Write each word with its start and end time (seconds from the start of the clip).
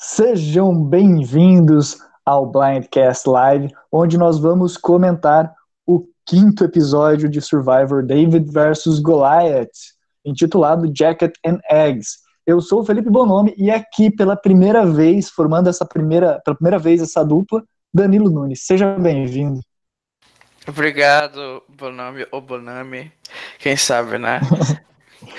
Sejam 0.00 0.80
bem-vindos 0.80 1.98
ao 2.24 2.46
Blindcast 2.46 3.28
Live, 3.28 3.74
onde 3.90 4.16
nós 4.16 4.38
vamos 4.38 4.76
comentar 4.76 5.52
o 5.84 6.06
quinto 6.24 6.62
episódio 6.62 7.28
de 7.28 7.40
Survivor 7.40 8.06
David 8.06 8.48
vs 8.48 9.00
Goliath, 9.00 9.72
intitulado 10.24 10.88
Jacket 10.94 11.34
and 11.44 11.58
Eggs. 11.68 12.18
Eu 12.46 12.60
sou 12.60 12.82
o 12.82 12.84
Felipe 12.84 13.10
Bonomi 13.10 13.52
e 13.58 13.72
aqui 13.72 14.08
pela 14.08 14.36
primeira 14.36 14.86
vez, 14.86 15.30
formando 15.30 15.68
essa 15.68 15.84
primeira, 15.84 16.40
pela 16.44 16.54
primeira 16.54 16.78
vez 16.78 17.02
essa 17.02 17.24
dupla, 17.24 17.64
Danilo 17.92 18.30
Nunes. 18.30 18.64
Seja 18.64 18.96
bem-vindo. 18.96 19.60
Obrigado, 20.68 21.60
Bonami 21.68 22.24
ou 22.30 22.40
Bonami, 22.40 23.10
quem 23.58 23.76
sabe, 23.76 24.16
né? 24.16 24.38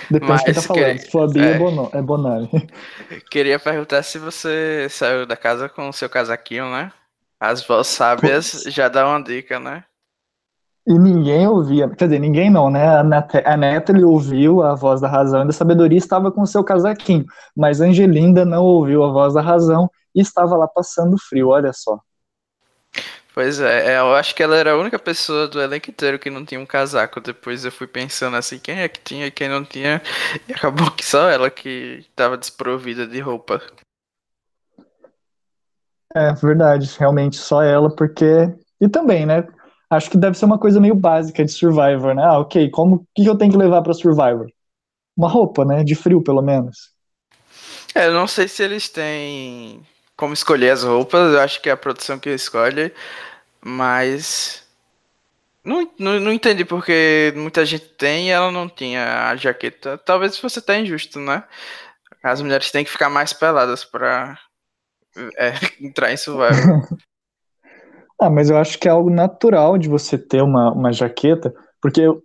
Depende 0.09 0.31
Mas, 0.31 0.39
de 0.39 0.45
quem 0.45 0.53
tá 0.53 0.61
falando. 0.61 1.31
Que... 1.31 1.39
A 1.39 1.45
é, 1.45 1.99
é 1.99 2.01
Bonami. 2.01 2.49
Queria 3.29 3.59
perguntar 3.59 4.03
se 4.03 4.17
você 4.17 4.87
saiu 4.89 5.25
da 5.25 5.37
casa 5.37 5.69
com 5.69 5.89
o 5.89 5.93
seu 5.93 6.09
casaquinho, 6.09 6.71
né? 6.71 6.91
As 7.39 7.65
vozes 7.65 7.93
sábias 7.93 8.63
já 8.67 8.89
dão 8.89 9.09
uma 9.09 9.23
dica, 9.23 9.59
né? 9.59 9.83
E 10.87 10.97
ninguém 10.97 11.47
ouvia, 11.47 11.87
quer 11.87 12.05
dizer, 12.05 12.19
ninguém 12.19 12.49
não, 12.49 12.71
né? 12.71 12.97
A, 12.97 13.03
Net 13.03 13.37
a 13.45 13.55
Natalie 13.55 14.03
ouviu 14.03 14.63
a 14.63 14.73
voz 14.73 14.99
da 14.99 15.07
razão 15.07 15.43
e 15.43 15.45
da 15.45 15.53
sabedoria 15.53 15.97
estava 15.97 16.31
com 16.31 16.41
o 16.41 16.47
seu 16.47 16.63
casaquinho, 16.63 17.25
mas 17.55 17.79
Angelinda 17.79 18.43
não 18.43 18.63
ouviu 18.63 19.03
a 19.03 19.11
voz 19.11 19.35
da 19.35 19.41
razão 19.41 19.89
e 20.15 20.21
estava 20.21 20.57
lá 20.57 20.67
passando 20.67 21.15
frio, 21.17 21.49
olha 21.49 21.71
só. 21.71 21.99
Pois 23.33 23.59
é, 23.59 23.93
é, 23.93 23.99
eu 23.99 24.13
acho 24.15 24.33
que 24.33 24.41
ela 24.41 24.57
era 24.57 24.71
a 24.71 24.77
única 24.77 24.97
pessoa 24.97 25.47
do 25.47 25.61
elenco 25.61 25.89
inteiro 25.89 26.17
que 26.17 26.29
não 26.29 26.43
tinha 26.43 26.59
um 26.59 26.65
casaco. 26.65 27.21
Depois 27.21 27.63
eu 27.63 27.71
fui 27.71 27.87
pensando 27.87 28.35
assim, 28.35 28.57
quem 28.57 28.79
é 28.79 28.89
que 28.89 28.99
tinha 28.99 29.27
e 29.27 29.31
quem 29.31 29.47
não 29.47 29.63
tinha. 29.63 30.01
E 30.47 30.53
acabou 30.53 30.89
que 30.91 31.05
só 31.05 31.29
ela 31.29 31.49
que 31.49 32.05
estava 32.09 32.37
desprovida 32.37 33.05
de 33.07 33.19
roupa. 33.19 33.61
É 36.15 36.33
verdade, 36.33 36.89
realmente 36.97 37.37
só 37.37 37.61
ela, 37.61 37.93
porque. 37.95 38.25
E 38.81 38.89
também, 38.89 39.25
né? 39.25 39.47
Acho 39.89 40.09
que 40.09 40.17
deve 40.17 40.37
ser 40.37 40.45
uma 40.45 40.59
coisa 40.59 40.79
meio 40.79 40.95
básica 40.95 41.45
de 41.45 41.51
Survivor, 41.51 42.13
né? 42.15 42.23
Ah, 42.23 42.39
ok, 42.39 42.69
como 42.69 42.95
o 42.95 43.07
que 43.15 43.25
eu 43.25 43.37
tenho 43.37 43.51
que 43.51 43.57
levar 43.57 43.81
para 43.81 43.93
Survivor? 43.93 44.47
Uma 45.15 45.29
roupa, 45.29 45.63
né? 45.63 45.83
De 45.83 45.95
frio, 45.95 46.21
pelo 46.21 46.41
menos. 46.41 46.91
É, 47.93 48.07
eu 48.07 48.13
não 48.13 48.27
sei 48.27 48.47
se 48.47 48.63
eles 48.63 48.89
têm 48.89 49.81
como 50.19 50.33
escolher 50.33 50.71
as 50.71 50.83
roupas, 50.83 51.33
eu 51.33 51.39
acho 51.39 51.61
que 51.61 51.69
é 51.69 51.71
a 51.71 51.77
produção 51.77 52.19
que 52.19 52.29
escolhe, 52.29 52.93
mas 53.63 54.67
não, 55.63 55.89
não, 55.97 56.19
não 56.19 56.33
entendi 56.33 56.65
porque 56.65 57.31
muita 57.37 57.65
gente 57.65 57.87
tem 57.87 58.27
e 58.27 58.29
ela 58.29 58.51
não 58.51 58.67
tinha 58.67 59.29
a 59.29 59.35
jaqueta. 59.37 59.97
Talvez 59.97 60.37
fosse 60.37 60.59
até 60.59 60.77
injusto, 60.77 61.21
né? 61.21 61.45
As 62.21 62.41
mulheres 62.41 62.69
têm 62.69 62.83
que 62.83 62.91
ficar 62.91 63.09
mais 63.09 63.31
peladas 63.31 63.85
para 63.85 64.37
é, 65.37 65.53
entrar 65.79 66.11
em 66.11 66.17
survival. 66.17 66.81
ah, 68.21 68.29
mas 68.29 68.49
eu 68.49 68.57
acho 68.57 68.77
que 68.77 68.89
é 68.89 68.91
algo 68.91 69.09
natural 69.09 69.77
de 69.77 69.87
você 69.87 70.17
ter 70.17 70.41
uma, 70.41 70.73
uma 70.73 70.91
jaqueta, 70.91 71.53
porque 71.81 72.05
uh, 72.05 72.19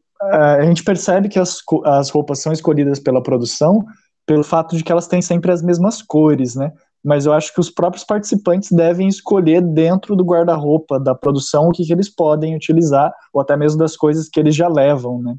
a 0.58 0.64
gente 0.64 0.82
percebe 0.82 1.28
que 1.28 1.38
as, 1.38 1.58
as 1.84 2.10
roupas 2.10 2.40
são 2.40 2.52
escolhidas 2.52 2.98
pela 2.98 3.22
produção 3.22 3.86
pelo 4.26 4.42
fato 4.42 4.76
de 4.76 4.82
que 4.82 4.90
elas 4.90 5.06
têm 5.06 5.22
sempre 5.22 5.52
as 5.52 5.62
mesmas 5.62 6.02
cores, 6.02 6.56
né? 6.56 6.72
Mas 7.04 7.26
eu 7.26 7.32
acho 7.32 7.52
que 7.52 7.60
os 7.60 7.70
próprios 7.70 8.04
participantes 8.04 8.72
devem 8.72 9.06
escolher 9.06 9.60
dentro 9.60 10.16
do 10.16 10.24
guarda-roupa 10.24 10.98
da 10.98 11.14
produção 11.14 11.68
o 11.68 11.72
que, 11.72 11.84
que, 11.84 11.92
eles 11.92 12.08
podem 12.08 12.56
utilizar, 12.56 13.12
ou 13.32 13.42
até 13.42 13.56
mesmo 13.56 13.78
das 13.78 13.96
coisas 13.96 14.28
que 14.28 14.40
eles 14.40 14.56
já 14.56 14.68
levam, 14.68 15.20
né? 15.20 15.34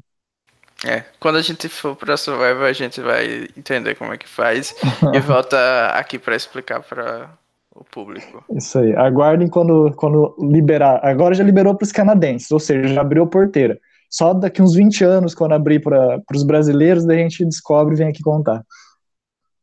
É, 0.84 1.02
quando 1.18 1.36
a 1.36 1.42
gente 1.42 1.68
for 1.68 1.96
para 1.96 2.16
Survivor, 2.16 2.64
a 2.64 2.72
gente 2.72 3.00
vai 3.00 3.48
entender 3.56 3.94
como 3.94 4.12
é 4.12 4.18
que 4.18 4.28
faz 4.28 4.74
e 5.12 5.18
volta 5.20 5.86
aqui 5.94 6.18
para 6.18 6.36
explicar 6.36 6.82
para 6.82 7.30
o 7.74 7.82
público. 7.82 8.44
Isso 8.54 8.78
aí, 8.78 8.94
aguardem 8.94 9.48
quando, 9.48 9.92
quando 9.96 10.36
liberar. 10.38 11.00
Agora 11.02 11.34
já 11.34 11.42
liberou 11.42 11.74
para 11.74 11.84
os 11.84 11.92
canadenses, 11.92 12.50
ou 12.50 12.60
seja, 12.60 12.94
já 12.94 13.00
abriu 13.00 13.24
a 13.24 13.26
porteira. 13.26 13.78
Só 14.08 14.32
daqui 14.32 14.62
uns 14.62 14.74
20 14.74 15.02
anos, 15.02 15.34
quando 15.34 15.52
abrir 15.52 15.80
para 15.80 16.22
os 16.32 16.44
brasileiros, 16.44 17.04
daí 17.04 17.18
a 17.18 17.22
gente 17.22 17.44
descobre 17.44 17.94
e 17.94 17.98
vem 17.98 18.08
aqui 18.08 18.22
contar. 18.22 18.62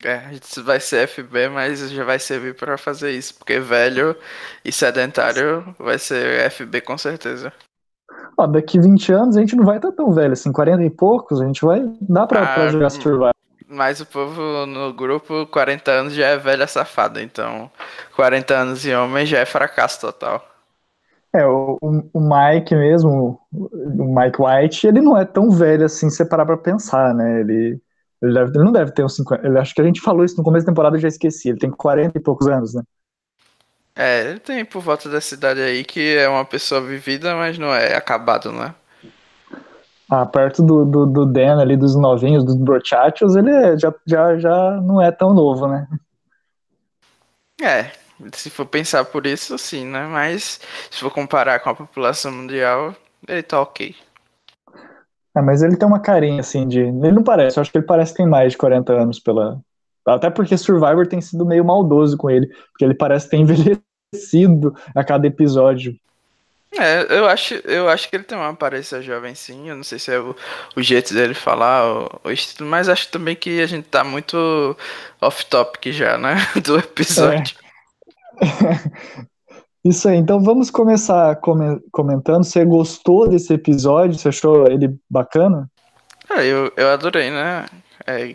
É, 0.04 0.16
a 0.16 0.34
gente 0.34 0.62
vai 0.62 0.80
ser 0.80 1.08
FB, 1.08 1.50
mas 1.50 1.90
já 1.90 2.04
vai 2.04 2.20
servir 2.20 2.56
para 2.56 2.78
fazer 2.78 3.12
isso, 3.12 3.36
porque 3.36 3.60
velho 3.60 4.16
e 4.64 4.72
sedentário 4.72 5.74
vai 5.80 5.98
ser 5.98 6.52
FB 6.52 6.82
com 6.82 6.98
certeza. 6.98 7.54
Ó, 8.38 8.46
daqui 8.48 8.80
20 8.80 9.12
anos 9.14 9.38
a 9.38 9.40
gente 9.40 9.56
não 9.56 9.64
vai 9.64 9.78
estar 9.78 9.92
tão 9.92 10.12
velho, 10.12 10.34
assim, 10.34 10.52
40 10.52 10.84
e 10.84 10.90
poucos, 10.90 11.42
a 11.42 11.46
gente 11.46 11.64
vai. 11.64 11.82
Dá 12.02 12.28
pra, 12.28 12.44
ah, 12.44 12.54
pra 12.54 12.68
jogar 12.70 12.90
Survival. 12.90 13.34
Mas 13.68 14.02
o 14.02 14.06
povo 14.06 14.66
no 14.66 14.94
grupo, 14.94 15.48
40 15.48 15.92
anos 15.92 16.14
já 16.14 16.28
é 16.28 16.38
velha 16.38 16.68
safada, 16.68 17.22
então 17.22 17.72
40 18.16 18.54
anos 18.54 18.86
e 18.86 18.94
homem 18.94 19.26
já 19.26 19.40
é 19.40 19.46
fracasso 19.46 20.02
total. 20.02 20.46
É, 21.34 21.46
o, 21.46 21.80
o 21.82 22.20
Mike 22.20 22.76
mesmo, 22.76 23.40
o 23.52 24.16
Mike 24.16 24.38
White, 24.40 24.86
ele 24.86 25.02
não 25.02 25.18
é 25.18 25.26
tão 25.26 25.50
velho 25.50 25.86
assim, 25.86 26.10
se 26.10 26.18
você 26.18 26.26
parar 26.26 26.46
pra 26.46 26.58
pensar, 26.58 27.14
né? 27.16 27.40
Ele 27.40 27.82
ele, 28.24 28.34
deve, 28.34 28.52
ele 28.56 28.64
não 28.64 28.72
deve 28.72 28.92
ter 28.92 29.04
uns 29.04 29.16
50. 29.18 29.46
Ele, 29.46 29.60
acho 29.60 29.76
que 29.76 29.82
a 29.82 29.84
gente 29.84 30.00
falou 30.00 30.24
isso 30.24 30.38
no 30.38 30.44
começo 30.44 30.66
da 30.66 30.72
temporada, 30.72 30.96
eu 30.96 31.02
já 31.02 31.10
esqueci. 31.10 31.50
Ele 31.50 31.60
tem 31.60 31.70
40 31.70 32.18
e 32.18 32.22
poucos 32.22 32.48
anos, 32.48 32.74
né? 32.74 32.82
É, 33.96 34.30
ele 34.30 34.40
tem 34.40 34.66
por 34.66 34.82
volta 34.82 35.10
dessa 35.10 35.36
idade 35.36 35.62
aí 35.62 35.84
que 35.84 36.16
é 36.18 36.28
uma 36.28 36.46
pessoa 36.46 36.82
vivida, 36.82 37.36
mas 37.36 37.60
não 37.60 37.74
é 37.74 37.96
acabado, 37.96 38.52
né? 38.52 38.74
Ah, 40.10 40.26
perto 40.26 40.64
do, 40.64 40.86
do, 40.86 41.06
do 41.06 41.26
Dan 41.26 41.60
ali, 41.60 41.76
dos 41.76 41.96
novinhos, 41.96 42.44
dos 42.44 42.56
brochachos, 42.56 43.36
ele 43.36 43.52
é, 43.52 43.78
já, 43.78 43.94
já, 44.06 44.38
já 44.38 44.72
não 44.82 45.02
é 45.02 45.12
tão 45.12 45.34
novo, 45.34 45.68
né? 45.68 45.88
É, 47.62 47.92
se 48.34 48.50
for 48.50 48.66
pensar 48.66 49.06
por 49.06 49.26
isso, 49.26 49.58
sim, 49.58 49.86
né? 49.86 50.08
Mas 50.08 50.60
se 50.90 51.00
for 51.00 51.12
comparar 51.12 51.60
com 51.60 51.70
a 51.70 51.76
população 51.76 52.32
mundial, 52.32 52.96
ele 53.28 53.44
tá 53.44 53.62
ok. 53.62 53.96
É, 55.36 55.42
mas 55.42 55.64
ele 55.64 55.76
tem 55.76 55.88
uma 55.88 56.00
carinha 56.00 56.42
assim 56.42 56.68
de. 56.68 56.80
Ele 56.80 57.12
não 57.12 57.24
parece, 57.24 57.58
eu 57.58 57.62
acho 57.62 57.72
que 57.72 57.78
ele 57.78 57.86
parece 57.86 58.12
que 58.12 58.18
tem 58.18 58.28
mais 58.28 58.52
de 58.52 58.58
40 58.58 58.94
anos 58.94 59.20
pela. 59.20 59.60
Até 60.06 60.30
porque 60.30 60.58
Survivor 60.58 61.08
tem 61.08 61.22
sido 61.22 61.46
meio 61.46 61.64
maldoso 61.64 62.18
com 62.18 62.30
ele, 62.30 62.48
porque 62.72 62.84
ele 62.86 62.94
parece 62.94 63.30
ter 63.30 63.38
envelhecido 63.38 64.76
a 64.94 65.04
cada 65.04 65.26
episódio. 65.26 65.96
É, 66.78 67.18
eu 67.18 67.28
acho, 67.28 67.54
eu 67.66 67.88
acho 67.88 68.10
que 68.10 68.16
ele 68.16 68.24
tem 68.24 68.36
uma 68.36 68.50
aparência 68.50 69.00
jovem 69.02 69.36
sim, 69.36 69.70
eu 69.70 69.76
não 69.76 69.84
sei 69.84 70.00
se 70.00 70.12
é 70.12 70.20
o, 70.20 70.36
o 70.76 70.82
jeito 70.82 71.14
dele 71.14 71.36
falar 71.36 71.86
ou, 71.86 72.22
ou 72.24 72.32
estilo, 72.32 72.68
mas 72.68 72.90
acho 72.90 73.10
também 73.10 73.36
que 73.36 73.62
a 73.62 73.68
gente 73.68 73.88
tá 73.88 74.04
muito 74.04 74.76
off-topic 75.22 75.92
já, 75.92 76.18
né, 76.18 76.36
do 76.66 76.80
episódio. 76.80 77.56
É. 78.42 79.24
Isso 79.84 80.08
aí, 80.08 80.16
então 80.16 80.42
vamos 80.42 80.72
começar 80.72 81.36
comentando. 81.92 82.44
Você 82.44 82.64
gostou 82.64 83.28
desse 83.28 83.54
episódio? 83.54 84.18
Você 84.18 84.30
achou 84.30 84.66
ele 84.66 84.98
bacana? 85.10 85.70
É, 86.30 86.46
eu, 86.46 86.72
eu 86.78 86.90
adorei, 86.90 87.30
né? 87.30 87.66
É, 88.08 88.34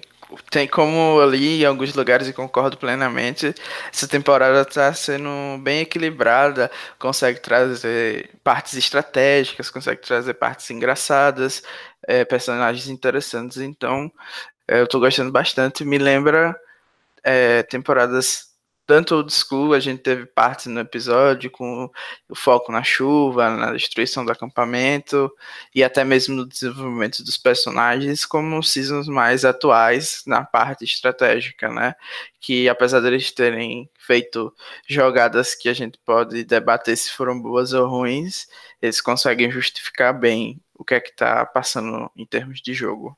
tem 0.50 0.68
como 0.68 1.18
ali 1.20 1.62
em 1.62 1.64
alguns 1.64 1.94
lugares, 1.94 2.28
e 2.28 2.34
concordo 2.34 2.76
plenamente, 2.76 3.54
essa 3.90 4.06
temporada 4.06 4.60
está 4.60 4.92
sendo 4.92 5.30
bem 5.62 5.80
equilibrada, 5.80 6.70
consegue 6.98 7.40
trazer 7.40 8.30
partes 8.44 8.74
estratégicas, 8.74 9.70
consegue 9.70 10.02
trazer 10.02 10.34
partes 10.34 10.70
engraçadas, 10.70 11.62
é, 12.06 12.24
personagens 12.26 12.88
interessantes, 12.88 13.56
então 13.58 14.12
é, 14.66 14.80
eu 14.80 14.84
estou 14.84 15.00
gostando 15.00 15.32
bastante. 15.32 15.84
Me 15.84 15.96
lembra 15.96 16.54
é, 17.24 17.62
temporadas 17.62 18.47
tanto 18.88 19.16
old 19.16 19.30
school, 19.30 19.74
a 19.74 19.80
gente 19.80 20.02
teve 20.02 20.24
partes 20.24 20.64
no 20.64 20.80
episódio 20.80 21.50
com 21.50 21.90
o 22.26 22.34
foco 22.34 22.72
na 22.72 22.82
chuva, 22.82 23.50
na 23.50 23.72
destruição 23.74 24.24
do 24.24 24.32
acampamento 24.32 25.30
e 25.74 25.84
até 25.84 26.02
mesmo 26.04 26.34
no 26.34 26.48
desenvolvimento 26.48 27.22
dos 27.22 27.36
personagens, 27.36 28.24
como 28.24 28.62
seasons 28.62 29.06
mais 29.06 29.44
atuais 29.44 30.22
na 30.26 30.42
parte 30.42 30.84
estratégica, 30.84 31.68
né? 31.68 31.94
Que 32.40 32.66
apesar 32.66 33.00
deles 33.00 33.30
terem 33.30 33.90
feito 33.98 34.54
jogadas 34.88 35.54
que 35.54 35.68
a 35.68 35.74
gente 35.74 35.98
pode 35.98 36.42
debater 36.44 36.96
se 36.96 37.12
foram 37.12 37.38
boas 37.38 37.74
ou 37.74 37.86
ruins, 37.86 38.48
eles 38.80 39.02
conseguem 39.02 39.50
justificar 39.50 40.18
bem 40.18 40.62
o 40.74 40.82
que 40.82 40.94
é 40.94 41.00
que 41.00 41.10
está 41.10 41.44
passando 41.44 42.10
em 42.16 42.24
termos 42.24 42.62
de 42.62 42.72
jogo. 42.72 43.14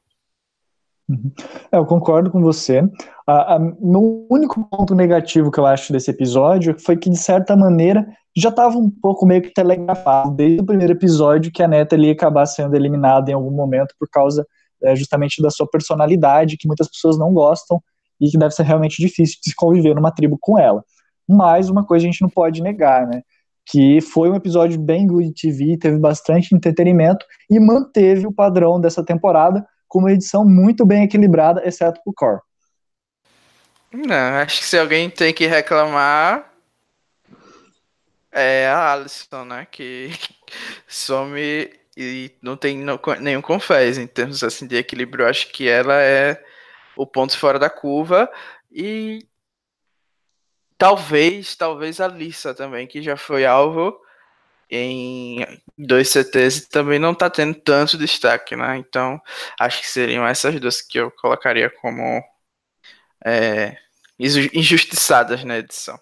Uhum. 1.10 1.32
É, 1.72 1.76
eu 1.76 1.84
concordo 1.84 2.30
com 2.30 2.40
você. 2.40 2.88
A, 3.26 3.56
a, 3.56 3.58
no 3.58 4.26
único 4.30 4.62
ponto 4.64 4.94
negativo 4.94 5.50
que 5.50 5.58
eu 5.58 5.66
acho 5.66 5.92
desse 5.92 6.10
episódio 6.10 6.76
foi 6.78 6.96
que, 6.96 7.10
de 7.10 7.16
certa 7.16 7.56
maneira, 7.56 8.06
já 8.36 8.48
estava 8.48 8.78
um 8.78 8.88
pouco 8.88 9.26
meio 9.26 9.42
que 9.42 9.52
telegrafado 9.52 10.30
desde 10.36 10.60
o 10.60 10.64
primeiro 10.64 10.92
episódio 10.92 11.50
que 11.50 11.64
a 11.64 11.68
Neta 11.68 11.96
ia 11.96 12.12
acabar 12.12 12.46
sendo 12.46 12.76
eliminada 12.76 13.28
em 13.28 13.34
algum 13.34 13.50
momento 13.50 13.92
por 13.98 14.08
causa 14.08 14.46
é, 14.84 14.94
justamente 14.94 15.42
da 15.42 15.50
sua 15.50 15.66
personalidade, 15.68 16.56
que 16.56 16.68
muitas 16.68 16.88
pessoas 16.88 17.18
não 17.18 17.34
gostam 17.34 17.82
e 18.20 18.30
que 18.30 18.38
deve 18.38 18.54
ser 18.54 18.62
realmente 18.62 19.02
difícil 19.02 19.38
de 19.42 19.50
se 19.50 19.56
conviver 19.56 19.94
numa 19.96 20.12
tribo 20.12 20.38
com 20.40 20.56
ela. 20.56 20.84
Mas 21.28 21.68
uma 21.68 21.84
coisa 21.84 22.06
a 22.06 22.10
gente 22.10 22.22
não 22.22 22.28
pode 22.28 22.62
negar, 22.62 23.06
né? 23.06 23.22
Que 23.66 24.00
foi 24.00 24.30
um 24.30 24.36
episódio 24.36 24.80
bem 24.80 25.06
good 25.08 25.32
TV, 25.32 25.76
teve 25.76 25.98
bastante 25.98 26.54
entretenimento 26.54 27.26
e 27.50 27.58
manteve 27.58 28.26
o 28.26 28.32
padrão 28.32 28.80
dessa 28.80 29.04
temporada 29.04 29.66
com 29.90 29.98
uma 29.98 30.12
edição 30.12 30.44
muito 30.44 30.86
bem 30.86 31.02
equilibrada, 31.02 31.66
exceto 31.66 32.00
o 32.06 32.12
core. 32.14 32.40
Não, 33.92 34.36
acho 34.40 34.60
que 34.60 34.66
se 34.66 34.78
alguém 34.78 35.10
tem 35.10 35.34
que 35.34 35.46
reclamar 35.46 36.48
é 38.30 38.68
a 38.68 38.92
Alison, 38.92 39.44
né? 39.44 39.66
Que 39.68 40.10
some 40.86 41.68
e 41.96 42.30
não 42.40 42.56
tem 42.56 42.78
nenhum 43.20 43.42
confés 43.42 43.98
em 43.98 44.06
termos 44.06 44.44
assim 44.44 44.66
de 44.66 44.76
equilíbrio. 44.76 45.26
Acho 45.26 45.48
que 45.48 45.68
ela 45.68 46.00
é 46.00 46.40
o 46.96 47.04
ponto 47.04 47.36
fora 47.36 47.58
da 47.58 47.68
curva 47.68 48.30
e 48.70 49.26
talvez, 50.78 51.56
talvez 51.56 52.00
a 52.00 52.06
Lissa 52.06 52.54
também, 52.54 52.86
que 52.86 53.02
já 53.02 53.16
foi 53.16 53.44
alvo 53.44 54.00
em 54.70 55.44
dois 55.76 56.08
CTs 56.08 56.58
e 56.58 56.68
também 56.68 56.98
não 56.98 57.14
tá 57.14 57.28
tendo 57.28 57.54
tanto 57.54 57.98
destaque, 57.98 58.54
né? 58.54 58.78
Então, 58.78 59.20
acho 59.58 59.80
que 59.80 59.88
seriam 59.88 60.26
essas 60.26 60.58
duas 60.60 60.80
que 60.80 60.98
eu 60.98 61.10
colocaria 61.10 61.70
como 61.80 62.22
é, 63.24 63.76
injustiçadas 64.18 65.44
na 65.44 65.58
edição. 65.58 65.98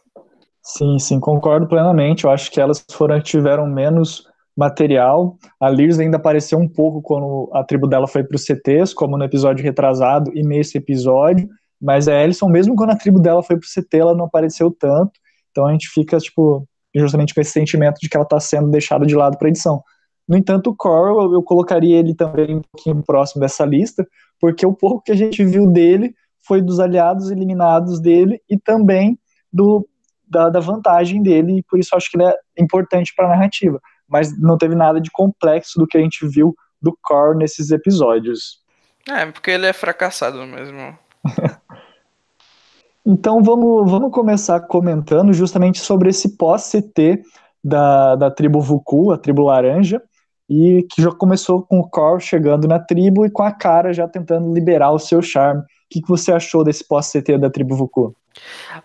Sim, 0.62 0.99
sim, 0.99 1.19
concordo 1.19 1.67
plenamente. 1.67 2.25
Eu 2.25 2.31
acho 2.31 2.50
que 2.50 2.61
elas 2.61 2.85
foram 2.91 3.20
tiveram 3.20 3.67
menos 3.67 4.29
material. 4.55 5.38
A 5.59 5.70
Liz 5.70 5.99
ainda 5.99 6.17
apareceu 6.19 6.59
um 6.59 6.69
pouco 6.69 7.00
quando 7.00 7.49
a 7.55 7.65
tribo 7.65 7.87
dela 7.87 8.06
foi 8.06 8.25
para 8.25 8.35
os 8.35 8.44
CTs, 8.44 8.93
como 8.93 9.17
no 9.17 9.25
episódio 9.25 9.65
retrasado 9.65 10.31
e 10.35 10.43
nesse 10.43 10.76
episódio. 10.76 11.49
Mas 11.81 12.09
a 12.09 12.23
Ellison, 12.23 12.49
mesmo 12.49 12.75
quando 12.75 12.91
a 12.91 12.97
tribo 12.97 13.20
dela 13.20 13.43
foi 13.43 13.56
para 13.56 13.65
o 13.65 13.82
CT, 13.82 13.99
ela 13.99 14.15
não 14.15 14.26
apareceu 14.26 14.70
tanto. 14.70 15.12
Então 15.50 15.67
a 15.67 15.73
gente 15.73 15.88
fica, 15.88 16.19
tipo, 16.19 16.68
justamente 16.94 17.35
com 17.35 17.40
esse 17.40 17.52
sentimento 17.52 17.99
de 18.00 18.08
que 18.08 18.17
ela 18.17 18.25
está 18.25 18.40
sendo 18.40 18.70
deixada 18.70 19.06
de 19.06 19.14
lado 19.14 19.38
para 19.38 19.49
edição. 19.49 19.82
No 20.29 20.37
entanto, 20.37 20.70
o 20.70 20.76
Coral, 20.76 21.32
eu 21.32 21.43
colocaria 21.43 21.99
ele 21.99 22.14
também 22.14 22.56
um 22.56 22.62
pouquinho 22.62 23.02
próximo 23.02 23.40
dessa 23.40 23.64
lista, 23.64 24.06
porque 24.38 24.67
o 24.67 24.75
pouco 24.75 25.02
que 25.02 25.12
a 25.12 25.17
gente 25.17 25.44
viu 25.44 25.67
dele 25.67 26.14
foi 26.46 26.61
dos 26.61 26.79
aliados 26.81 27.31
eliminados 27.31 28.00
dele 28.00 28.40
e 28.49 28.58
também 28.58 29.19
do, 29.52 29.88
da, 30.26 30.50
da 30.50 30.61
vantagem 30.61 31.23
dele, 31.23 31.58
e 31.58 31.62
por 31.62 31.79
isso 31.79 31.96
acho 31.96 32.11
que 32.11 32.17
ele 32.17 32.25
é 32.25 32.37
importante 32.58 33.12
para 33.17 33.26
a 33.26 33.31
narrativa. 33.31 33.81
Mas 34.06 34.38
não 34.38 34.56
teve 34.58 34.75
nada 34.75 35.00
de 35.00 35.11
complexo 35.11 35.79
do 35.79 35.87
que 35.87 35.96
a 35.96 36.00
gente 36.00 36.26
viu 36.26 36.55
do 36.81 36.96
Core 37.02 37.37
nesses 37.37 37.70
episódios. 37.70 38.61
É, 39.08 39.26
porque 39.26 39.50
ele 39.50 39.67
é 39.67 39.73
fracassado 39.73 40.46
mesmo. 40.46 40.99
então 43.08 43.43
vamos, 43.43 43.90
vamos 43.90 44.12
começar 44.12 44.60
comentando 44.60 45.32
justamente 45.32 45.81
sobre 45.81 46.10
esse 46.10 46.37
pós-CT 46.37 47.22
da, 47.64 48.14
da 48.16 48.31
tribo 48.31 48.60
Vuku, 48.60 49.10
a 49.10 49.16
tribo 49.16 49.44
laranja, 49.44 50.02
e 50.46 50.87
que 50.90 51.00
já 51.00 51.10
começou 51.10 51.62
com 51.62 51.81
o 51.81 51.88
Core 51.88 52.20
chegando 52.20 52.69
na 52.69 52.78
tribo 52.78 53.25
e 53.25 53.31
com 53.31 53.43
a 53.43 53.50
cara 53.50 53.94
já 53.94 54.06
tentando 54.06 54.52
liberar 54.52 54.90
o 54.90 54.99
seu 54.99 55.22
charme. 55.22 55.62
O 55.62 55.64
que, 55.88 56.02
que 56.02 56.08
você 56.08 56.31
achou 56.31 56.62
desse 56.62 56.87
pós-CT 56.87 57.38
da 57.38 57.49
tribo 57.49 57.75
Vuku? 57.75 58.14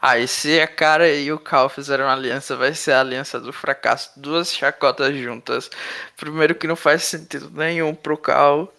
Ah, 0.02 0.18
e 0.18 0.25
se 0.25 0.58
a 0.62 0.68
cara 0.68 1.14
e 1.14 1.30
o 1.30 1.38
Cal 1.38 1.68
fizeram 1.68 2.06
uma 2.06 2.14
aliança, 2.14 2.56
vai 2.56 2.74
ser 2.74 2.94
a 2.94 3.02
aliança 3.02 3.42
do 3.42 3.52
fracasso. 3.52 4.12
Duas 4.16 4.54
chacotas 4.54 5.14
juntas. 5.18 5.70
Primeiro 6.16 6.56
que 6.56 6.66
não 6.66 6.78
faz 6.78 7.04
sentido 7.04 7.52
nenhum 7.54 7.94
pro 7.94 8.18
Cal 8.18 8.72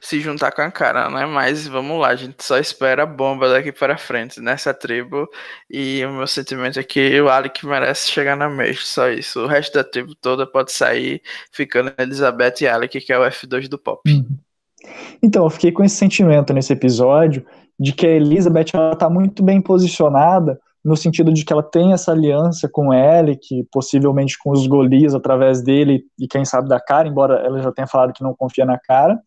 se 0.00 0.20
juntar 0.20 0.52
com 0.52 0.62
a 0.62 0.70
cara, 0.70 1.08
né? 1.10 1.26
Mas 1.26 1.66
vamos 1.66 2.00
lá, 2.00 2.08
a 2.08 2.16
gente 2.16 2.42
só 2.42 2.58
espera 2.58 3.02
a 3.02 3.06
bomba 3.06 3.48
daqui 3.48 3.72
para 3.72 3.96
frente 3.98 4.40
nessa 4.40 4.72
tribo. 4.72 5.28
E 5.70 6.04
o 6.04 6.12
meu 6.12 6.26
sentimento 6.26 6.78
é 6.78 6.82
que 6.82 7.20
o 7.20 7.28
Alec 7.28 7.66
merece 7.66 8.08
chegar 8.08 8.36
na 8.36 8.48
mesa, 8.48 8.80
só 8.82 9.08
isso. 9.08 9.40
O 9.40 9.46
resto 9.46 9.74
da 9.74 9.84
tribo 9.84 10.14
toda 10.14 10.46
pode 10.46 10.72
sair 10.72 11.22
ficando 11.50 11.92
Elizabeth 11.98 12.54
e 12.60 12.68
Alec, 12.68 13.00
que 13.00 13.12
é 13.12 13.18
o 13.18 13.22
F2 13.22 13.68
do 13.68 13.78
pop. 13.78 14.00
Uhum. 14.10 14.38
Então, 15.22 15.44
eu 15.44 15.50
fiquei 15.50 15.72
com 15.72 15.82
esse 15.82 15.96
sentimento 15.96 16.52
nesse 16.52 16.72
episódio 16.72 17.44
de 17.78 17.92
que 17.92 18.06
a 18.06 18.10
Elizabeth 18.10 18.72
está 18.92 19.10
muito 19.10 19.42
bem 19.42 19.60
posicionada 19.60 20.58
no 20.84 20.96
sentido 20.96 21.32
de 21.32 21.44
que 21.44 21.52
ela 21.52 21.64
tem 21.64 21.92
essa 21.92 22.12
aliança 22.12 22.68
com 22.68 22.92
Alec, 22.92 23.66
possivelmente 23.72 24.38
com 24.38 24.52
os 24.52 24.68
Golias 24.68 25.16
através 25.16 25.60
dele 25.60 26.04
e 26.16 26.28
quem 26.28 26.44
sabe 26.44 26.68
da 26.68 26.78
cara, 26.78 27.08
embora 27.08 27.44
ela 27.44 27.60
já 27.60 27.72
tenha 27.72 27.88
falado 27.88 28.12
que 28.12 28.22
não 28.22 28.32
confia 28.32 28.64
na 28.64 28.78
cara. 28.78 29.18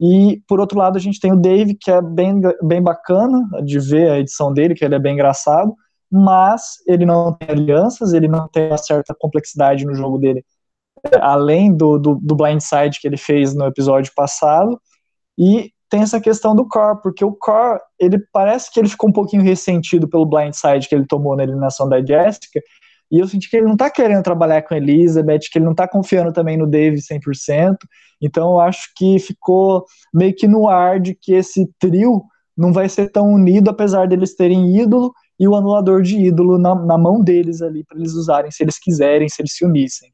E 0.00 0.40
por 0.46 0.60
outro 0.60 0.78
lado 0.78 0.96
a 0.96 1.00
gente 1.00 1.18
tem 1.18 1.32
o 1.32 1.36
Dave 1.36 1.74
que 1.74 1.90
é 1.90 2.00
bem, 2.00 2.40
bem 2.62 2.82
bacana 2.82 3.42
de 3.64 3.78
ver 3.80 4.10
a 4.10 4.18
edição 4.18 4.52
dele, 4.52 4.74
que 4.74 4.84
ele 4.84 4.94
é 4.94 4.98
bem 4.98 5.14
engraçado, 5.14 5.74
mas 6.10 6.76
ele 6.86 7.04
não 7.04 7.32
tem 7.32 7.50
alianças, 7.50 8.12
ele 8.12 8.28
não 8.28 8.48
tem 8.48 8.68
uma 8.68 8.78
certa 8.78 9.14
complexidade 9.18 9.84
no 9.84 9.94
jogo 9.94 10.18
dele, 10.18 10.44
além 11.20 11.76
do, 11.76 11.98
do, 11.98 12.14
do 12.14 12.34
blindside 12.34 13.00
que 13.00 13.06
ele 13.08 13.16
fez 13.16 13.54
no 13.54 13.66
episódio 13.66 14.12
passado. 14.14 14.80
E 15.36 15.72
tem 15.90 16.02
essa 16.02 16.20
questão 16.20 16.54
do 16.54 16.66
Core, 16.66 17.00
porque 17.02 17.24
o 17.24 17.32
Core, 17.32 17.80
ele 17.98 18.18
parece 18.32 18.72
que 18.72 18.78
ele 18.78 18.88
ficou 18.88 19.08
um 19.10 19.12
pouquinho 19.12 19.42
ressentido 19.42 20.08
pelo 20.08 20.26
blindside 20.26 20.88
que 20.88 20.94
ele 20.94 21.06
tomou 21.06 21.36
na 21.36 21.42
eliminação 21.42 21.88
da 21.88 22.04
Jessica, 22.04 22.60
e 23.10 23.18
eu 23.18 23.26
senti 23.26 23.48
que 23.48 23.56
ele 23.56 23.66
não 23.66 23.76
tá 23.76 23.90
querendo 23.90 24.22
trabalhar 24.22 24.62
com 24.62 24.74
a 24.74 24.76
Elizabeth, 24.76 25.40
que 25.50 25.58
ele 25.58 25.64
não 25.64 25.74
tá 25.74 25.88
confiando 25.88 26.32
também 26.32 26.56
no 26.56 26.66
Dave 26.66 26.98
100%, 26.98 27.76
então 28.20 28.52
eu 28.52 28.60
acho 28.60 28.90
que 28.96 29.18
ficou 29.18 29.84
meio 30.12 30.34
que 30.34 30.46
no 30.46 30.68
ar 30.68 31.00
de 31.00 31.14
que 31.14 31.32
esse 31.32 31.70
trio 31.78 32.22
não 32.56 32.72
vai 32.72 32.88
ser 32.88 33.10
tão 33.10 33.32
unido, 33.32 33.70
apesar 33.70 34.08
deles 34.08 34.34
terem 34.34 34.76
ídolo 34.76 35.12
e 35.38 35.46
o 35.46 35.54
anulador 35.54 36.02
de 36.02 36.18
ídolo 36.18 36.58
na, 36.58 36.74
na 36.74 36.98
mão 36.98 37.22
deles 37.22 37.62
ali, 37.62 37.84
para 37.84 37.98
eles 37.98 38.14
usarem 38.14 38.50
se 38.50 38.62
eles 38.62 38.78
quiserem, 38.78 39.28
se 39.28 39.40
eles 39.40 39.54
se 39.54 39.64
unissem. 39.64 40.12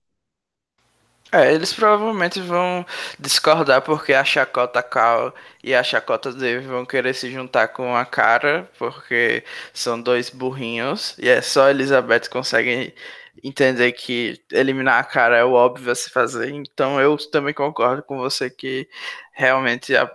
É, 1.34 1.52
eles 1.52 1.72
provavelmente 1.72 2.40
vão 2.40 2.86
discordar 3.18 3.82
porque 3.82 4.14
a 4.14 4.24
chacota 4.24 4.80
Cal 4.84 5.34
e 5.64 5.74
a 5.74 5.82
chacota 5.82 6.32
Dave 6.32 6.64
vão 6.64 6.86
querer 6.86 7.12
se 7.12 7.28
juntar 7.28 7.68
com 7.68 7.96
a 7.96 8.04
cara, 8.04 8.70
porque 8.78 9.42
são 9.72 10.00
dois 10.00 10.30
burrinhos, 10.30 11.16
e 11.18 11.28
é 11.28 11.42
só 11.42 11.68
Elizabeth 11.68 12.28
consegue 12.30 12.94
entender 13.42 13.90
que 13.92 14.40
eliminar 14.52 15.00
a 15.00 15.04
cara 15.04 15.36
é 15.36 15.44
o 15.44 15.54
óbvio 15.54 15.90
a 15.90 15.94
se 15.96 16.08
fazer. 16.08 16.50
Então 16.50 17.00
eu 17.00 17.16
também 17.30 17.52
concordo 17.52 18.04
com 18.04 18.16
você 18.18 18.48
que 18.48 18.88
realmente 19.32 19.96
a, 19.96 20.08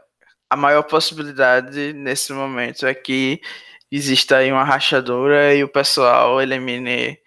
a 0.49 0.55
maior 0.55 0.83
possibilidade 0.83 1.91
nesse 1.93 2.31
momento 2.31 2.87
é 2.87 2.93
que 2.93 3.41
exista 3.91 4.37
aí 4.37 4.51
uma 4.53 4.63
rachadura 4.63 5.53
e 5.53 5.63
o 5.65 5.69
pessoal 5.69 6.41
elimine 6.41 7.19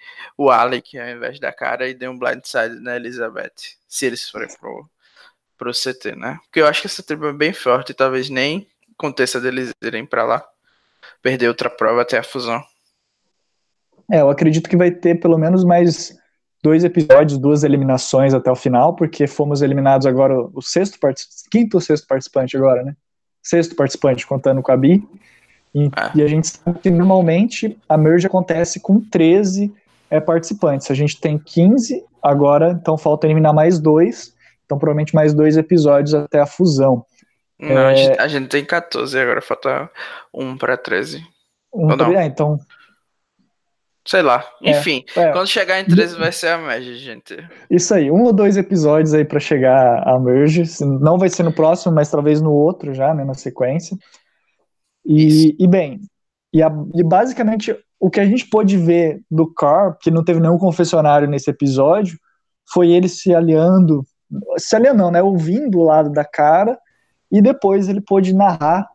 o 0.44 0.50
Alec 0.50 0.98
ao 0.98 1.08
invés 1.08 1.38
da 1.38 1.52
cara 1.52 1.88
e 1.88 1.94
dê 1.94 2.08
um 2.08 2.18
blindside 2.18 2.80
na 2.80 2.96
Elizabeth, 2.96 3.52
se 3.88 4.06
eles 4.06 4.28
forem 4.28 4.48
pro, 4.58 4.88
pro 5.56 5.72
CT, 5.72 6.16
né? 6.16 6.38
Porque 6.44 6.60
eu 6.60 6.66
acho 6.66 6.80
que 6.80 6.86
essa 6.86 7.02
tribo 7.02 7.26
é 7.26 7.32
bem 7.32 7.52
forte 7.52 7.94
talvez 7.94 8.28
nem 8.28 8.66
aconteça 8.98 9.40
deles 9.40 9.72
irem 9.82 10.06
para 10.06 10.24
lá 10.24 10.44
perder 11.20 11.48
outra 11.48 11.70
prova 11.70 12.02
até 12.02 12.18
a 12.18 12.22
fusão. 12.22 12.62
É, 14.10 14.20
eu 14.20 14.30
acredito 14.30 14.68
que 14.68 14.76
vai 14.76 14.90
ter 14.90 15.20
pelo 15.20 15.38
menos 15.38 15.64
mais 15.64 16.16
dois 16.62 16.84
episódios, 16.84 17.38
duas 17.38 17.64
eliminações 17.64 18.34
até 18.34 18.50
o 18.50 18.56
final, 18.56 18.94
porque 18.94 19.26
fomos 19.26 19.62
eliminados 19.62 20.06
agora 20.06 20.34
o 20.52 20.62
sexto 20.62 20.98
participante, 20.98 21.50
quinto 21.50 21.76
ou 21.76 21.80
sexto 21.80 22.06
participante 22.06 22.56
agora, 22.56 22.82
né? 22.82 22.96
Sexto 23.42 23.74
participante, 23.74 24.26
contando 24.26 24.62
com 24.62 24.70
a 24.70 24.76
Bi. 24.76 25.02
E, 25.74 25.86
é. 25.86 25.90
e 26.16 26.22
a 26.22 26.26
gente 26.26 26.48
sabe 26.48 26.78
que 26.78 26.90
normalmente 26.90 27.76
a 27.88 27.96
merge 27.96 28.26
acontece 28.26 28.78
com 28.78 29.00
13 29.00 29.72
é, 30.12 30.20
participantes. 30.20 30.90
A 30.90 30.94
gente 30.94 31.18
tem 31.18 31.38
15 31.38 32.04
agora, 32.22 32.78
então 32.78 32.98
falta 32.98 33.26
eliminar 33.26 33.54
mais 33.54 33.80
dois. 33.80 34.34
Então, 34.66 34.78
provavelmente 34.78 35.14
mais 35.14 35.32
dois 35.32 35.56
episódios 35.56 36.14
até 36.14 36.38
a 36.38 36.46
fusão. 36.46 37.04
Não, 37.58 37.78
é... 37.78 37.86
a, 37.86 37.94
gente, 37.94 38.20
a, 38.20 38.28
gente, 38.28 38.48
tem 38.48 38.64
14 38.64 39.18
agora, 39.18 39.40
falta 39.40 39.90
um 40.32 40.56
para 40.56 40.76
13. 40.76 41.24
Um 41.72 41.96
pra... 41.96 42.22
É, 42.22 42.26
então. 42.26 42.58
Sei 44.06 44.20
lá. 44.20 44.44
É, 44.62 44.72
Enfim, 44.72 45.02
é, 45.16 45.30
quando 45.30 45.46
chegar 45.46 45.80
em 45.80 45.86
13 45.86 46.18
vai 46.18 46.32
ser 46.32 46.48
a 46.48 46.58
merge, 46.58 46.96
gente. 46.96 47.36
Isso 47.70 47.94
aí, 47.94 48.10
um 48.10 48.22
ou 48.22 48.32
dois 48.34 48.58
episódios 48.58 49.14
aí 49.14 49.24
para 49.24 49.40
chegar 49.40 50.06
a 50.06 50.18
merge. 50.18 50.64
Não 51.00 51.16
vai 51.16 51.30
ser 51.30 51.42
no 51.44 51.52
próximo, 51.52 51.94
mas 51.94 52.10
talvez 52.10 52.42
no 52.42 52.52
outro 52.52 52.92
já, 52.92 53.14
né, 53.14 53.24
na 53.24 53.34
sequência. 53.34 53.96
E, 55.06 55.56
e 55.58 55.66
bem, 55.66 56.00
e, 56.52 56.62
a, 56.62 56.70
e 56.94 57.02
basicamente 57.02 57.74
o 58.02 58.10
que 58.10 58.18
a 58.18 58.26
gente 58.26 58.44
pôde 58.46 58.76
ver 58.76 59.22
do 59.30 59.46
Carr, 59.46 59.96
que 59.96 60.10
não 60.10 60.24
teve 60.24 60.40
nenhum 60.40 60.58
confessionário 60.58 61.28
nesse 61.28 61.48
episódio, 61.48 62.18
foi 62.68 62.90
ele 62.90 63.08
se 63.08 63.32
aliando, 63.32 64.04
se 64.58 64.74
aliando 64.74 64.98
não, 64.98 65.10
né, 65.12 65.22
ouvindo 65.22 65.78
o 65.78 65.84
lado 65.84 66.10
da 66.10 66.24
cara, 66.24 66.76
e 67.30 67.40
depois 67.40 67.88
ele 67.88 68.00
pôde 68.00 68.34
narrar 68.34 68.88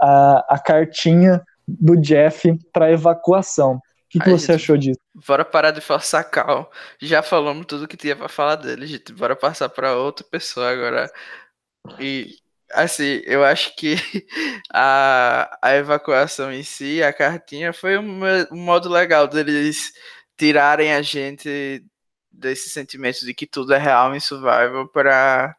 a, 0.00 0.56
a 0.56 0.58
cartinha 0.58 1.40
do 1.68 1.96
Jeff 1.96 2.52
para 2.72 2.90
evacuação. 2.90 3.74
O 3.76 3.80
que, 4.10 4.18
que 4.18 4.28
você 4.28 4.52
gente, 4.54 4.62
achou 4.62 4.76
disso? 4.76 4.98
Bora 5.24 5.44
parar 5.44 5.70
de 5.70 5.80
forçar 5.80 6.28
cal. 6.28 6.68
Já 7.00 7.22
falamos 7.22 7.64
tudo 7.64 7.86
que 7.86 7.96
tinha 7.96 8.16
para 8.16 8.28
falar 8.28 8.56
dele, 8.56 8.88
gente. 8.88 9.12
Bora 9.12 9.36
passar 9.36 9.68
para 9.68 9.94
outra 9.94 10.26
pessoa 10.28 10.68
agora. 10.68 11.08
E 12.00 12.34
Assim, 12.72 13.22
eu 13.24 13.44
acho 13.44 13.74
que 13.76 13.94
a, 14.72 15.58
a 15.62 15.74
evacuação 15.76 16.52
em 16.52 16.62
si, 16.62 17.02
a 17.02 17.12
cartinha, 17.12 17.72
foi 17.72 17.98
um, 17.98 18.20
um 18.52 18.56
modo 18.58 18.88
legal 18.90 19.26
deles 19.26 19.92
tirarem 20.36 20.92
a 20.92 21.02
gente 21.02 21.84
desse 22.30 22.68
sentimento 22.70 23.24
de 23.24 23.34
que 23.34 23.46
tudo 23.46 23.72
é 23.74 23.78
real 23.78 24.14
em 24.14 24.20
survival 24.20 24.86
para 24.88 25.56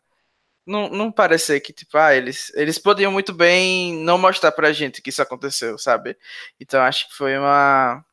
não, 0.66 0.90
não 0.90 1.12
parecer 1.12 1.60
que, 1.62 1.74
tipo, 1.74 1.98
ah, 1.98 2.16
eles, 2.16 2.52
eles 2.56 2.78
podiam 2.80 3.12
muito 3.12 3.34
bem 3.34 3.96
não 4.04 4.18
mostrar 4.18 4.52
pra 4.52 4.72
gente 4.74 5.02
que 5.02 5.10
isso 5.10 5.22
aconteceu, 5.22 5.78
sabe? 5.78 6.18
Então 6.60 6.82
acho 6.82 7.10
que 7.10 7.16
foi 7.16 7.38
uma, 7.38 8.04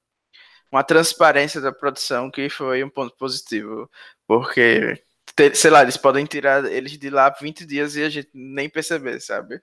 uma 0.72 0.84
transparência 0.84 1.60
da 1.60 1.72
produção 1.72 2.30
que 2.30 2.48
foi 2.50 2.84
um 2.84 2.90
ponto 2.90 3.16
positivo. 3.16 3.90
Porque, 4.26 5.02
sei 5.54 5.70
lá, 5.70 5.82
eles 5.82 5.96
podem 5.96 6.24
tirar 6.24 6.64
eles 6.64 6.92
de 6.92 7.10
lá 7.10 7.30
20 7.30 7.66
dias 7.66 7.96
e 7.96 8.02
a 8.02 8.08
gente 8.08 8.28
nem 8.34 8.68
perceber, 8.68 9.20
sabe? 9.20 9.60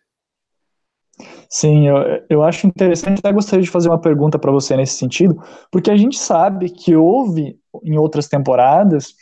Sim, 1.50 1.88
eu, 1.88 1.98
eu 2.30 2.44
acho 2.44 2.66
interessante, 2.66 3.20
até 3.20 3.32
gostaria 3.32 3.64
de 3.64 3.70
fazer 3.70 3.90
uma 3.90 4.02
pergunta 4.02 4.40
para 4.40 4.52
você 4.52 4.76
nesse 4.76 4.96
sentido, 4.96 5.42
porque 5.72 5.92
a 5.92 5.96
gente 5.96 6.18
sabe 6.18 6.70
que 6.70 6.96
houve 6.96 7.60
em 7.84 7.98
outras 7.98 8.28
temporadas 8.28 9.14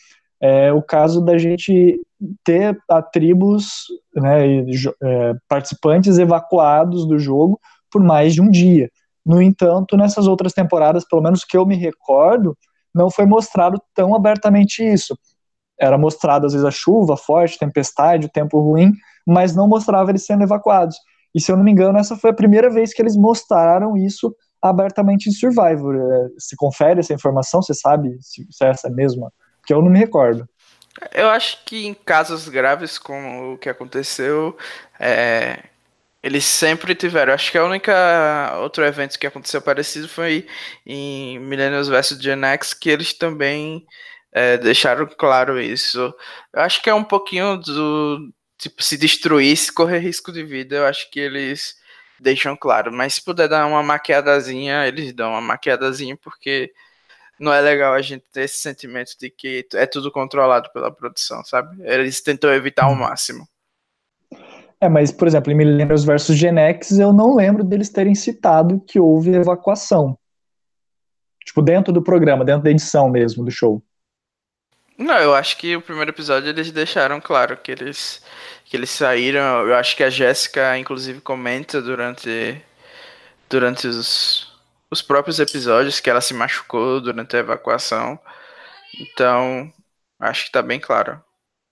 é, 0.42 0.74
o 0.74 0.82
caso 0.82 1.22
da 1.22 1.38
gente 1.38 2.02
ter 2.44 2.78
a 2.90 3.02
tribos, 3.02 3.86
né, 4.16 4.62
é, 5.04 5.34
participantes 5.48 6.18
evacuados 6.18 7.08
do 7.08 7.20
jogo 7.20 7.60
por 7.92 8.02
mais 8.02 8.34
de 8.34 8.42
um 8.42 8.50
dia. 8.50 8.90
No 9.24 9.42
entanto, 9.42 9.96
nessas 9.96 10.28
outras 10.28 10.54
temporadas, 10.54 11.06
pelo 11.08 11.22
menos 11.22 11.44
que 11.44 11.56
eu 11.56 11.66
me 11.66 11.76
recordo, 11.76 12.58
não 12.94 13.12
foi 13.12 13.26
mostrado 13.26 13.80
tão 13.94 14.16
abertamente 14.16 14.84
isso. 14.84 15.16
Era 15.82 15.98
mostrado 15.98 16.46
às 16.46 16.54
vezes 16.54 16.66
a 16.66 16.72
chuva 16.72 17.18
forte, 17.18 17.58
tempestade, 17.58 18.28
o 18.28 18.32
tempo 18.32 18.60
ruim, 18.60 18.94
mas 19.26 19.56
não 19.56 19.68
mostrava 19.68 20.12
eles 20.12 20.26
sendo 20.26 20.44
evacuados. 20.44 20.96
E 21.34 21.42
se 21.42 21.52
eu 21.52 21.58
não 21.58 21.64
me 21.64 21.72
engano, 21.72 21.98
essa 21.98 22.16
foi 22.16 22.30
a 22.30 22.34
primeira 22.34 22.70
vez 22.70 22.94
que 22.94 23.02
eles 23.02 23.16
mostraram 23.16 23.98
isso 23.98 24.36
abertamente 24.62 25.28
em 25.28 25.32
Survivor. 25.32 25.96
É, 25.96 26.30
se 26.38 26.56
confere 26.56 27.00
essa 27.00 27.14
informação, 27.14 27.62
você 27.62 27.74
sabe 27.74 28.18
se, 28.22 28.46
se 28.52 28.64
é 28.64 28.70
essa 28.70 28.90
mesma? 28.90 29.34
Porque 29.60 29.74
eu 29.74 29.82
não 29.82 29.90
me 29.90 29.98
recordo. 29.98 30.48
Eu 31.14 31.30
acho 31.30 31.64
que 31.66 31.88
em 31.88 31.94
casos 31.94 32.48
graves 32.48 33.00
como 33.00 33.54
o 33.54 33.58
que 33.58 33.70
aconteceu, 33.70 34.56
é, 35.00 35.64
eles 36.22 36.46
sempre 36.46 36.94
tiveram. 36.94 37.34
Acho 37.34 37.52
que 37.52 37.58
a 37.58 37.64
única 37.64 38.58
outro 38.62 38.84
evento 38.86 39.18
que 39.18 39.26
aconteceu 39.26 39.62
parecido 39.62 40.08
foi 40.08 40.46
em 40.86 41.40
Millennials 41.40 41.88
vs 41.88 42.22
Gen 42.22 42.44
X, 42.44 42.74
que 42.74 42.90
eles 42.90 43.14
também 43.14 43.86
é, 44.32 44.58
deixaram 44.58 45.08
claro 45.08 45.60
isso. 45.60 46.14
Eu 46.54 46.62
acho 46.62 46.82
que 46.82 46.90
é 46.90 46.94
um 46.94 47.04
pouquinho 47.04 47.58
do 47.58 48.32
tipo, 48.58 48.82
se 48.84 48.98
destruir, 48.98 49.58
se 49.58 49.74
correr 49.74 50.00
risco 50.00 50.32
de 50.32 50.44
vida, 50.44 50.76
eu 50.78 50.86
acho 50.86 51.10
que 51.10 51.20
eles 51.20 51.76
deixam 52.20 52.56
claro. 52.56 52.92
Mas 52.94 53.16
se 53.16 53.24
puder 53.24 53.50
dar 53.50 53.66
uma 53.66 53.84
maquiadazinha, 53.84 54.88
eles 54.88 55.14
dão 55.14 55.32
uma 55.32 55.42
maquiadazinha, 55.42 56.16
porque 56.18 56.72
não 57.40 57.52
é 57.52 57.60
legal 57.60 57.94
a 57.94 58.02
gente 58.02 58.24
ter 58.32 58.44
esse 58.44 58.60
sentimento 58.60 59.18
de 59.20 59.30
que 59.30 59.68
é 59.74 59.88
tudo 59.88 60.12
controlado 60.12 60.70
pela 60.72 60.92
produção, 60.92 61.44
sabe? 61.44 61.76
Eles 61.82 62.22
tentam 62.22 62.54
evitar 62.54 62.86
ao 62.86 62.96
máximo. 62.96 63.48
É, 64.80 64.88
mas, 64.88 65.12
por 65.12 65.28
exemplo, 65.28 65.52
em 65.52 65.56
Millennials 65.56 66.04
vs 66.04 66.36
Gen 66.36 66.58
X, 66.58 67.00
eu 67.00 67.12
não 67.12 67.36
lembro 67.36 67.64
deles 67.64 67.90
terem 67.90 68.16
citado 68.16 68.80
que 68.80 69.00
houve 69.00 69.34
evacuação. 69.34 70.18
Tipo, 71.44 71.62
dentro 71.62 71.92
do 71.92 72.02
programa, 72.02 72.46
dentro 72.46 72.64
da 72.64 72.72
edição 72.72 73.10
mesmo 73.10 73.44
do 73.44 73.52
show. 73.52 73.84
Não, 75.02 75.18
eu 75.18 75.34
acho 75.34 75.58
que 75.58 75.76
o 75.76 75.82
primeiro 75.82 76.12
episódio 76.12 76.50
eles 76.50 76.72
deixaram 76.72 77.20
claro 77.20 77.58
que 77.58 77.72
eles 77.72 78.24
que 78.66 78.78
eles 78.78 78.90
saíram. 78.92 79.68
Eu 79.68 79.76
acho 79.76 79.96
que 79.98 80.04
a 80.04 80.10
Jéssica, 80.10 80.78
inclusive, 80.78 81.22
comenta 81.22 81.82
durante 81.82 82.62
durante 83.50 83.88
os, 83.88 84.48
os 84.92 85.02
próprios 85.02 85.40
episódios 85.40 86.00
que 86.00 86.10
ela 86.10 86.22
se 86.22 86.34
machucou 86.34 87.02
durante 87.02 87.36
a 87.36 87.40
evacuação. 87.40 88.20
Então, 89.00 89.74
acho 90.20 90.46
que 90.46 90.52
tá 90.52 90.62
bem 90.62 90.80
claro. 90.80 91.24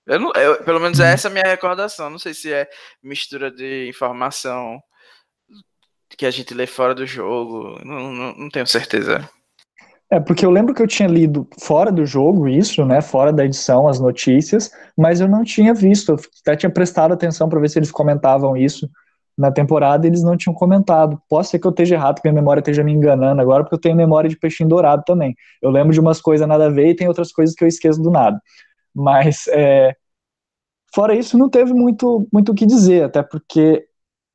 Eu 0.08 0.20
não, 0.20 0.32
eu, 0.34 0.64
pelo 0.64 0.80
menos 0.80 1.00
é 1.00 1.12
essa 1.14 1.28
a 1.30 1.32
minha 1.32 1.46
recordação. 1.46 2.10
Não 2.10 2.20
sei 2.20 2.34
se 2.34 2.52
é 2.54 2.70
mistura 3.04 3.52
de 3.52 3.88
informação 3.90 4.82
que 6.18 6.26
a 6.26 6.32
gente 6.32 6.54
lê 6.54 6.68
fora 6.68 6.96
do 6.96 7.06
jogo. 7.06 7.80
Não, 7.86 8.12
não, 8.12 8.34
não 8.36 8.50
tenho 8.50 8.68
certeza. 8.68 9.30
É, 10.12 10.20
porque 10.20 10.44
eu 10.44 10.50
lembro 10.50 10.74
que 10.74 10.82
eu 10.82 10.88
tinha 10.88 11.08
lido 11.08 11.48
fora 11.60 11.92
do 11.92 12.04
jogo 12.06 12.48
isso, 12.48 12.84
né, 12.84 13.00
fora 13.00 13.32
da 13.32 13.46
edição, 13.46 13.88
as 13.88 14.00
notícias, 14.00 14.72
mas 14.98 15.22
eu 15.22 15.28
não 15.28 15.44
tinha 15.44 15.72
visto, 15.72 16.14
eu 16.14 16.20
até 16.42 16.56
tinha 16.56 16.70
prestado 16.72 17.14
atenção 17.14 17.48
para 17.48 17.60
ver 17.60 17.70
se 17.70 17.78
eles 17.78 17.92
comentavam 17.92 18.58
isso 18.58 18.90
na 19.40 19.50
temporada 19.50 20.06
eles 20.06 20.22
não 20.22 20.36
tinham 20.36 20.54
comentado. 20.54 21.18
Posso 21.30 21.52
ser 21.52 21.60
que 21.60 21.66
eu 21.66 21.72
esteja 21.72 21.96
errado, 21.96 22.22
que 22.22 22.30
minha 22.30 22.42
memória 22.42 22.60
esteja 22.60 22.84
me 22.84 22.92
enganando 22.92 23.42
agora, 23.42 23.64
porque 23.64 23.76
eu 23.76 23.80
tenho 23.80 23.96
memória 23.96 24.30
de 24.30 24.36
peixinho 24.38 24.68
dourado 24.68 25.02
também. 25.06 25.34
Eu 25.62 25.70
lembro 25.72 25.94
de 25.94 26.00
umas 26.02 26.20
coisas 26.20 26.46
nada 26.46 26.66
a 26.66 26.70
ver 26.70 26.90
e 26.90 26.96
tem 26.96 27.08
outras 27.08 27.32
coisas 27.32 27.56
que 27.56 27.64
eu 27.64 27.68
esqueço 27.68 28.02
do 28.02 28.12
nada. 28.12 28.38
Mas, 28.94 29.48
é, 29.48 29.96
fora 30.94 31.16
isso, 31.16 31.38
não 31.38 31.50
teve 31.50 31.74
muito, 31.74 32.28
muito 32.34 32.52
o 32.52 32.56
que 32.56 32.66
dizer, 32.66 33.06
até 33.06 33.24
porque 33.24 33.86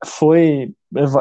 foi, 0.03 0.73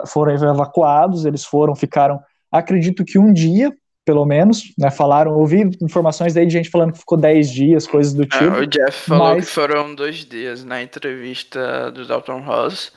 foram 0.06 0.32
evacuados, 0.32 1.26
eles 1.26 1.44
foram, 1.44 1.74
ficaram, 1.74 2.20
acredito 2.50 3.04
que 3.04 3.18
um 3.18 3.34
dia, 3.34 3.70
pelo 4.04 4.24
menos, 4.26 4.72
né, 4.78 4.90
falaram, 4.90 5.32
ouvi 5.32 5.62
informações 5.80 6.34
daí 6.34 6.46
de 6.46 6.52
gente 6.52 6.70
falando 6.70 6.92
que 6.92 6.98
ficou 6.98 7.16
10 7.16 7.50
dias, 7.50 7.86
coisas 7.86 8.12
do 8.12 8.24
é, 8.24 8.26
tipo. 8.26 8.44
É, 8.44 8.60
o 8.60 8.66
Jeff 8.66 9.08
falou 9.08 9.34
mas... 9.34 9.46
que 9.46 9.50
foram 9.50 9.94
dois 9.94 10.24
dias 10.24 10.64
na 10.64 10.82
entrevista 10.82 11.90
do 11.90 12.06
Dalton 12.06 12.40
Ross, 12.40 12.92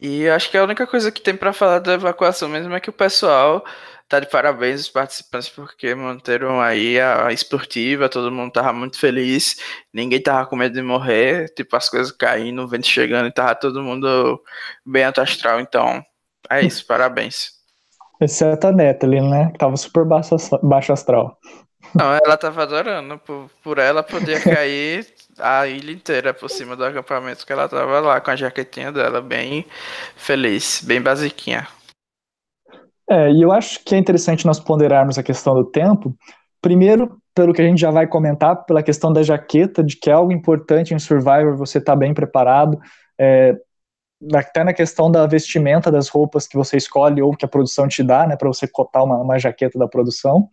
e 0.00 0.28
acho 0.28 0.50
que 0.50 0.56
a 0.56 0.64
única 0.64 0.86
coisa 0.86 1.10
que 1.10 1.20
tem 1.20 1.36
para 1.36 1.52
falar 1.52 1.78
da 1.78 1.94
evacuação 1.94 2.48
mesmo 2.48 2.74
é 2.74 2.80
que 2.80 2.90
o 2.90 2.92
pessoal 2.92 3.64
tá 4.08 4.20
de 4.20 4.28
parabéns 4.30 4.82
os 4.82 4.88
participantes 4.88 5.48
porque 5.48 5.94
manteram 5.94 6.60
aí 6.60 7.00
a 7.00 7.32
esportiva, 7.32 8.08
todo 8.08 8.30
mundo 8.30 8.52
tava 8.52 8.72
muito 8.72 8.98
feliz, 8.98 9.56
ninguém 9.92 10.22
tava 10.22 10.46
com 10.46 10.54
medo 10.54 10.74
de 10.74 10.82
morrer, 10.82 11.48
tipo 11.56 11.74
as 11.76 11.88
coisas 11.88 12.12
caindo, 12.12 12.62
o 12.62 12.68
vento 12.68 12.86
chegando 12.86 13.26
e 13.26 13.32
tava 13.32 13.54
todo 13.54 13.82
mundo 13.82 14.40
bem 14.84 15.04
alto 15.04 15.20
astral, 15.20 15.60
então 15.60 16.04
é 16.48 16.64
isso, 16.64 16.86
parabéns. 16.86 17.55
Exceto 18.20 18.68
a 18.68 18.72
Natalie, 18.72 19.20
né? 19.20 19.50
Que 19.52 19.58
tava 19.58 19.76
super 19.76 20.04
baixo, 20.04 20.36
baixo 20.62 20.92
astral. 20.92 21.38
Não, 21.94 22.14
ela 22.24 22.36
tava 22.36 22.62
adorando. 22.62 23.18
Por, 23.18 23.50
por 23.62 23.78
ela 23.78 24.02
podia 24.02 24.40
cair 24.40 25.06
a 25.38 25.66
ilha 25.66 25.92
inteira 25.92 26.32
por 26.32 26.48
cima 26.48 26.74
do 26.76 26.84
acampamento 26.84 27.46
que 27.46 27.52
ela 27.52 27.68
tava 27.68 28.00
lá 28.00 28.20
com 28.20 28.30
a 28.30 28.36
jaquetinha 28.36 28.90
dela, 28.90 29.20
bem 29.20 29.66
feliz, 30.16 30.82
bem 30.84 31.00
basiquinha. 31.00 31.66
É, 33.08 33.30
e 33.30 33.42
eu 33.42 33.52
acho 33.52 33.84
que 33.84 33.94
é 33.94 33.98
interessante 33.98 34.46
nós 34.46 34.58
ponderarmos 34.58 35.18
a 35.18 35.22
questão 35.22 35.54
do 35.54 35.64
tempo. 35.64 36.16
Primeiro, 36.60 37.16
pelo 37.34 37.52
que 37.52 37.62
a 37.62 37.64
gente 37.64 37.80
já 37.80 37.90
vai 37.90 38.06
comentar, 38.06 38.64
pela 38.64 38.82
questão 38.82 39.12
da 39.12 39.22
jaqueta, 39.22 39.84
de 39.84 39.96
que 39.96 40.10
é 40.10 40.12
algo 40.12 40.32
importante 40.32 40.92
em 40.92 40.98
Survivor, 40.98 41.56
você 41.56 41.80
tá 41.80 41.94
bem 41.94 42.12
preparado. 42.12 42.78
É, 43.18 43.54
até 44.34 44.64
na 44.64 44.72
questão 44.72 45.10
da 45.10 45.26
vestimenta 45.26 45.90
das 45.90 46.08
roupas 46.08 46.46
que 46.46 46.56
você 46.56 46.76
escolhe 46.76 47.20
ou 47.22 47.36
que 47.36 47.44
a 47.44 47.48
produção 47.48 47.86
te 47.86 48.02
dá, 48.02 48.26
né, 48.26 48.36
para 48.36 48.48
você 48.48 48.66
cotar 48.66 49.04
uma, 49.04 49.16
uma 49.18 49.38
jaqueta 49.38 49.78
da 49.78 49.86
produção. 49.86 50.48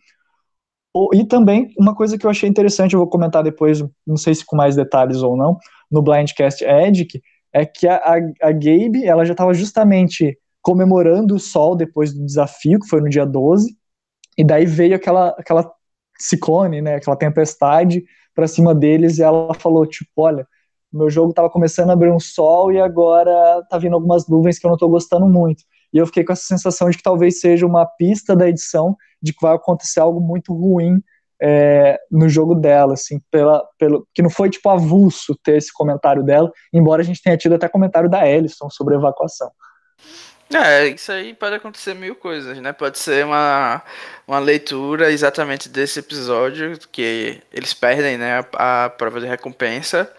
E 1.13 1.25
também, 1.25 1.74
uma 1.77 1.96
coisa 1.96 2.17
que 2.17 2.25
eu 2.25 2.29
achei 2.29 2.48
interessante, 2.48 2.93
eu 2.93 3.00
vou 3.00 3.10
comentar 3.10 3.41
depois, 3.41 3.84
não 4.05 4.17
sei 4.17 4.36
se 4.36 4.46
com 4.46 4.55
mais 4.55 4.75
detalhes 4.75 5.24
ou 5.24 5.36
não, 5.36 5.58
no 5.89 6.03
Blindcast 6.03 6.63
Edic, 6.63 7.22
é 7.51 7.65
que 7.65 7.88
a, 7.88 7.96
a, 7.96 8.15
a 8.50 8.51
Gabe, 8.51 9.05
ela 9.05 9.25
já 9.25 9.34
estava 9.34 9.53
justamente 9.53 10.38
comemorando 10.62 11.36
o 11.36 11.39
sol 11.39 11.75
depois 11.75 12.13
do 12.13 12.25
desafio, 12.25 12.79
que 12.79 12.88
foi 12.88 13.01
no 13.01 13.10
dia 13.10 13.25
12, 13.25 13.75
e 14.38 14.43
daí 14.43 14.65
veio 14.65 14.96
aquela, 14.96 15.29
aquela 15.29 15.72
ciclone, 16.17 16.82
né, 16.82 16.96
aquela 16.96 17.15
tempestade 17.15 18.03
para 18.36 18.48
cima 18.48 18.74
deles, 18.74 19.17
e 19.17 19.24
ela 19.24 19.53
falou, 19.55 19.86
tipo, 19.86 20.10
olha, 20.17 20.48
meu 20.93 21.09
jogo 21.09 21.31
estava 21.31 21.50
começando 21.50 21.89
a 21.89 21.93
abrir 21.93 22.12
um 22.12 22.19
sol 22.19 22.71
e 22.71 22.79
agora 22.79 23.63
tá 23.69 23.77
vindo 23.77 23.93
algumas 23.93 24.27
nuvens 24.27 24.59
que 24.59 24.65
eu 24.65 24.69
não 24.69 24.75
estou 24.75 24.89
gostando 24.89 25.27
muito. 25.27 25.63
E 25.93 25.97
eu 25.97 26.05
fiquei 26.05 26.23
com 26.23 26.33
essa 26.33 26.43
sensação 26.43 26.89
de 26.89 26.97
que 26.97 27.03
talvez 27.03 27.39
seja 27.39 27.65
uma 27.65 27.85
pista 27.85 28.35
da 28.35 28.47
edição 28.47 28.95
de 29.21 29.31
que 29.33 29.41
vai 29.41 29.55
acontecer 29.55 30.00
algo 30.00 30.19
muito 30.19 30.53
ruim 30.53 31.01
é, 31.41 32.00
no 32.09 32.29
jogo 32.29 32.55
dela, 32.55 32.93
assim, 32.93 33.19
pela, 33.29 33.63
pelo, 33.77 34.07
que 34.13 34.21
não 34.21 34.29
foi 34.29 34.50
tipo 34.50 34.69
avulso 34.69 35.38
ter 35.43 35.57
esse 35.57 35.73
comentário 35.73 36.23
dela, 36.23 36.51
embora 36.71 37.01
a 37.01 37.05
gente 37.05 37.21
tenha 37.21 37.38
tido 37.38 37.55
até 37.55 37.67
comentário 37.67 38.09
da 38.09 38.27
Ellison 38.27 38.69
sobre 38.69 38.95
evacuação. 38.95 39.51
É, 40.53 40.88
isso 40.88 41.12
aí 41.12 41.33
pode 41.33 41.55
acontecer 41.55 41.95
mil 41.95 42.15
coisas, 42.15 42.57
né? 42.59 42.71
Pode 42.71 43.00
ser 43.00 43.25
uma, 43.25 43.81
uma 44.27 44.39
leitura 44.39 45.12
exatamente 45.12 45.67
desse 45.67 46.00
episódio, 46.00 46.77
que 46.91 47.41
eles 47.51 47.73
perdem, 47.73 48.17
né, 48.17 48.45
a, 48.53 48.85
a 48.85 48.89
prova 48.89 49.19
de 49.19 49.25
recompensa, 49.25 50.12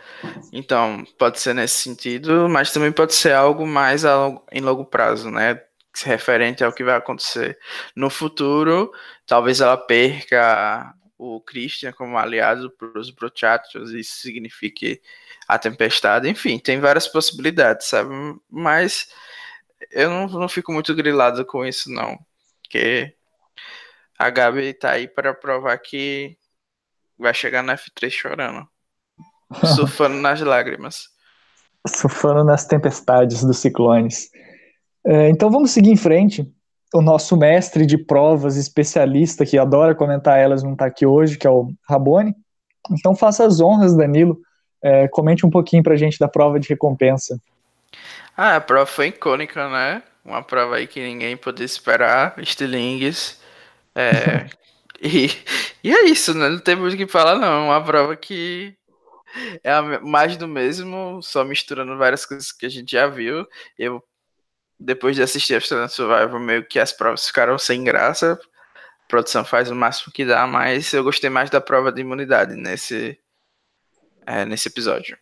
então, 0.52 1.04
pode 1.19 1.40
ser 1.40 1.54
nesse 1.54 1.78
sentido, 1.78 2.49
mas 2.49 2.73
também 2.73 2.93
pode 2.93 3.14
ser 3.14 3.33
algo 3.33 3.66
mais 3.66 4.04
em 4.52 4.61
longo 4.61 4.85
prazo, 4.85 5.31
né? 5.31 5.61
Referente 6.04 6.64
ao 6.64 6.73
que 6.73 6.85
vai 6.85 6.97
acontecer 6.97 7.59
no 7.95 8.11
futuro. 8.11 8.93
Talvez 9.26 9.61
ela 9.61 9.76
perca 9.76 10.95
o 11.16 11.40
Christian 11.40 11.93
como 11.93 12.19
aliado 12.19 12.71
para 12.71 12.99
os 12.99 13.11
Brochatos, 13.11 13.93
isso 13.93 14.16
signifique 14.21 15.00
a 15.49 15.59
tempestade. 15.59 16.28
Enfim, 16.28 16.59
tem 16.59 16.81
várias 16.81 17.07
possibilidades, 17.09 17.87
sabe? 17.87 18.11
Mas 18.50 19.09
eu 19.90 20.11
não, 20.11 20.26
não 20.26 20.49
fico 20.49 20.73
muito 20.73 20.95
grilado 20.95 21.45
com 21.47 21.64
isso, 21.64 21.90
não. 21.90 22.19
Porque 22.62 23.14
a 24.19 24.31
Gabi 24.31 24.75
tá 24.75 24.93
aí 24.93 25.09
para 25.09 25.35
provar 25.35 25.78
que 25.78 26.37
vai 27.19 27.35
chegar 27.35 27.62
na 27.62 27.76
F3 27.76 28.11
chorando 28.11 28.69
surfando 29.77 30.17
nas 30.17 30.41
lágrimas. 30.41 31.09
Surfando 31.87 32.45
nas 32.45 32.65
tempestades 32.65 33.45
dos 33.45 33.59
ciclones. 33.59 34.31
É, 35.07 35.29
então 35.29 35.51
vamos 35.51 35.71
seguir 35.71 35.91
em 35.91 35.97
frente. 35.97 36.51
O 36.95 37.03
nosso 37.03 37.37
mestre 37.37 37.85
de 37.85 37.99
provas, 37.99 38.57
especialista, 38.57 39.45
que 39.45 39.59
adora 39.59 39.95
comentar 39.95 40.39
elas, 40.39 40.63
não 40.63 40.73
está 40.73 40.87
aqui 40.87 41.05
hoje, 41.05 41.37
que 41.37 41.47
é 41.47 41.51
o 41.51 41.73
Rabone. 41.89 42.35
Então 42.91 43.15
faça 43.15 43.45
as 43.45 43.61
honras, 43.61 43.95
Danilo. 43.95 44.39
É, 44.83 45.09
comente 45.09 45.45
um 45.45 45.51
pouquinho 45.51 45.83
para 45.83 45.95
a 45.95 45.97
gente 45.97 46.19
da 46.19 46.29
prova 46.29 46.59
de 46.59 46.69
recompensa. 46.69 47.39
Ah, 48.37 48.57
a 48.57 48.61
prova 48.61 48.87
foi 48.87 49.09
icônica, 49.09 49.69
né? 49.69 50.03
Uma 50.25 50.43
prova 50.43 50.77
aí 50.77 50.87
que 50.87 51.01
ninguém 51.01 51.37
podia 51.37 51.67
esperar, 51.67 52.35
estilingues. 52.39 53.41
É, 53.95 54.47
e, 55.03 55.31
e 55.83 55.93
é 55.93 56.05
isso, 56.07 56.33
né? 56.35 56.49
Não 56.49 56.59
tem 56.59 56.77
muito 56.77 56.95
o 56.95 56.97
que 56.97 57.07
falar, 57.07 57.37
não. 57.37 57.67
Uma 57.67 57.83
prova 57.83 58.17
que 58.17 58.75
é 59.62 59.99
mais 60.00 60.37
do 60.37 60.49
mesmo, 60.49 61.21
só 61.23 61.45
misturando 61.45 61.97
várias 61.97 62.25
coisas 62.25 62.53
que 62.53 62.67
a 62.67 62.69
gente 62.69 62.93
já 62.93 63.07
viu. 63.07 63.47
Eu, 63.79 64.03
depois 64.79 65.17
de 65.17 65.23
assistir 65.23 65.55
Amsterdam 65.55 65.88
Survival, 65.88 66.41
meio 66.41 66.67
que 66.67 66.79
as 66.79 66.93
provas 66.93 67.26
ficaram 67.26 67.59
sem 67.59 67.85
graça. 67.85 68.38
A 69.05 69.09
produção 69.09 69.45
faz 69.45 69.71
o 69.71 69.75
máximo 69.75 70.12
que 70.12 70.25
dá, 70.25 70.47
mas 70.47 70.93
eu 70.93 71.05
gostei 71.05 71.31
mais 71.31 71.50
da 71.50 71.61
prova 71.61 71.93
de 71.93 72.00
imunidade 72.00 72.55
nesse, 72.55 73.19
é, 74.26 74.45
nesse 74.45 74.69
episódio. 74.69 75.17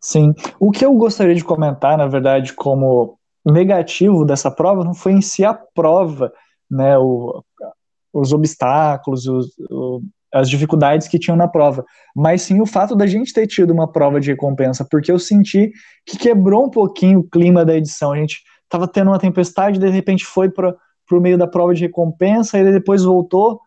Sim. 0.00 0.32
O 0.58 0.70
que 0.70 0.84
eu 0.84 0.92
gostaria 0.94 1.34
de 1.34 1.44
comentar, 1.44 1.98
na 1.98 2.06
verdade, 2.06 2.54
como 2.54 3.18
negativo 3.44 4.24
dessa 4.24 4.50
prova, 4.50 4.84
não 4.84 4.94
foi 4.94 5.12
em 5.12 5.20
si 5.20 5.44
a 5.44 5.54
prova, 5.54 6.32
né, 6.70 6.98
o, 6.98 7.42
os 8.12 8.32
obstáculos, 8.32 9.26
os, 9.26 9.54
as 10.32 10.48
dificuldades 10.48 11.08
que 11.08 11.18
tinham 11.18 11.36
na 11.36 11.48
prova, 11.48 11.84
mas 12.14 12.42
sim 12.42 12.60
o 12.60 12.66
fato 12.66 12.94
da 12.94 13.06
gente 13.06 13.32
ter 13.32 13.46
tido 13.46 13.72
uma 13.72 13.90
prova 13.90 14.20
de 14.20 14.30
recompensa, 14.30 14.86
porque 14.88 15.10
eu 15.10 15.18
senti 15.18 15.72
que 16.06 16.18
quebrou 16.18 16.66
um 16.66 16.70
pouquinho 16.70 17.20
o 17.20 17.28
clima 17.28 17.64
da 17.64 17.74
edição. 17.74 18.12
A 18.12 18.16
gente 18.16 18.42
estava 18.64 18.86
tendo 18.86 19.10
uma 19.10 19.18
tempestade, 19.18 19.78
de 19.78 19.88
repente 19.88 20.24
foi 20.24 20.50
para 20.50 20.74
o 21.10 21.20
meio 21.20 21.38
da 21.38 21.46
prova 21.46 21.74
de 21.74 21.82
recompensa, 21.82 22.58
e 22.58 22.72
depois 22.72 23.04
voltou 23.04 23.60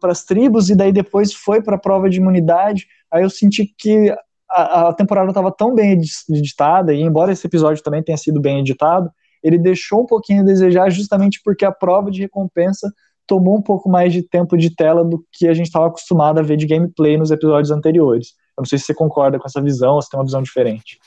para 0.00 0.12
as 0.12 0.24
tribos, 0.24 0.70
e 0.70 0.76
daí 0.76 0.92
depois 0.92 1.32
foi 1.34 1.60
para 1.60 1.76
a 1.76 1.80
prova 1.80 2.08
de 2.08 2.18
imunidade. 2.18 2.86
Aí 3.12 3.22
eu 3.22 3.30
senti 3.30 3.66
que 3.76 4.14
a, 4.50 4.88
a 4.88 4.94
temporada 4.94 5.28
estava 5.28 5.50
tão 5.50 5.74
bem 5.74 6.00
editada, 6.30 6.94
e 6.94 7.02
embora 7.02 7.32
esse 7.32 7.46
episódio 7.46 7.82
também 7.82 8.02
tenha 8.02 8.16
sido 8.16 8.40
bem 8.40 8.60
editado, 8.60 9.10
ele 9.42 9.58
deixou 9.58 10.02
um 10.02 10.06
pouquinho 10.06 10.42
a 10.42 10.44
desejar 10.44 10.90
justamente 10.90 11.40
porque 11.44 11.64
a 11.64 11.72
prova 11.72 12.10
de 12.10 12.22
recompensa 12.22 12.92
tomou 13.26 13.56
um 13.56 13.62
pouco 13.62 13.88
mais 13.88 14.12
de 14.12 14.22
tempo 14.22 14.56
de 14.56 14.74
tela 14.74 15.04
do 15.04 15.24
que 15.32 15.48
a 15.48 15.54
gente 15.54 15.66
estava 15.66 15.86
acostumado 15.86 16.38
a 16.38 16.42
ver 16.42 16.56
de 16.56 16.66
gameplay 16.66 17.16
nos 17.16 17.30
episódios 17.30 17.70
anteriores. 17.70 18.34
Eu 18.56 18.62
não 18.62 18.66
sei 18.66 18.78
se 18.78 18.86
você 18.86 18.94
concorda 18.94 19.38
com 19.38 19.46
essa 19.46 19.60
visão 19.60 19.94
ou 19.94 20.02
se 20.02 20.08
tem 20.08 20.18
uma 20.18 20.24
visão 20.24 20.42
diferente. 20.42 20.98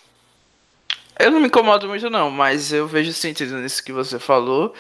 Eu 1.20 1.32
não 1.32 1.42
me 1.42 1.48
incomodo 1.48 1.86
muito 1.86 2.10
não, 2.10 2.32
mas 2.32 2.72
eu 2.72 2.88
vejo 2.88 3.12
sentido 3.12 3.58
nisso 3.58 3.84
que 3.84 3.92
você 3.92 4.18
falou, 4.18 4.74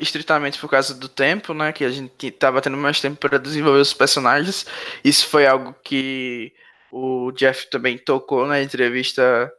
estritamente 0.00 0.58
por 0.58 0.68
causa 0.68 0.92
do 0.92 1.08
tempo, 1.08 1.54
né, 1.54 1.72
que 1.72 1.84
a 1.84 1.90
gente 1.90 2.26
estava 2.26 2.60
tendo 2.60 2.76
mais 2.76 3.00
tempo 3.00 3.16
para 3.16 3.38
desenvolver 3.38 3.78
os 3.78 3.94
personagens. 3.94 4.66
Isso 5.04 5.28
foi 5.28 5.46
algo 5.46 5.72
que 5.84 6.52
o 6.90 7.30
Jeff 7.32 7.70
também 7.70 7.96
tocou 7.96 8.46
na 8.46 8.60
entrevista 8.60 9.52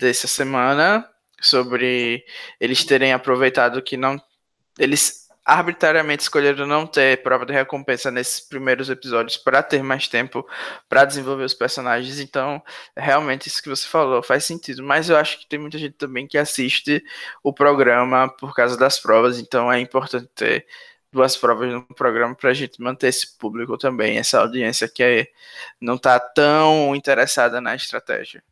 dessa 0.00 0.26
semana 0.26 1.06
sobre 1.38 2.24
eles 2.58 2.82
terem 2.84 3.12
aproveitado 3.12 3.82
que 3.82 3.98
não 3.98 4.18
eles 4.78 5.23
arbitrariamente 5.44 6.22
escolheram 6.22 6.66
não 6.66 6.86
ter 6.86 7.22
prova 7.22 7.44
de 7.44 7.52
recompensa 7.52 8.10
nesses 8.10 8.40
primeiros 8.40 8.88
episódios 8.88 9.36
para 9.36 9.62
ter 9.62 9.82
mais 9.82 10.08
tempo 10.08 10.46
para 10.88 11.04
desenvolver 11.04 11.44
os 11.44 11.52
personagens. 11.52 12.18
Então, 12.18 12.62
realmente 12.96 13.48
isso 13.48 13.62
que 13.62 13.68
você 13.68 13.86
falou 13.86 14.22
faz 14.22 14.44
sentido. 14.44 14.82
Mas 14.82 15.10
eu 15.10 15.16
acho 15.16 15.38
que 15.38 15.46
tem 15.46 15.58
muita 15.58 15.78
gente 15.78 15.94
também 15.94 16.26
que 16.26 16.38
assiste 16.38 17.04
o 17.42 17.52
programa 17.52 18.28
por 18.28 18.54
causa 18.54 18.76
das 18.76 18.98
provas. 18.98 19.38
Então, 19.38 19.70
é 19.70 19.78
importante 19.78 20.28
ter 20.34 20.66
duas 21.12 21.36
provas 21.36 21.70
no 21.72 21.84
programa 21.94 22.34
para 22.34 22.50
a 22.50 22.54
gente 22.54 22.80
manter 22.82 23.08
esse 23.08 23.38
público 23.38 23.76
também, 23.78 24.18
essa 24.18 24.40
audiência 24.40 24.88
que 24.88 25.30
não 25.80 25.94
está 25.96 26.18
tão 26.18 26.96
interessada 26.96 27.60
na 27.60 27.76
estratégia. 27.76 28.42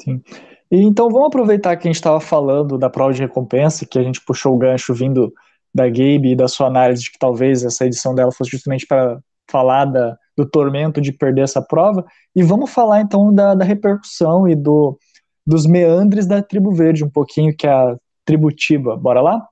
Sim. 0.00 0.22
Então 0.70 1.08
vamos 1.10 1.28
aproveitar 1.28 1.76
que 1.76 1.86
a 1.86 1.90
gente 1.90 1.96
estava 1.96 2.20
falando 2.20 2.76
da 2.76 2.90
prova 2.90 3.12
de 3.12 3.20
recompensa, 3.22 3.86
que 3.86 3.98
a 3.98 4.02
gente 4.02 4.20
puxou 4.20 4.54
o 4.54 4.58
gancho 4.58 4.92
vindo 4.94 5.32
da 5.72 5.88
Gabe 5.88 6.32
e 6.32 6.36
da 6.36 6.48
sua 6.48 6.66
análise 6.66 7.04
de 7.04 7.12
que 7.12 7.18
talvez 7.18 7.64
essa 7.64 7.86
edição 7.86 8.14
dela 8.14 8.32
fosse 8.32 8.50
justamente 8.50 8.86
para 8.86 9.20
falar 9.48 9.84
da, 9.84 10.16
do 10.36 10.48
tormento 10.48 11.00
de 11.00 11.12
perder 11.12 11.42
essa 11.42 11.62
prova, 11.62 12.04
e 12.34 12.42
vamos 12.42 12.70
falar 12.70 13.00
então 13.00 13.32
da, 13.32 13.54
da 13.54 13.64
repercussão 13.64 14.48
e 14.48 14.56
do, 14.56 14.98
dos 15.46 15.66
meandres 15.66 16.26
da 16.26 16.42
tribo 16.42 16.72
verde, 16.72 17.04
um 17.04 17.10
pouquinho, 17.10 17.56
que 17.56 17.66
é 17.66 17.70
a 17.70 17.96
tribo 18.24 18.50
Tiba. 18.50 18.96
Bora 18.96 19.20
lá? 19.20 19.46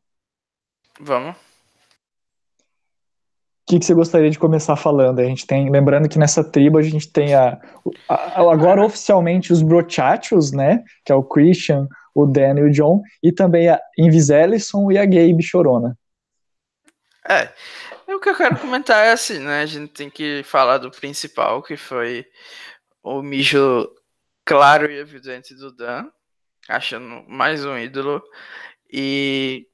Vamos 1.00 1.43
que, 3.74 3.80
que 3.80 3.86
você 3.86 3.94
gostaria 3.94 4.30
de 4.30 4.38
começar 4.38 4.76
falando? 4.76 5.18
A 5.18 5.24
gente 5.24 5.46
tem, 5.46 5.68
lembrando 5.68 6.08
que 6.08 6.18
nessa 6.18 6.44
tribo 6.44 6.78
a 6.78 6.82
gente 6.82 7.10
tem 7.10 7.34
a, 7.34 7.60
a 8.08 8.52
agora 8.52 8.84
oficialmente 8.84 9.52
os 9.52 9.62
Brochachos, 9.62 10.52
né? 10.52 10.84
Que 11.04 11.10
é 11.10 11.14
o 11.14 11.24
Christian, 11.24 11.88
o 12.14 12.24
Dan 12.24 12.58
e 12.58 12.62
o 12.62 12.70
John, 12.70 13.02
e 13.22 13.32
também 13.32 13.68
a 13.68 13.80
Inviselison 13.98 14.90
e 14.92 14.98
a 14.98 15.04
Gabe 15.04 15.42
Chorona. 15.42 15.98
É, 17.28 17.52
o 18.06 18.20
que 18.20 18.28
eu 18.28 18.36
quero 18.36 18.56
comentar 18.58 19.04
é 19.04 19.12
assim, 19.12 19.40
né? 19.40 19.62
A 19.62 19.66
gente 19.66 19.92
tem 19.92 20.08
que 20.08 20.42
falar 20.44 20.78
do 20.78 20.90
principal, 20.90 21.62
que 21.62 21.76
foi 21.76 22.24
o 23.02 23.22
mijo 23.22 23.88
claro 24.44 24.90
e 24.90 24.98
evidente 24.98 25.54
do 25.54 25.74
Dan, 25.74 26.06
achando 26.68 27.24
mais 27.28 27.64
um 27.64 27.76
ídolo. 27.76 28.22
E 28.92 29.66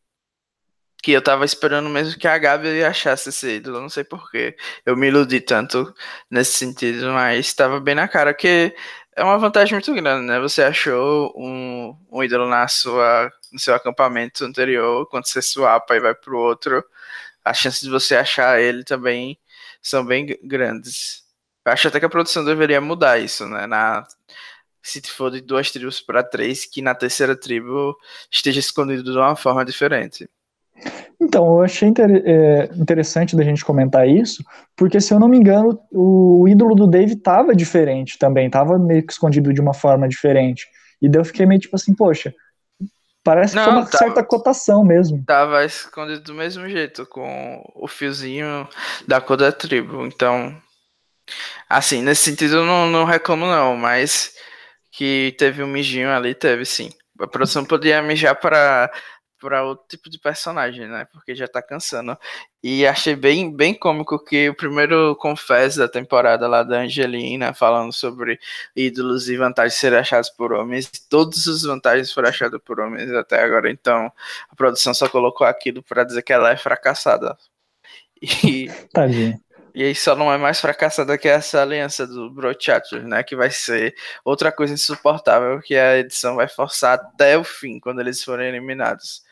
que 1.03 1.13
eu 1.13 1.23
tava 1.23 1.45
esperando 1.45 1.89
mesmo 1.89 2.19
que 2.19 2.29
a 2.29 2.39
Gabi 2.39 2.85
achasse 2.85 3.31
esse 3.31 3.57
ídolo, 3.57 3.81
não 3.81 3.89
sei 3.89 4.05
porquê. 4.05 4.57
Eu 4.85 4.97
me 4.97 5.09
iludi 5.09 5.41
tanto 5.41 5.95
nesse 6.31 6.53
sentido, 6.53 7.07
mas 7.13 7.47
estava 7.47 7.81
bem 7.81 7.95
na 7.95 8.09
cara 8.09 8.35
que 8.35 8.75
é 9.17 9.25
uma 9.25 9.39
vantagem 9.39 9.75
muito 9.75 9.93
grande, 9.95 10.27
né? 10.27 10.41
Você 10.41 10.63
achou 10.63 11.33
um, 11.37 11.97
um 12.11 12.23
ídolo 12.25 12.49
na 12.49 12.69
sua, 12.69 13.31
no 13.53 13.59
seu 13.59 13.75
acampamento 13.75 14.45
anterior, 14.45 15.07
quando 15.09 15.27
você 15.27 15.43
swapa 15.43 15.97
e 15.97 16.01
vai 16.01 16.15
pro 16.15 16.39
outro, 16.39 16.85
as 17.45 17.59
chances 17.59 17.83
de 17.83 17.91
você 17.91 18.17
achar 18.17 18.61
ele 18.61 18.85
também 18.85 19.39
são 19.83 20.05
bem 20.05 20.27
grandes. 20.45 21.25
Eu 21.65 21.73
acho 21.73 21.89
até 21.89 22.01
que 22.01 22.07
a 22.07 22.09
produção 22.11 22.45
deveria 22.45 22.81
mudar 22.81 23.19
isso, 23.19 23.47
né? 23.49 23.67
Na, 23.67 24.07
se 24.83 25.01
for 25.03 25.31
de 25.31 25.41
duas 25.41 25.71
tribos 25.71 26.01
para 26.01 26.23
três, 26.23 26.65
que 26.67 26.83
na 26.83 26.95
terceira 26.95 27.37
tribo 27.37 27.97
esteja 28.31 28.61
escondido 28.61 29.05
de 29.05 29.19
uma 29.19 29.37
forma 29.37 29.65
diferente. 29.65 30.29
Então, 31.21 31.47
eu 31.47 31.63
achei 31.63 31.89
inter 31.89 32.23
é, 32.25 32.71
interessante 32.77 33.37
da 33.37 33.45
gente 33.45 33.65
comentar 33.65 34.09
isso, 34.09 34.43
porque 34.75 35.01
se 35.01 35.13
eu 35.13 35.21
não 35.21 35.29
me 35.29 35.37
engano, 35.37 35.79
o, 35.93 36.43
o 36.43 36.49
ídolo 36.49 36.75
do 36.75 36.87
Dave 36.87 37.13
estava 37.13 37.55
diferente 37.55 38.19
também, 38.19 38.47
estava 38.47 38.79
meio 38.79 39.07
que 39.07 39.13
escondido 39.13 39.53
de 39.53 39.61
uma 39.61 39.75
forma 39.75 40.09
diferente. 40.09 40.67
E 41.01 41.09
daí 41.09 41.21
eu 41.21 41.25
fiquei 41.25 41.45
meio 41.45 41.61
tipo 41.61 41.77
assim, 41.77 41.95
poxa, 41.95 42.35
parece 43.23 43.55
não, 43.55 43.63
que 43.63 43.71
foi 43.71 43.79
uma 43.79 43.87
tava, 43.87 43.99
certa 43.99 44.25
cotação 44.25 44.85
mesmo. 44.85 45.23
Tava 45.27 45.65
escondido 45.65 46.23
do 46.23 46.35
mesmo 46.35 46.69
jeito, 46.69 47.07
com 47.07 47.63
o 47.75 47.87
fiozinho 47.87 48.67
da 49.07 49.21
cor 49.21 49.37
da 49.37 49.53
tribo. 49.53 50.07
Então, 50.07 50.57
assim, 51.69 52.03
nesse 52.03 52.23
sentido 52.31 52.57
eu 52.57 52.65
não, 52.65 52.89
não 52.89 53.05
reclamo 53.05 53.47
não, 53.47 53.77
mas 53.77 54.33
que 54.91 55.35
teve 55.39 55.63
um 55.63 55.69
mijinho 55.69 56.11
ali, 56.11 56.35
teve 56.35 56.65
sim. 56.65 56.91
A 57.21 57.27
produção 57.27 57.65
podia 57.65 58.03
mijar 58.03 58.35
para 58.35 58.91
para 59.41 59.65
outro 59.65 59.87
tipo 59.89 60.11
de 60.11 60.19
personagem, 60.19 60.87
né? 60.87 61.07
Porque 61.13 61.35
já 61.35 61.49
tá 61.49 61.63
cansando. 61.63 62.17
E 62.63 62.87
achei 62.87 63.17
bem, 63.17 63.55
bem 63.55 63.75
cômico 63.75 64.23
que 64.23 64.51
o 64.51 64.55
primeiro 64.55 65.17
confesso 65.17 65.79
da 65.79 65.89
temporada 65.89 66.47
lá 66.47 66.63
da 66.63 66.81
Angelina, 66.81 67.55
falando 67.55 67.93
sobre 67.93 68.39
ídolos 68.77 69.29
e 69.29 69.37
vantagens 69.37 69.75
serem 69.75 69.99
achados 69.99 70.29
por 70.31 70.53
homens, 70.53 70.91
todas 71.09 71.49
as 71.49 71.63
vantagens 71.63 72.13
foram 72.13 72.29
achadas 72.29 72.61
por 72.63 72.79
homens 72.79 73.11
até 73.13 73.43
agora. 73.43 73.71
Então 73.71 74.13
a 74.51 74.55
produção 74.55 74.93
só 74.93 75.09
colocou 75.09 75.47
aquilo 75.47 75.83
para 75.83 76.05
dizer 76.05 76.23
que 76.23 76.33
ela 76.33 76.51
é 76.51 76.57
fracassada. 76.57 77.37
E, 78.23 78.71
Tadinha. 78.93 79.41
E 79.75 79.85
aí 79.85 79.95
só 79.95 80.17
não 80.17 80.33
é 80.33 80.39
mais 80.39 80.61
fracassada 80.61 81.17
que 81.19 81.29
essa 81.29 81.63
aliança 81.63 82.07
do 82.07 82.31
Brochatter, 82.31 83.07
né? 83.07 83.23
Que 83.23 83.37
vai 83.37 83.51
ser 83.51 83.95
outra 84.25 84.51
coisa 84.51 84.75
insuportável 84.75 85.61
que 85.61 85.77
a 85.77 85.99
edição 85.99 86.37
vai 86.37 86.49
forçar 86.49 86.95
até 86.95 87.37
o 87.37 87.45
fim, 87.45 87.79
quando 87.79 88.01
eles 88.01 88.23
forem 88.23 88.49
eliminados. 88.49 89.23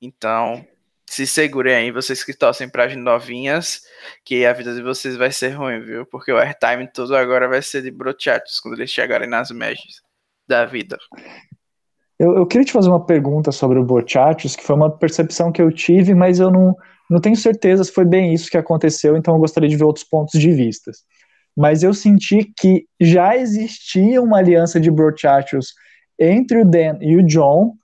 Então, 0.00 0.66
se 1.06 1.26
segurem 1.26 1.74
aí, 1.74 1.90
vocês 1.90 2.24
que 2.24 2.34
torcem 2.34 2.68
para 2.68 2.84
as 2.84 2.96
novinhas, 2.96 3.82
que 4.24 4.44
a 4.44 4.52
vida 4.52 4.74
de 4.74 4.82
vocês 4.82 5.16
vai 5.16 5.30
ser 5.30 5.50
ruim, 5.50 5.80
viu? 5.80 6.04
Porque 6.06 6.32
o 6.32 6.36
airtime 6.36 6.90
todo 6.92 7.16
agora 7.16 7.48
vai 7.48 7.62
ser 7.62 7.82
de 7.82 7.90
brochatos 7.90 8.60
quando 8.60 8.74
eles 8.74 8.90
chegarem 8.90 9.28
nas 9.28 9.50
megas 9.50 10.02
da 10.46 10.64
vida. 10.64 10.98
Eu, 12.18 12.34
eu, 12.36 12.46
queria 12.46 12.64
te 12.64 12.72
fazer 12.72 12.88
uma 12.88 13.04
pergunta 13.04 13.52
sobre 13.52 13.78
o 13.78 13.84
Bochatos, 13.84 14.56
que 14.56 14.64
foi 14.64 14.74
uma 14.74 14.90
percepção 14.90 15.52
que 15.52 15.60
eu 15.60 15.70
tive, 15.70 16.14
mas 16.14 16.40
eu 16.40 16.50
não, 16.50 16.74
não 17.10 17.20
tenho 17.20 17.36
certeza 17.36 17.84
se 17.84 17.92
foi 17.92 18.04
bem 18.04 18.34
isso 18.34 18.50
que 18.50 18.56
aconteceu, 18.58 19.16
então 19.16 19.34
eu 19.34 19.40
gostaria 19.40 19.68
de 19.68 19.76
ver 19.76 19.84
outros 19.84 20.04
pontos 20.04 20.38
de 20.40 20.52
vista. 20.52 20.90
mas 21.56 21.82
eu 21.82 21.94
senti 21.94 22.52
que 22.56 22.86
já 23.00 23.36
existia 23.36 24.20
uma 24.22 24.38
aliança 24.38 24.78
de 24.78 24.90
brochachos 24.90 25.72
entre 26.18 26.60
o 26.60 26.64
Dan 26.64 26.98
e 27.00 27.16
o 27.16 27.22
John, 27.22 27.74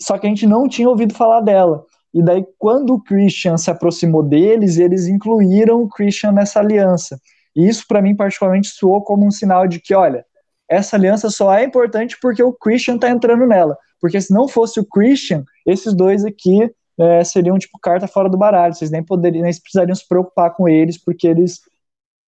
só 0.00 0.18
que 0.18 0.26
a 0.26 0.30
gente 0.30 0.46
não 0.46 0.68
tinha 0.68 0.88
ouvido 0.88 1.14
falar 1.14 1.40
dela. 1.40 1.84
E 2.14 2.22
daí, 2.22 2.44
quando 2.58 2.94
o 2.94 3.02
Christian 3.02 3.56
se 3.56 3.70
aproximou 3.70 4.22
deles, 4.22 4.78
eles 4.78 5.06
incluíram 5.08 5.82
o 5.82 5.88
Christian 5.88 6.32
nessa 6.32 6.60
aliança. 6.60 7.18
E 7.54 7.68
isso, 7.68 7.84
para 7.86 8.02
mim, 8.02 8.14
particularmente, 8.14 8.68
soou 8.68 9.02
como 9.02 9.26
um 9.26 9.30
sinal 9.30 9.66
de 9.66 9.80
que, 9.80 9.94
olha, 9.94 10.24
essa 10.68 10.96
aliança 10.96 11.30
só 11.30 11.52
é 11.54 11.64
importante 11.64 12.16
porque 12.20 12.42
o 12.42 12.52
Christian 12.52 12.96
está 12.96 13.10
entrando 13.10 13.46
nela. 13.46 13.76
Porque 14.00 14.20
se 14.20 14.32
não 14.32 14.48
fosse 14.48 14.80
o 14.80 14.86
Christian, 14.86 15.44
esses 15.66 15.94
dois 15.94 16.24
aqui 16.24 16.70
é, 16.98 17.24
seriam 17.24 17.58
tipo 17.58 17.78
carta 17.78 18.06
fora 18.06 18.28
do 18.28 18.38
baralho. 18.38 18.74
Vocês 18.74 18.90
nem 18.90 19.02
poderiam, 19.02 19.42
nem 19.42 19.60
precisariam 19.60 19.94
se 19.94 20.06
preocupar 20.06 20.54
com 20.54 20.68
eles, 20.68 21.02
porque 21.02 21.26
eles 21.26 21.60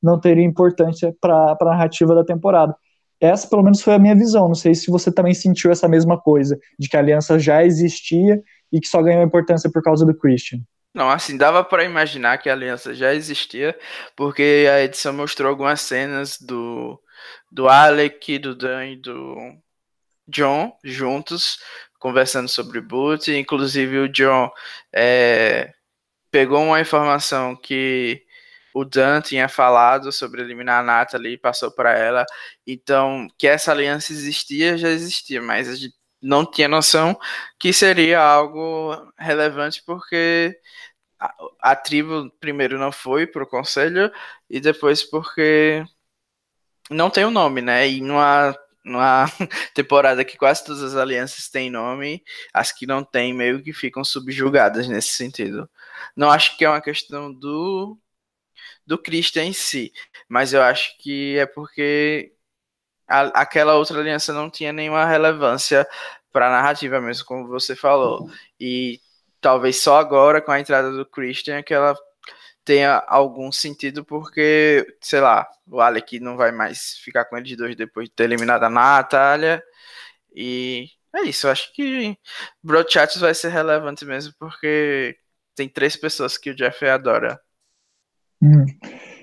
não 0.03 0.18
teriam 0.18 0.44
importância 0.44 1.14
para 1.20 1.57
a 1.61 1.64
narrativa 1.64 2.14
da 2.14 2.25
temporada. 2.25 2.75
Essa, 3.20 3.48
pelo 3.48 3.62
menos, 3.62 3.81
foi 3.81 3.94
a 3.94 3.98
minha 3.98 4.16
visão. 4.16 4.48
Não 4.48 4.55
sei 4.55 4.75
se 4.75 4.90
você 4.90 5.12
também 5.12 5.35
sentiu 5.35 5.70
essa 5.70 5.87
mesma 5.87 6.20
coisa, 6.20 6.59
de 6.79 6.88
que 6.88 6.96
a 6.96 7.01
aliança 7.01 7.38
já 7.38 7.64
existia 7.64 8.42
e 8.72 8.81
que 8.81 8.88
só 8.88 9.01
ganhou 9.01 9.22
importância 9.22 9.70
por 9.70 9.83
causa 9.83 10.05
do 10.05 10.14
Christian. 10.14 10.61
Não, 10.94 11.09
assim, 11.09 11.37
dava 11.37 11.64
para 11.64 11.85
imaginar 11.85 12.38
que 12.38 12.51
a 12.51 12.53
aliança 12.53 12.92
já 12.94 13.14
existia, 13.14 13.79
porque 14.14 14.66
a 14.70 14.83
edição 14.83 15.12
mostrou 15.12 15.48
algumas 15.48 15.81
cenas 15.81 16.38
do, 16.38 17.01
do 17.51 17.68
Alec, 17.68 18.38
do 18.38 18.55
Dan 18.55 18.87
e 18.87 18.96
do 18.96 19.37
John 20.29 20.72
juntos, 20.85 21.59
conversando 22.03 22.49
sobre 22.49 22.81
Boot. 22.81 23.33
Inclusive, 23.33 23.99
o 24.01 24.09
John 24.09 24.51
é, 24.93 25.73
pegou 26.31 26.62
uma 26.65 26.81
informação 26.81 27.57
que 27.57 28.25
o 28.75 28.85
Dan 28.85 29.21
tinha 29.21 29.49
falado 29.49 30.11
sobre 30.12 30.43
eliminar 30.43 30.81
a 30.81 30.83
Natalie 30.83 31.35
e 31.35 31.38
passou 31.38 31.71
para 31.71 31.93
ela. 31.97 32.27
Então, 32.67 33.29
que 33.38 33.47
essa 33.47 33.73
aliança 33.73 34.12
existia, 34.12 34.77
já 34.79 34.88
existia, 34.88 35.41
mas 35.41 35.69
a 35.69 35.77
gente 35.77 35.95
não 36.21 36.45
tinha 36.51 36.69
noção 36.69 37.19
que 37.59 37.73
seria 37.73 38.21
algo 38.21 38.97
relevante 39.19 39.83
porque 39.85 40.57
a, 41.21 41.35
a 41.61 41.77
tribo 41.77 42.31
primeiro 42.41 42.79
não 42.79 42.93
foi 42.93 43.27
para 43.27 43.43
o 43.45 43.47
conselho 43.47 44.12
e 44.51 44.61
depois 44.61 45.03
porque 45.05 45.85
não 46.91 47.11
tem 47.11 47.25
o 47.25 47.29
um 47.29 47.31
nome, 47.31 47.61
né? 47.62 47.88
E 47.88 48.01
numa, 48.01 48.57
numa 48.85 49.27
temporada 49.75 50.25
que 50.25 50.37
quase 50.37 50.64
todas 50.64 50.83
as 50.83 50.97
alianças 50.97 51.49
têm 51.49 51.71
nome, 51.71 52.23
as 52.53 52.73
que 52.73 52.87
não 52.87 53.05
têm 53.05 53.33
meio 53.35 53.62
que 53.62 53.73
ficam 53.73 54.05
subjugadas 54.05 54.88
nesse 54.88 55.11
sentido. 55.11 55.68
Não 56.16 56.31
acho 56.31 56.57
que 56.57 56.64
é 56.64 56.68
uma 56.68 56.81
questão 56.83 57.33
do 57.33 57.99
do 58.87 58.99
Christian 58.99 59.45
em 59.47 59.53
si, 59.53 59.92
mas 60.29 60.53
eu 60.53 60.62
acho 60.62 60.97
que 60.99 61.38
é 61.38 61.47
porque 61.47 62.35
a, 63.09 63.23
aquela 63.42 63.75
outra 63.77 64.01
aliança 64.01 64.33
não 64.33 64.51
tinha 64.51 64.73
nenhuma 64.73 65.05
relevância 65.07 65.87
para 66.33 66.49
a 66.49 66.51
narrativa 66.51 67.01
mesmo, 67.01 67.27
como 67.27 67.49
você 67.49 67.77
falou. 67.77 68.29
E 68.61 69.01
talvez 69.40 69.83
só 69.83 69.99
agora, 69.99 70.40
com 70.42 70.53
a 70.53 70.61
entrada 70.61 70.90
do 70.92 71.07
Christian, 71.07 71.62
que 71.62 71.75
ela 71.75 71.97
tenha 72.64 72.98
algum 73.09 73.51
sentido, 73.53 74.05
porque, 74.05 74.87
sei 75.01 75.20
lá, 75.20 75.46
o 75.66 75.81
Alec 75.81 76.20
não 76.20 76.37
vai 76.37 76.53
mais 76.53 76.96
ficar 77.05 77.25
com 77.25 77.37
eles 77.37 77.57
dois 77.57 77.77
depois 77.77 78.09
de 78.09 78.14
ter 78.14 78.25
eliminado 78.25 78.64
a 78.64 78.70
Natália. 78.70 79.62
E 80.35 80.88
é 81.14 81.22
isso, 81.22 81.46
eu 81.46 81.53
acho 81.53 81.72
que 81.75 82.16
Broadchat 82.62 83.18
vai 83.18 83.35
ser 83.35 83.48
relevante 83.51 84.05
mesmo, 84.05 84.33
porque 84.38 85.16
tem 85.55 85.68
três 85.68 85.96
pessoas 85.96 86.38
que 86.38 86.51
o 86.51 86.55
Jeff 86.55 86.85
adora 86.87 87.40
Hum. 88.42 88.66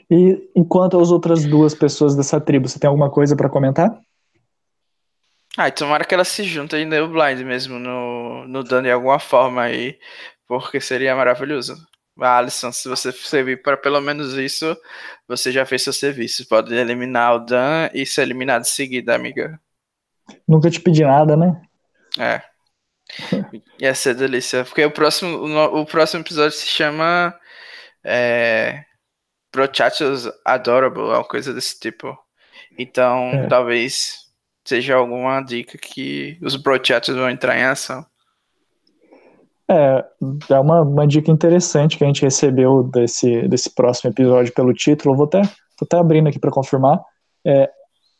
E 0.09 0.49
enquanto 0.55 0.99
as 0.99 1.11
outras 1.11 1.45
duas 1.45 1.75
pessoas 1.75 2.15
dessa 2.15 2.39
tribo, 2.39 2.67
você 2.67 2.79
tem 2.79 2.87
alguma 2.87 3.11
coisa 3.11 3.35
para 3.35 3.49
comentar? 3.49 3.99
Ah, 5.57 5.69
tomara 5.69 6.05
que 6.05 6.13
elas 6.13 6.29
se 6.29 6.43
juntem 6.43 6.85
no 6.85 7.07
Blind 7.09 7.39
mesmo, 7.41 7.77
no, 7.77 8.47
no 8.47 8.63
Dan 8.63 8.83
de 8.83 8.91
alguma 8.91 9.19
forma 9.19 9.63
aí, 9.63 9.99
porque 10.47 10.79
seria 10.79 11.15
maravilhoso. 11.15 11.75
Alisson, 12.21 12.71
se 12.71 12.87
você 12.87 13.11
servir 13.11 13.61
para 13.61 13.77
pelo 13.77 14.01
menos 14.01 14.33
isso, 14.33 14.77
você 15.27 15.51
já 15.51 15.65
fez 15.65 15.83
seu 15.83 15.93
serviço. 15.93 16.47
Pode 16.47 16.73
eliminar 16.73 17.35
o 17.35 17.39
Dan 17.39 17.89
e 17.93 18.05
ser 18.05 18.23
eliminado 18.23 18.61
em 18.61 18.65
seguida, 18.65 19.15
amiga. 19.15 19.59
Nunca 20.47 20.69
te 20.69 20.79
pedi 20.79 21.03
nada, 21.03 21.35
né? 21.35 21.61
É. 22.17 22.41
Ia 23.79 23.93
ser 23.95 24.15
delícia. 24.15 24.63
Porque 24.63 24.85
o 24.85 24.91
próximo, 24.91 25.37
o, 25.37 25.81
o 25.81 25.85
próximo 25.85 26.21
episódio 26.21 26.57
se 26.57 26.67
chama. 26.67 27.37
É, 28.03 28.85
Brochachos 29.51 30.29
Adorable, 30.45 31.01
uma 31.01 31.23
coisa 31.23 31.53
desse 31.53 31.79
tipo. 31.79 32.17
Então, 32.77 33.29
é. 33.29 33.47
talvez 33.47 34.29
seja 34.63 34.95
alguma 34.95 35.41
dica 35.41 35.77
que 35.77 36.37
os 36.41 36.55
brochachos 36.55 37.15
vão 37.15 37.29
entrar 37.29 37.57
em 37.57 37.63
ação. 37.63 38.05
É, 39.69 40.03
é 40.49 40.59
uma, 40.59 40.81
uma 40.81 41.07
dica 41.07 41.29
interessante 41.29 41.97
que 41.97 42.03
a 42.03 42.07
gente 42.07 42.23
recebeu 42.23 42.83
desse, 42.83 43.47
desse 43.47 43.69
próximo 43.73 44.09
episódio 44.09 44.53
pelo 44.53 44.73
título. 44.73 45.15
vou 45.15 45.25
até, 45.25 45.41
tô 45.77 45.85
até 45.85 45.97
abrindo 45.97 46.27
aqui 46.27 46.39
para 46.39 46.51
confirmar. 46.51 46.99
É, 47.45 47.69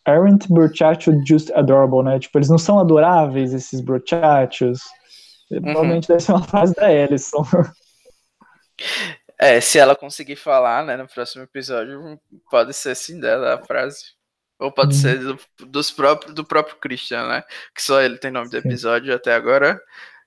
Aren't 0.06 0.48
brochachos 0.52 1.16
just 1.28 1.52
adorable, 1.52 2.04
né? 2.04 2.20
Tipo, 2.20 2.38
eles 2.38 2.50
não 2.50 2.58
são 2.58 2.80
adoráveis, 2.80 3.54
esses 3.54 3.82
brochachos. 3.82 4.80
Uhum. 5.52 5.62
Provavelmente 5.62 6.08
deve 6.08 6.20
ser 6.20 6.32
uma 6.32 6.44
frase 6.44 6.74
da 6.76 6.92
Ellison. 6.92 7.44
É, 9.42 9.62
se 9.62 9.80
ela 9.80 9.96
conseguir 9.96 10.36
falar, 10.36 10.84
né, 10.84 10.98
no 10.98 11.08
próximo 11.08 11.44
episódio, 11.44 12.20
pode 12.52 12.74
ser 12.74 12.94
sim 12.94 13.22
dela 13.22 13.56
a 13.56 13.58
frase. 13.66 14.12
Ou 14.60 14.70
pode 14.70 14.94
hum. 14.94 15.00
ser 15.00 15.18
do, 15.18 15.40
dos 15.66 15.90
próprios, 15.90 16.36
do 16.36 16.44
próprio 16.44 16.76
Christian, 16.76 17.26
né? 17.26 17.44
Que 17.74 17.82
só 17.82 18.02
ele 18.02 18.18
tem 18.18 18.32
nome 18.32 18.50
de 18.50 18.58
episódio 18.58 19.16
até 19.16 19.34
agora. 19.34 19.82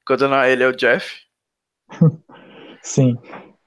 Quando 0.06 0.28
não 0.28 0.36
é 0.38 0.52
ele, 0.52 0.64
é 0.64 0.68
o 0.68 0.76
Jeff. 0.76 1.14
Sim. 2.82 3.16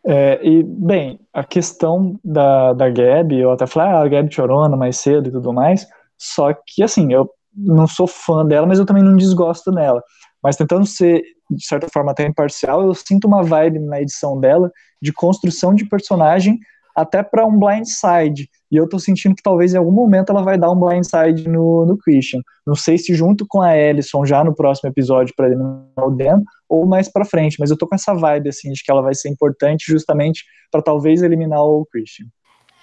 É, 0.06 0.40
e, 0.46 0.64
bem, 0.64 1.20
a 1.34 1.44
questão 1.44 2.20
da, 2.24 2.74
da 2.74 2.90
Gabi, 2.90 3.40
eu 3.40 3.52
até 3.52 3.66
falei, 3.66 3.90
ah, 3.90 4.02
a 4.02 4.08
Gabi 4.08 4.34
chorona 4.34 4.78
mais 4.78 4.98
cedo 4.98 5.30
e 5.30 5.32
tudo 5.32 5.52
mais, 5.52 5.88
só 6.18 6.54
que, 6.54 6.84
assim, 6.84 7.12
eu 7.12 7.30
não 7.56 7.88
sou 7.88 8.06
fã 8.06 8.46
dela, 8.46 8.68
mas 8.68 8.78
eu 8.78 8.86
também 8.86 9.04
não 9.04 9.16
desgosto 9.16 9.72
nela. 9.72 10.04
Mas 10.44 10.58
tentando 10.58 10.86
ser 10.86 11.24
de 11.50 11.66
certa 11.66 11.88
forma 11.92 12.12
até 12.12 12.26
imparcial, 12.26 12.84
eu 12.84 12.94
sinto 12.94 13.26
uma 13.28 13.44
vibe 13.44 13.80
na 13.80 14.02
edição 14.02 14.40
dela 14.40 14.72
de 15.02 15.14
construção 15.14 15.74
de 15.74 15.86
personagem 15.86 16.60
até 16.96 17.22
para 17.22 17.46
um 17.46 17.60
blindside. 17.60 18.50
E 18.72 18.78
eu 18.78 18.88
tô 18.88 18.98
sentindo 18.98 19.36
que 19.36 19.44
talvez 19.44 19.74
em 19.74 19.78
algum 19.78 19.92
momento 19.92 20.32
ela 20.32 20.42
vai 20.42 20.58
dar 20.58 20.72
um 20.72 20.80
blindside 20.80 21.48
no, 21.50 21.86
no 21.86 21.98
Christian. 21.98 22.42
Não 22.66 22.76
sei 22.76 22.98
se 22.98 23.14
junto 23.14 23.46
com 23.48 23.62
a 23.62 23.78
Ellison 23.78 24.26
já 24.26 24.44
no 24.44 24.56
próximo 24.56 24.90
episódio 24.90 25.34
para 25.36 25.48
eliminar 25.48 25.84
o 25.98 26.12
Dan 26.12 26.42
ou 26.70 26.86
mais 26.86 27.12
para 27.12 27.26
frente, 27.26 27.58
mas 27.60 27.70
eu 27.70 27.78
tô 27.78 27.88
com 27.88 27.96
essa 27.96 28.14
vibe 28.14 28.50
assim 28.50 28.72
de 28.72 28.82
que 28.84 28.92
ela 28.92 29.02
vai 29.02 29.14
ser 29.14 29.30
importante 29.30 29.86
justamente 29.88 30.44
para 30.72 30.82
talvez 30.82 31.22
eliminar 31.22 31.62
o 31.62 31.86
Christian. 31.92 32.26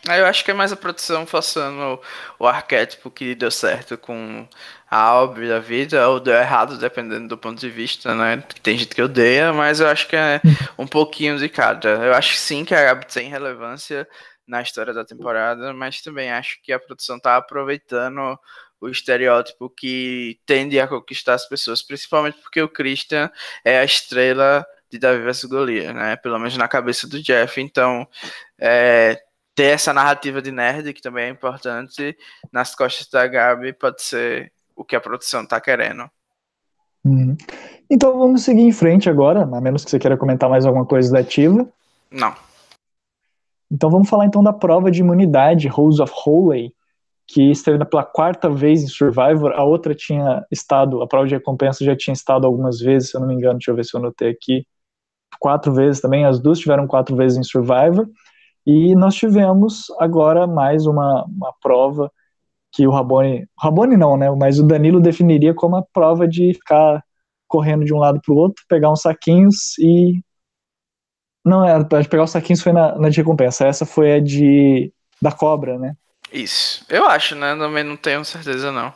Eu 0.09 0.27
acho 0.27 0.45
que 0.45 0.51
é 0.51 0.55
mais 0.55 0.73
a 0.73 0.77
produção 0.77 1.25
forçando 1.25 2.01
o 2.37 2.47
arquétipo 2.47 3.09
que 3.09 3.37
deu 3.37 3.53
certo 3.53 3.97
com 3.97 4.49
a 4.91 4.97
Albi 4.97 5.49
da 5.49 5.61
vida, 5.61 6.09
ou 6.09 6.19
deu 6.19 6.35
errado, 6.35 6.77
dependendo 6.77 7.29
do 7.29 7.39
ponto 7.39 7.61
de 7.61 7.71
vista, 7.71 8.13
né? 8.15 8.43
Tem 8.63 8.77
gente 8.77 8.95
que 8.95 9.01
odeia, 9.03 9.53
mas 9.53 9.79
eu 9.79 9.87
acho 9.87 10.09
que 10.09 10.17
é 10.17 10.41
um 10.77 10.89
pouquinho 10.89 11.39
de 11.39 11.49
cada. 11.49 11.91
Eu 12.05 12.15
acho 12.15 12.37
sim 12.37 12.65
que 12.65 12.75
a 12.75 12.83
Gabi 12.83 13.07
tem 13.07 13.29
relevância 13.29 14.09
na 14.47 14.61
história 14.61 14.93
da 14.93 15.05
temporada, 15.05 15.73
mas 15.73 16.03
também 16.03 16.33
acho 16.33 16.61
que 16.63 16.73
a 16.73 16.81
produção 16.81 17.21
tá 17.21 17.37
aproveitando 17.37 18.37
o 18.81 18.89
estereótipo 18.89 19.71
que 19.71 20.41
tende 20.45 20.81
a 20.81 20.89
conquistar 20.89 21.35
as 21.35 21.49
pessoas, 21.49 21.81
principalmente 21.81 22.39
porque 22.43 22.61
o 22.61 22.69
Christian 22.69 23.31
é 23.65 23.79
a 23.79 23.85
estrela 23.85 24.67
de 24.91 24.99
Davi 24.99 25.23
vs 25.23 25.45
Golias, 25.45 25.95
né? 25.95 26.17
Pelo 26.17 26.39
menos 26.39 26.57
na 26.57 26.67
cabeça 26.67 27.09
do 27.09 27.23
Jeff, 27.23 27.61
então 27.61 28.07
é, 28.59 29.23
ter 29.55 29.75
essa 29.75 29.93
narrativa 29.93 30.41
de 30.41 30.51
nerd, 30.51 30.93
que 30.93 31.03
também 31.03 31.27
é 31.27 31.29
importante, 31.29 32.17
nas 32.53 32.75
costas 32.75 33.09
da 33.09 33.27
Gabi, 33.27 33.73
pode 33.73 34.03
ser 34.03 34.53
o 34.75 34.85
que 34.85 34.97
a 34.97 35.01
produção 35.01 35.47
tá 35.47 35.61
querendo. 35.61 36.09
Hum. 37.05 37.37
Então 37.91 38.19
vamos 38.19 38.43
seguir 38.43 38.63
em 38.63 38.73
frente 38.73 39.11
agora, 39.11 39.43
a 39.43 39.61
menos 39.61 39.85
que 39.85 39.91
você 39.91 39.99
queira 39.99 40.17
comentar 40.17 40.49
mais 40.49 40.65
alguma 40.65 40.87
coisa 40.87 41.13
da 41.13 41.19
ativa. 41.19 41.69
Não. 42.11 42.35
Então 43.71 43.91
vamos 43.91 44.09
falar 44.09 44.27
então 44.27 44.43
da 44.43 44.53
prova 44.53 44.91
de 44.91 45.01
imunidade, 45.01 45.69
Rose 45.69 46.01
of 46.01 46.13
Holy, 46.25 46.75
que 47.27 47.51
esteve 47.51 47.85
pela 47.85 48.05
quarta 48.05 48.51
vez 48.51 48.83
em 48.83 48.87
Survivor. 48.87 49.53
A 49.53 49.65
outra 49.65 49.95
tinha 49.95 50.45
estado, 50.51 51.03
a 51.03 51.07
prova 51.07 51.27
de 51.27 51.35
recompensa 51.35 51.85
já 51.85 51.97
tinha 51.97 52.13
estado 52.13 52.47
algumas 52.47 52.81
vezes, 52.81 53.11
se 53.11 53.17
eu 53.17 53.21
não 53.21 53.29
me 53.29 53.35
engano, 53.35 53.59
deixa 53.59 53.71
eu 53.71 53.75
ver 53.75 53.85
se 53.85 53.95
eu 53.95 54.01
anotei 54.01 54.31
aqui. 54.31 54.67
Quatro 55.41 55.73
vezes 55.73 56.01
também, 56.01 56.25
as 56.25 56.39
duas 56.39 56.59
tiveram 56.59 56.87
quatro 56.87 57.17
vezes 57.17 57.39
em 57.39 57.43
Survivor. 57.43 58.09
E 58.67 58.95
nós 58.95 59.15
tivemos 59.15 59.87
agora 59.99 60.47
mais 60.47 60.87
uma, 60.87 61.25
uma 61.25 61.53
prova 61.61 62.11
que 62.73 62.87
o 62.87 62.91
Rabone, 62.91 63.47
Rabone 63.59 63.97
não, 63.97 64.17
né? 64.17 64.31
Mas 64.31 64.59
o 64.59 64.67
Danilo 64.67 65.01
definiria 65.01 65.53
como 65.53 65.77
a 65.77 65.83
prova 65.83 66.27
de 66.27 66.55
ficar 66.55 67.03
correndo 67.49 67.85
de 67.85 67.93
um 67.93 67.99
lado 67.99 68.21
para 68.25 68.33
o 68.33 68.37
outro, 68.39 68.65
pegar 68.69 68.91
uns 68.91 69.03
saquinhos 69.03 69.77
e 69.79 70.23
não, 71.45 71.65
é, 71.65 71.75
a 71.75 72.01
de 72.01 72.09
pegar 72.09 72.23
os 72.23 72.31
saquinhos 72.31 72.63
foi 72.63 72.73
na, 72.73 72.97
na 72.97 73.09
de 73.09 73.17
recompensa. 73.17 73.67
Essa 73.67 73.85
foi 73.85 74.15
a 74.15 74.21
de 74.21 74.93
da 75.21 75.33
cobra, 75.33 75.79
né? 75.79 75.95
Isso. 76.33 76.85
Eu 76.89 77.05
acho, 77.07 77.35
né? 77.35 77.55
Também 77.57 77.85
não 77.85 77.97
tenho 77.97 78.25
certeza, 78.25 78.73
não. 78.73 78.93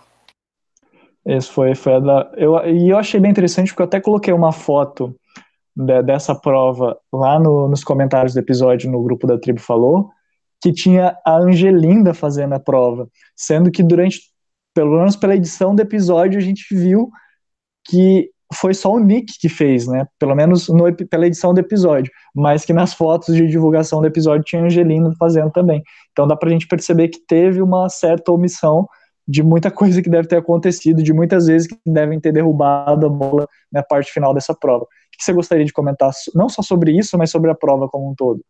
Esse 1.25 1.51
foi, 1.51 1.75
foi 1.75 1.95
a 1.95 1.99
da. 1.99 2.31
Eu, 2.37 2.57
e 2.65 2.89
eu 2.89 2.97
achei 2.97 3.21
bem 3.21 3.31
interessante 3.31 3.69
porque 3.69 3.83
eu 3.83 3.87
até 3.87 4.01
coloquei 4.01 4.33
uma 4.33 4.53
foto 4.53 5.15
de, 5.77 6.03
dessa 6.03 6.35
prova 6.35 6.99
lá 7.13 7.39
no, 7.39 7.69
nos 7.69 7.85
comentários 7.85 8.33
do 8.33 8.41
episódio 8.41 8.91
no 8.91 9.03
grupo 9.03 9.27
da 9.27 9.39
Tribo 9.39 9.61
Falou, 9.61 10.11
que 10.63 10.73
tinha 10.73 11.17
a 11.25 11.37
Angelinda 11.37 12.15
fazendo 12.15 12.55
a 12.55 12.61
prova. 12.61 13.09
Sendo 13.37 13.71
que 13.71 13.83
durante, 13.83 14.21
pelo 14.75 14.97
menos 14.99 15.17
pela 15.17 15.37
edição 15.37 15.75
do 15.75 15.83
episódio, 15.83 16.39
a 16.39 16.43
gente 16.43 16.75
viu 16.75 17.11
que 17.85 18.31
foi 18.55 18.73
só 18.73 18.93
o 18.93 18.99
Nick 18.99 19.39
que 19.39 19.49
fez, 19.49 19.87
né? 19.87 20.07
Pelo 20.19 20.35
menos 20.35 20.69
no, 20.69 20.93
pela 20.95 21.27
edição 21.27 21.53
do 21.53 21.61
episódio. 21.61 22.11
Mas 22.35 22.65
que 22.65 22.73
nas 22.73 22.95
fotos 22.95 23.35
de 23.35 23.47
divulgação 23.47 24.01
do 24.01 24.07
episódio 24.07 24.45
tinha 24.45 24.63
Angelina 24.63 25.13
fazendo 25.19 25.51
também. 25.51 25.83
Então 26.13 26.27
dá 26.27 26.37
pra 26.37 26.51
gente 26.51 26.67
perceber 26.67 27.09
que 27.09 27.21
teve 27.27 27.61
uma 27.61 27.89
certa 27.89 28.33
omissão 28.33 28.89
de 29.29 29.43
muita 29.43 29.71
coisa 29.71 30.01
que 30.01 30.09
deve 30.09 30.29
ter 30.29 30.37
acontecido, 30.37 31.03
de 31.03 31.13
muitas 31.13 31.47
vezes 31.47 31.67
que 31.67 31.77
devem 31.85 32.21
ter 32.21 32.33
derrubado 32.33 33.07
a 33.07 33.09
bola 33.09 33.49
na 33.73 33.83
parte 33.83 34.13
final 34.13 34.33
dessa 34.33 34.55
prova. 34.55 34.87
Que 35.17 35.25
você 35.25 35.33
gostaria 35.33 35.65
de 35.65 35.73
comentar, 35.73 36.11
não 36.35 36.49
só 36.49 36.63
sobre 36.63 36.97
isso, 36.97 37.17
mas 37.17 37.31
sobre 37.31 37.51
a 37.51 37.55
prova 37.55 37.89
como 37.89 38.11
um 38.11 38.15
todo? 38.15 38.45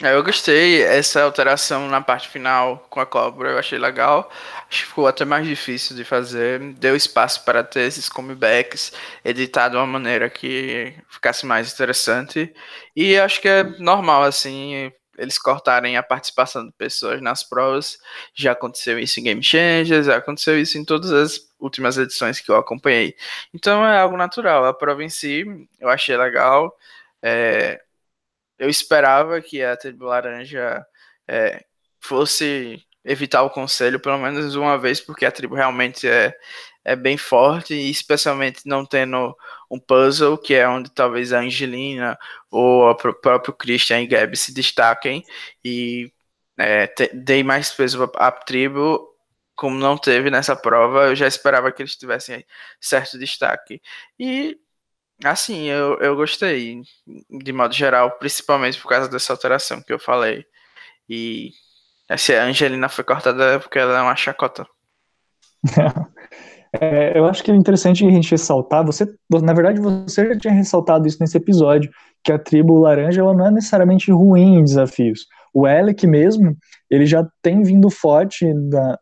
É, 0.00 0.14
eu 0.14 0.22
gostei 0.22 0.80
essa 0.82 1.22
alteração 1.22 1.88
na 1.88 2.00
parte 2.00 2.28
final 2.28 2.86
com 2.88 3.00
a 3.00 3.06
cobra, 3.06 3.50
eu 3.50 3.58
achei 3.58 3.78
legal. 3.80 4.30
Acho 4.70 4.82
que 4.82 4.86
ficou 4.86 5.08
até 5.08 5.24
mais 5.24 5.44
difícil 5.44 5.96
de 5.96 6.04
fazer. 6.04 6.60
Deu 6.74 6.94
espaço 6.94 7.44
para 7.44 7.64
ter 7.64 7.80
esses 7.80 8.08
comebacks 8.08 8.92
editado 9.24 9.72
de 9.72 9.78
uma 9.78 9.86
maneira 9.86 10.30
que 10.30 10.94
ficasse 11.08 11.44
mais 11.44 11.72
interessante. 11.72 12.54
E 12.94 13.18
acho 13.18 13.40
que 13.40 13.48
é 13.48 13.64
normal, 13.80 14.22
assim, 14.22 14.92
eles 15.18 15.36
cortarem 15.36 15.96
a 15.96 16.02
participação 16.02 16.64
de 16.64 16.72
pessoas 16.78 17.20
nas 17.20 17.42
provas. 17.42 17.98
Já 18.32 18.52
aconteceu 18.52 19.00
isso 19.00 19.18
em 19.18 19.24
Game 19.24 19.42
Changers, 19.42 20.06
já 20.06 20.16
aconteceu 20.16 20.60
isso 20.60 20.78
em 20.78 20.84
todas 20.84 21.10
as 21.10 21.47
últimas 21.58 21.98
edições 21.98 22.40
que 22.40 22.50
eu 22.50 22.56
acompanhei. 22.56 23.16
Então 23.54 23.86
é 23.86 23.98
algo 23.98 24.16
natural. 24.16 24.64
A 24.64 24.74
prova 24.74 25.02
em 25.04 25.08
si 25.08 25.44
eu 25.80 25.88
achei 25.88 26.16
legal. 26.16 26.76
É, 27.22 27.80
eu 28.58 28.68
esperava 28.68 29.40
que 29.40 29.62
a 29.62 29.76
tribo 29.76 30.06
laranja 30.06 30.84
é, 31.28 31.64
fosse 32.00 32.82
evitar 33.04 33.42
o 33.42 33.50
conselho 33.50 34.00
pelo 34.00 34.18
menos 34.18 34.54
uma 34.54 34.78
vez, 34.78 35.00
porque 35.00 35.24
a 35.24 35.32
tribo 35.32 35.54
realmente 35.54 36.08
é, 36.08 36.34
é 36.84 36.96
bem 36.96 37.16
forte, 37.16 37.74
e 37.74 37.90
especialmente 37.90 38.62
não 38.66 38.84
tendo 38.84 39.34
um 39.70 39.78
puzzle, 39.78 40.38
que 40.38 40.54
é 40.54 40.68
onde 40.68 40.90
talvez 40.90 41.32
a 41.32 41.40
Angelina 41.40 42.18
ou 42.50 42.90
o 42.90 42.94
próprio 42.94 43.54
Christian 43.54 44.00
e 44.00 44.06
Gabi 44.06 44.36
se 44.36 44.52
destaquem 44.52 45.24
e 45.64 46.12
é, 46.58 46.92
dei 47.14 47.42
mais 47.44 47.70
peso 47.70 48.10
à 48.16 48.32
tribo, 48.32 49.06
como 49.58 49.76
não 49.78 49.98
teve 49.98 50.30
nessa 50.30 50.56
prova, 50.56 51.08
eu 51.08 51.16
já 51.16 51.26
esperava 51.26 51.72
que 51.72 51.82
eles 51.82 51.96
tivessem 51.96 52.44
certo 52.80 53.18
destaque. 53.18 53.82
E 54.18 54.56
Assim, 55.24 55.64
eu, 55.64 55.98
eu 55.98 56.14
gostei, 56.14 56.80
de 57.28 57.52
modo 57.52 57.74
geral, 57.74 58.18
principalmente 58.18 58.80
por 58.80 58.88
causa 58.88 59.08
dessa 59.08 59.32
alteração 59.32 59.82
que 59.82 59.92
eu 59.92 59.98
falei. 59.98 60.44
E 61.08 61.50
essa 62.08 62.34
Angelina 62.34 62.88
foi 62.88 63.02
cortada 63.04 63.58
porque 63.58 63.78
ela 63.78 63.98
é 63.98 64.02
uma 64.02 64.16
chacota. 64.16 64.66
É, 66.78 67.18
eu 67.18 67.24
acho 67.24 67.42
que 67.42 67.50
é 67.50 67.54
interessante 67.54 68.06
a 68.06 68.10
gente 68.10 68.30
ressaltar, 68.30 68.84
você, 68.84 69.06
na 69.42 69.54
verdade, 69.54 69.80
você 69.80 70.28
já 70.28 70.38
tinha 70.38 70.52
ressaltado 70.52 71.08
isso 71.08 71.16
nesse 71.18 71.38
episódio, 71.38 71.90
que 72.22 72.30
a 72.30 72.38
tribo 72.38 72.78
laranja 72.78 73.22
ela 73.22 73.32
não 73.32 73.46
é 73.46 73.50
necessariamente 73.50 74.12
ruim 74.12 74.56
em 74.56 74.64
desafios. 74.64 75.26
O 75.54 75.66
Alec 75.66 76.06
mesmo, 76.06 76.56
ele 76.90 77.06
já 77.06 77.26
tem 77.42 77.62
vindo 77.62 77.90
forte 77.90 78.52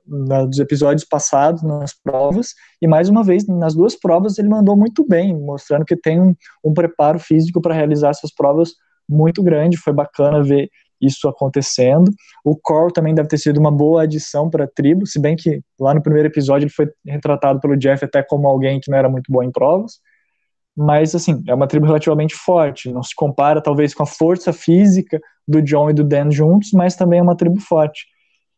na, 0.07 0.45
dos 0.45 0.59
episódios 0.59 1.05
passados, 1.05 1.63
nas 1.63 1.93
provas, 1.95 2.49
e 2.81 2.87
mais 2.87 3.09
uma 3.09 3.23
vez, 3.23 3.47
nas 3.47 3.75
duas 3.75 3.99
provas, 3.99 4.39
ele 4.39 4.49
mandou 4.49 4.77
muito 4.77 5.07
bem, 5.07 5.35
mostrando 5.39 5.85
que 5.85 5.97
tem 5.97 6.21
um, 6.21 6.35
um 6.65 6.73
preparo 6.73 7.19
físico 7.19 7.61
para 7.61 7.75
realizar 7.75 8.11
essas 8.11 8.35
provas 8.35 8.71
muito 9.09 9.43
grande. 9.43 9.77
Foi 9.77 9.93
bacana 9.93 10.43
ver 10.43 10.69
isso 11.01 11.29
acontecendo. 11.29 12.11
O 12.45 12.57
Cor 12.57 12.91
também 12.91 13.15
deve 13.15 13.29
ter 13.29 13.39
sido 13.39 13.59
uma 13.59 13.71
boa 13.71 14.03
adição 14.03 14.49
para 14.49 14.65
a 14.65 14.69
tribo, 14.69 15.07
se 15.07 15.21
bem 15.21 15.37
que 15.37 15.61
lá 15.79 15.95
no 15.95 16.03
primeiro 16.03 16.29
episódio 16.29 16.65
ele 16.65 16.73
foi 16.73 16.89
retratado 17.07 17.61
pelo 17.61 17.77
Jeff 17.77 18.05
até 18.05 18.23
como 18.23 18.49
alguém 18.49 18.81
que 18.81 18.91
não 18.91 18.99
era 18.99 19.09
muito 19.09 19.31
bom 19.31 19.43
em 19.43 19.51
provas. 19.51 20.01
Mas, 20.77 21.15
assim, 21.15 21.43
é 21.49 21.55
uma 21.55 21.67
tribo 21.67 21.87
relativamente 21.87 22.35
forte. 22.35 22.93
Não 22.93 23.03
se 23.03 23.15
compara, 23.15 23.63
talvez, 23.63 23.95
com 23.95 24.03
a 24.03 24.07
força 24.07 24.53
física 24.53 25.21
do 25.49 25.63
John 25.63 25.91
e 25.91 25.95
do 25.95 26.05
Dan 26.05 26.31
juntos, 26.31 26.71
mas 26.73 26.95
também 26.95 27.21
é 27.21 27.23
uma 27.23 27.37
tribo 27.37 27.61
forte. 27.61 28.07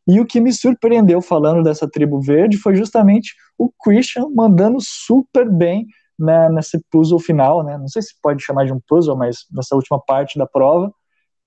E 0.06 0.20
o 0.20 0.26
que 0.26 0.40
me 0.40 0.52
surpreendeu 0.52 1.20
falando 1.20 1.62
dessa 1.62 1.88
tribo 1.88 2.20
verde 2.20 2.56
foi 2.56 2.74
justamente 2.74 3.34
o 3.58 3.70
Christian 3.82 4.28
mandando 4.34 4.78
super 4.80 5.48
bem 5.48 5.86
né, 6.18 6.48
nesse 6.48 6.82
puzzle 6.90 7.18
final, 7.18 7.62
né? 7.62 7.76
Não 7.78 7.86
sei 7.88 8.02
se 8.02 8.14
pode 8.20 8.42
chamar 8.42 8.64
de 8.64 8.72
um 8.72 8.80
puzzle, 8.88 9.16
mas 9.16 9.44
nessa 9.52 9.76
última 9.76 10.00
parte 10.00 10.38
da 10.38 10.46
prova, 10.46 10.92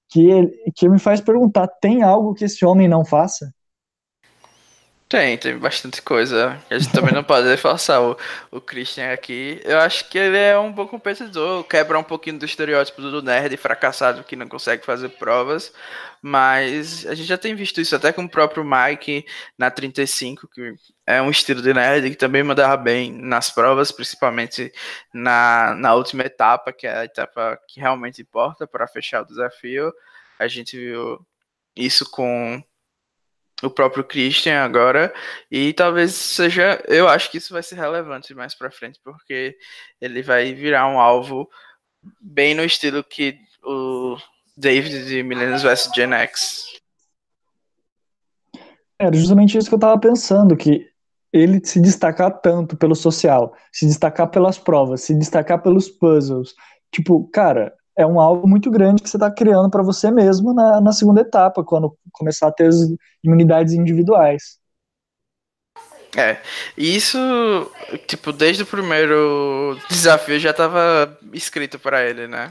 que, 0.10 0.71
que 0.75 0.88
me 0.88 0.99
faz 0.99 1.19
perguntar: 1.19 1.67
tem 1.67 2.03
algo 2.03 2.34
que 2.34 2.45
esse 2.45 2.63
homem 2.63 2.88
não 2.88 3.03
faça? 3.03 3.51
Tem, 5.12 5.38
tem 5.38 5.58
bastante 5.58 6.02
coisa. 6.02 6.58
A 6.69 6.80
gente 6.80 6.93
também 6.93 7.13
não 7.13 7.21
pode 7.21 7.58
forçar 7.58 8.02
o, 8.02 8.17
o 8.50 8.62
Christian 8.62 9.12
aqui. 9.12 9.60
Eu 9.65 9.78
acho 9.80 10.10
que 10.10 10.17
ele 10.17 10.38
é 10.38 10.58
um 10.58 10.71
bom 10.71 10.88
competidor, 10.88 11.65
quebra 11.65 12.00
um 12.00 12.04
pouquinho 12.04 12.39
do 12.39 12.45
estereótipo 12.45 13.02
do 13.02 13.21
nerd 13.21 13.58
fracassado 13.58 14.24
que 14.24 14.38
não 14.38 14.47
consegue 14.47 14.86
fazer 14.86 15.10
provas. 15.10 15.74
Mas 16.21 17.06
a 17.08 17.13
gente 17.13 17.28
já 17.28 17.38
tem 17.38 17.54
visto 17.56 17.82
isso 17.82 17.93
até 17.93 18.13
com 18.13 18.24
o 18.24 18.30
próprio 18.30 18.63
Mike 18.63 19.26
na 19.58 19.69
35, 19.69 20.47
que 20.47 20.76
é 21.06 21.21
um 21.21 21.30
estilo 21.30 21.62
de 21.62 21.74
nerd 21.74 22.10
que 22.10 22.15
também 22.15 22.41
mandava 22.41 22.78
bem 22.78 23.12
nas 23.12 23.50
provas, 23.50 23.91
principalmente 23.91 24.71
na, 25.13 25.76
na 25.76 25.93
última 25.93 26.24
etapa, 26.24 26.71
que 26.71 26.88
é 26.88 27.00
a 27.00 27.04
etapa 27.04 27.60
que 27.67 27.82
realmente 27.82 28.21
importa 28.21 28.65
para 28.65 28.88
fechar 28.88 29.24
o 29.24 29.28
desafio. 29.28 29.91
A 30.39 30.47
gente 30.47 30.78
viu 30.78 31.19
isso 31.76 32.10
com 32.10 32.63
o 33.62 33.69
próprio 33.69 34.04
Christian 34.04 34.63
agora 34.63 35.13
e 35.50 35.74
talvez 35.74 36.13
seja, 36.13 36.84
eu 36.88 37.08
acho 37.08 37.30
que 37.30 37.38
isso 37.38 37.54
vai 37.54 37.63
ser 37.63 37.76
relevante 37.76 38.34
mais 38.34 38.56
para 38.56 38.71
frente 38.71 39.00
porque 39.04 39.56
ele 40.00 40.21
vai 40.21 40.54
virar 40.54 40.88
um 40.88 41.00
alvo 41.00 41.50
bem 42.19 42.56
no 42.56 42.63
estilo 42.63 43.04
que 43.04 43.38
o 43.63 44.17
David 44.58 45.06
de 45.06 45.24
Millennials 45.24 45.63
vs 45.63 45.89
Gen 45.95 46.13
X. 46.13 46.65
Era 49.00 49.15
justamente 49.15 49.58
isso 49.58 49.69
que 49.69 49.76
eu 49.76 49.80
tava 49.80 50.00
pensando, 50.00 50.56
que 50.56 50.88
ele 51.34 51.65
se 51.65 51.80
destacar 51.80 52.39
tanto 52.41 52.76
pelo 52.76 52.95
social, 52.95 53.56
se 53.71 53.86
destacar 53.86 54.30
pelas 54.30 54.58
provas, 54.58 55.02
se 55.02 55.15
destacar 55.15 55.62
pelos 55.62 55.89
puzzles, 55.89 56.54
tipo, 56.91 57.28
cara, 57.30 57.74
é 57.97 58.06
um 58.06 58.19
algo 58.19 58.47
muito 58.47 58.69
grande 58.71 59.01
que 59.01 59.10
você 59.10 59.17
está 59.17 59.30
criando 59.30 59.69
para 59.69 59.84
você 59.84 60.10
mesmo 60.12 60.54
na, 60.54 60.80
na 60.82 60.91
segunda 60.91 61.21
etapa, 61.21 61.63
quando 61.63 61.97
começar 62.12 62.47
a 62.47 62.51
ter 62.51 62.67
as 62.67 62.75
imunidades 63.23 63.73
individuais. 63.73 64.60
É, 66.17 66.41
isso, 66.77 67.17
tipo, 68.06 68.34
desde 68.34 68.63
o 68.63 68.65
primeiro 68.65 69.77
desafio 69.89 70.39
já 70.39 70.51
estava 70.51 71.17
escrito 71.32 71.80
para 71.80 72.04
ele, 72.04 72.27
né? 72.27 72.49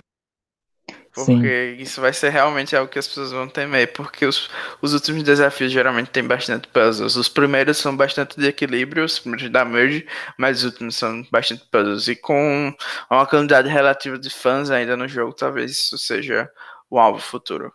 Porque 1.13 1.75
Sim. 1.77 1.83
isso 1.83 2.01
vai 2.01 2.13
ser 2.13 2.31
realmente 2.31 2.77
algo 2.77 2.91
que 2.91 2.99
as 2.99 3.09
pessoas 3.09 3.33
vão 3.33 3.49
temer, 3.49 3.93
porque 3.93 4.25
os, 4.25 4.49
os 4.81 4.95
últimos 4.95 5.25
desafios 5.25 5.73
geralmente 5.73 6.11
tem 6.11 6.23
bastante 6.23 6.69
puzzles. 6.69 7.17
Os 7.17 7.29
primeiros 7.29 7.79
são 7.79 7.97
bastante 7.97 8.39
de 8.39 8.47
equilíbrio, 8.47 9.05
os 9.05 9.19
primeiros 9.19 9.51
da 9.51 9.65
merge, 9.65 10.07
mas 10.39 10.59
os 10.59 10.65
últimos 10.65 10.97
são 10.97 11.25
bastante 11.31 11.65
puzzles. 11.71 12.07
E 12.07 12.15
com 12.15 12.73
uma 13.11 13.27
quantidade 13.27 13.69
relativa 13.69 14.17
de 14.17 14.31
fãs 14.31 14.71
ainda 14.71 14.97
no 14.97 15.09
jogo, 15.09 15.33
talvez 15.33 15.73
isso 15.73 15.99
seja 15.99 16.49
o 16.89 16.99
alvo 16.99 17.19
futuro. 17.19 17.73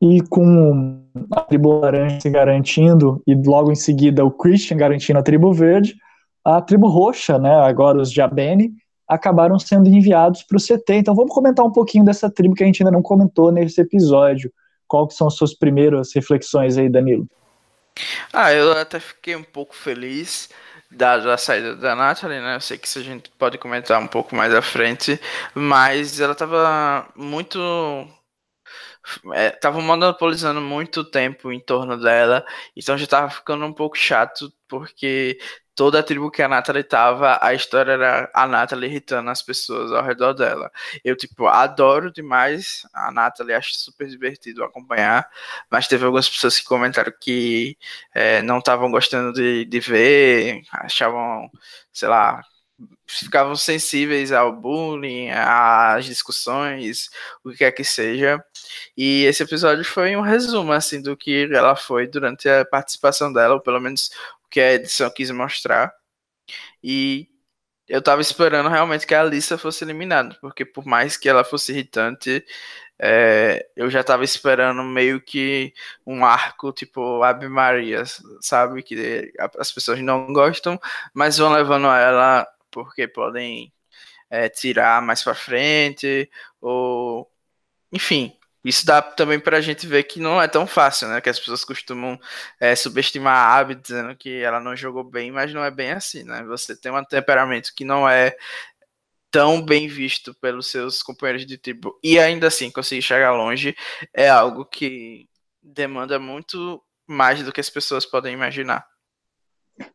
E 0.00 0.22
com 0.22 1.04
a 1.32 1.40
tribo 1.42 1.80
laranja 1.80 2.20
se 2.20 2.30
garantindo, 2.30 3.22
e 3.26 3.34
logo 3.34 3.70
em 3.70 3.76
seguida 3.76 4.24
o 4.24 4.30
Christian 4.30 4.78
garantindo 4.78 5.18
a 5.18 5.22
tribo 5.22 5.52
verde, 5.52 5.94
a 6.42 6.62
tribo 6.62 6.88
roxa, 6.88 7.38
né, 7.38 7.54
agora 7.54 8.00
os 8.00 8.10
Jabeni, 8.10 8.72
acabaram 9.10 9.58
sendo 9.58 9.88
enviados 9.88 10.44
para 10.44 10.56
o 10.56 10.60
CT. 10.60 10.94
Então 10.94 11.14
vamos 11.16 11.34
comentar 11.34 11.66
um 11.66 11.72
pouquinho 11.72 12.04
dessa 12.04 12.30
tribo 12.30 12.54
que 12.54 12.62
a 12.62 12.66
gente 12.66 12.80
ainda 12.80 12.92
não 12.92 13.02
comentou 13.02 13.50
nesse 13.50 13.80
episódio. 13.80 14.52
Qual 14.86 15.08
que 15.08 15.14
são 15.14 15.26
as 15.26 15.34
suas 15.34 15.52
primeiras 15.52 16.14
reflexões 16.14 16.78
aí, 16.78 16.88
Danilo? 16.88 17.28
Ah, 18.32 18.52
eu 18.52 18.72
até 18.72 19.00
fiquei 19.00 19.34
um 19.34 19.42
pouco 19.42 19.74
feliz 19.74 20.48
dado 20.88 21.30
a 21.30 21.36
saída 21.36 21.74
da 21.74 21.94
Natalie, 21.96 22.40
né? 22.40 22.56
Eu 22.56 22.60
sei 22.60 22.78
que 22.78 22.86
isso 22.86 23.00
a 23.00 23.02
gente 23.02 23.30
pode 23.38 23.58
comentar 23.58 24.00
um 24.00 24.06
pouco 24.06 24.34
mais 24.34 24.54
à 24.54 24.62
frente, 24.62 25.20
mas 25.54 26.20
ela 26.20 26.32
estava 26.32 27.08
muito 27.16 27.58
estavam 29.54 29.80
é, 29.80 29.84
monopolizando 29.84 30.60
muito 30.60 31.02
tempo 31.04 31.50
em 31.50 31.58
torno 31.58 31.98
dela, 31.98 32.44
então 32.76 32.98
já 32.98 33.04
estava 33.04 33.30
ficando 33.30 33.64
um 33.64 33.72
pouco 33.72 33.96
chato, 33.96 34.52
porque 34.68 35.38
toda 35.80 36.00
a 36.00 36.02
tribo 36.02 36.30
que 36.30 36.42
a 36.42 36.48
Natalie 36.48 36.84
tava, 36.84 37.38
a 37.40 37.54
história 37.54 37.92
era 37.92 38.30
a 38.34 38.46
Natalie 38.46 38.90
irritando 38.90 39.30
as 39.30 39.40
pessoas 39.40 39.90
ao 39.90 40.04
redor 40.04 40.34
dela. 40.34 40.70
Eu, 41.02 41.16
tipo, 41.16 41.46
adoro 41.46 42.12
demais 42.12 42.86
a 42.92 43.10
Natalie, 43.10 43.54
acho 43.54 43.74
super 43.74 44.06
divertido 44.06 44.62
acompanhar, 44.62 45.26
mas 45.70 45.88
teve 45.88 46.04
algumas 46.04 46.28
pessoas 46.28 46.58
que 46.60 46.66
comentaram 46.66 47.10
que 47.18 47.78
é, 48.14 48.42
não 48.42 48.58
estavam 48.58 48.90
gostando 48.90 49.32
de, 49.32 49.64
de 49.64 49.80
ver, 49.80 50.60
achavam, 50.70 51.50
sei 51.90 52.08
lá, 52.10 52.42
ficavam 53.06 53.56
sensíveis 53.56 54.32
ao 54.32 54.52
bullying, 54.54 55.30
às 55.30 56.04
discussões, 56.04 57.08
o 57.42 57.50
que 57.50 57.56
quer 57.56 57.72
que 57.72 57.84
seja. 57.84 58.42
E 58.96 59.24
esse 59.24 59.42
episódio 59.42 59.84
foi 59.84 60.14
um 60.16 60.20
resumo 60.20 60.72
assim 60.72 61.00
do 61.00 61.16
que 61.16 61.48
ela 61.52 61.74
foi 61.74 62.06
durante 62.06 62.48
a 62.48 62.66
participação 62.66 63.32
dela, 63.32 63.54
ou 63.54 63.60
pelo 63.60 63.80
menos 63.80 64.10
que 64.50 64.60
a 64.60 64.74
edição 64.74 65.10
quis 65.10 65.30
mostrar. 65.30 65.92
E 66.82 67.28
eu 67.88 68.02
tava 68.02 68.22
esperando 68.22 68.68
realmente 68.68 69.06
que 69.06 69.14
a 69.14 69.20
Alissa 69.22 69.58
fosse 69.58 69.84
eliminada, 69.84 70.36
porque 70.40 70.64
por 70.64 70.86
mais 70.86 71.16
que 71.16 71.28
ela 71.28 71.44
fosse 71.44 71.72
irritante, 71.72 72.44
é, 72.98 73.66
eu 73.76 73.90
já 73.90 74.04
tava 74.04 74.24
esperando 74.24 74.82
meio 74.84 75.20
que 75.22 75.72
um 76.06 76.24
arco 76.24 76.72
tipo 76.72 77.22
Ave 77.22 77.48
Maria, 77.48 78.04
sabe? 78.40 78.82
Que 78.82 79.32
as 79.58 79.72
pessoas 79.72 80.00
não 80.00 80.32
gostam, 80.32 80.80
mas 81.14 81.38
vão 81.38 81.52
levando 81.52 81.86
ela 81.88 82.46
porque 82.70 83.08
podem 83.08 83.72
é, 84.30 84.48
tirar 84.48 85.02
mais 85.02 85.22
para 85.24 85.34
frente, 85.34 86.30
ou 86.60 87.30
enfim. 87.92 88.39
Isso 88.64 88.84
dá 88.84 89.00
também 89.00 89.40
para 89.40 89.56
a 89.56 89.60
gente 89.60 89.86
ver 89.86 90.04
que 90.04 90.20
não 90.20 90.40
é 90.40 90.46
tão 90.46 90.66
fácil, 90.66 91.08
né? 91.08 91.20
Que 91.20 91.30
as 91.30 91.38
pessoas 91.38 91.64
costumam 91.64 92.18
é, 92.60 92.76
subestimar 92.76 93.34
a 93.34 93.58
Abby 93.58 93.74
dizendo 93.74 94.14
que 94.14 94.42
ela 94.42 94.60
não 94.60 94.76
jogou 94.76 95.02
bem, 95.02 95.30
mas 95.30 95.52
não 95.54 95.64
é 95.64 95.70
bem 95.70 95.92
assim, 95.92 96.24
né? 96.24 96.42
Você 96.44 96.76
tem 96.76 96.92
um 96.92 97.04
temperamento 97.04 97.72
que 97.74 97.84
não 97.84 98.08
é 98.08 98.36
tão 99.30 99.62
bem 99.62 99.88
visto 99.88 100.34
pelos 100.34 100.66
seus 100.66 101.02
companheiros 101.02 101.46
de 101.46 101.56
tribo 101.56 101.98
e 102.02 102.18
ainda 102.18 102.48
assim 102.48 102.70
conseguir 102.70 103.02
chegar 103.02 103.32
longe 103.32 103.76
é 104.12 104.28
algo 104.28 104.64
que 104.64 105.28
demanda 105.62 106.18
muito 106.18 106.82
mais 107.06 107.42
do 107.42 107.52
que 107.52 107.60
as 107.60 107.70
pessoas 107.70 108.04
podem 108.04 108.34
imaginar. 108.34 108.84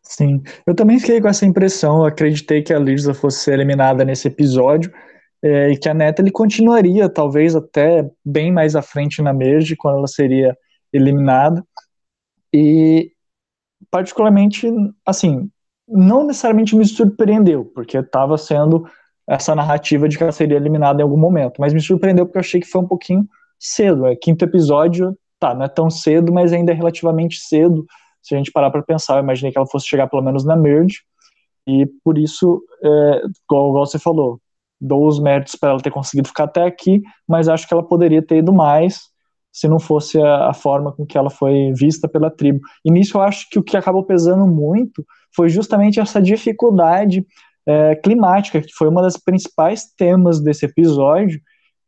Sim, 0.02 0.42
eu 0.66 0.74
também 0.74 1.00
fiquei 1.00 1.22
com 1.22 1.28
essa 1.28 1.46
impressão. 1.46 2.00
Eu 2.00 2.06
acreditei 2.06 2.64
que 2.64 2.74
a 2.74 2.80
Lisa 2.80 3.14
fosse 3.14 3.52
eliminada 3.52 4.04
nesse 4.04 4.28
episódio 4.28 4.92
é, 5.46 5.70
e 5.70 5.78
que 5.78 5.88
a 5.88 5.94
Natalie 5.94 6.32
continuaria, 6.32 7.08
talvez 7.08 7.56
até 7.56 8.10
bem 8.26 8.52
mais 8.52 8.76
à 8.76 8.82
frente 8.82 9.22
na 9.22 9.32
Merge, 9.32 9.76
quando 9.76 10.00
ela 10.00 10.08
seria 10.08 10.58
eliminada. 10.92 11.64
E, 12.52 13.12
particularmente, 13.92 14.68
assim, 15.06 15.48
não 15.88 16.26
necessariamente 16.26 16.76
me 16.76 16.84
surpreendeu, 16.84 17.64
porque 17.64 17.96
estava 17.96 18.40
sendo 18.40 18.90
essa 19.30 19.54
narrativa 19.54 20.10
de 20.10 20.18
que 20.18 20.24
ela 20.24 20.32
seria 20.32 20.58
eliminada 20.58 21.00
em 21.00 21.04
algum 21.04 21.18
momento, 21.18 21.60
mas 21.60 21.74
me 21.74 21.82
surpreendeu 21.82 22.26
porque 22.26 22.40
eu 22.40 22.42
achei 22.42 22.60
que 22.60 22.68
foi 22.68 22.82
um 22.82 22.88
pouquinho 22.88 23.28
cedo. 23.60 24.08
É, 24.08 24.16
quinto 24.16 24.44
episódio, 24.44 25.16
tá, 25.40 25.54
não 25.54 25.66
é 25.66 25.70
tão 25.70 25.92
cedo, 25.92 26.34
mas 26.34 26.54
ainda 26.54 26.72
é 26.72 26.76
relativamente 26.76 27.38
cedo 27.40 27.86
se 28.20 28.34
a 28.34 28.38
gente 28.40 28.52
parar 28.52 28.72
para 28.72 28.82
pensar, 28.82 29.18
eu 29.18 29.24
imaginei 29.24 29.52
que 29.52 29.60
ela 29.60 29.68
fosse 29.68 29.86
chegar 29.86 30.08
pelo 30.08 30.24
menos 30.24 30.44
na 30.44 30.56
merge, 30.56 31.02
e 31.68 31.86
por 32.04 32.18
isso, 32.18 32.64
é, 32.84 32.88
igual, 33.44 33.70
igual 33.70 33.86
você 33.86 34.00
falou, 34.00 34.42
dou 34.80 35.08
os 35.08 35.20
méritos 35.20 35.56
para 35.56 35.72
ela 35.72 35.82
ter 35.82 35.92
conseguido 35.92 36.28
ficar 36.28 36.46
até 36.46 36.64
aqui, 36.64 37.02
mas 37.28 37.48
acho 37.48 37.68
que 37.68 37.74
ela 37.74 37.84
poderia 37.84 38.22
ter 38.22 38.38
ido 38.38 38.54
mais 38.54 39.00
se 39.52 39.70
não 39.70 39.80
fosse 39.80 40.22
a, 40.22 40.50
a, 40.50 40.54
forma 40.54 40.92
com 40.92 41.06
que 41.06 41.18
ela 41.18 41.30
foi 41.30 41.72
vista 41.74 42.10
pela 42.10 42.30
tribo. 42.30 42.60
E 42.84 42.92
nisso 42.92 43.18
eu 43.18 43.22
acho 43.22 43.48
que 43.50 43.58
o 43.58 43.64
que 43.64 43.78
acabou 43.78 44.04
pesando 44.04 44.46
muito 44.46 45.06
foi 45.34 45.48
justamente 45.48 46.00
essa 46.00 46.22
dificuldade 46.22 47.26
é, 47.66 47.96
climática, 47.96 48.60
que 48.62 48.74
foi 48.78 48.90
uma 48.90 49.02
das 49.02 49.18
principais 49.18 49.86
temas 49.98 50.42
desse 50.42 50.66
episódio, 50.66 51.40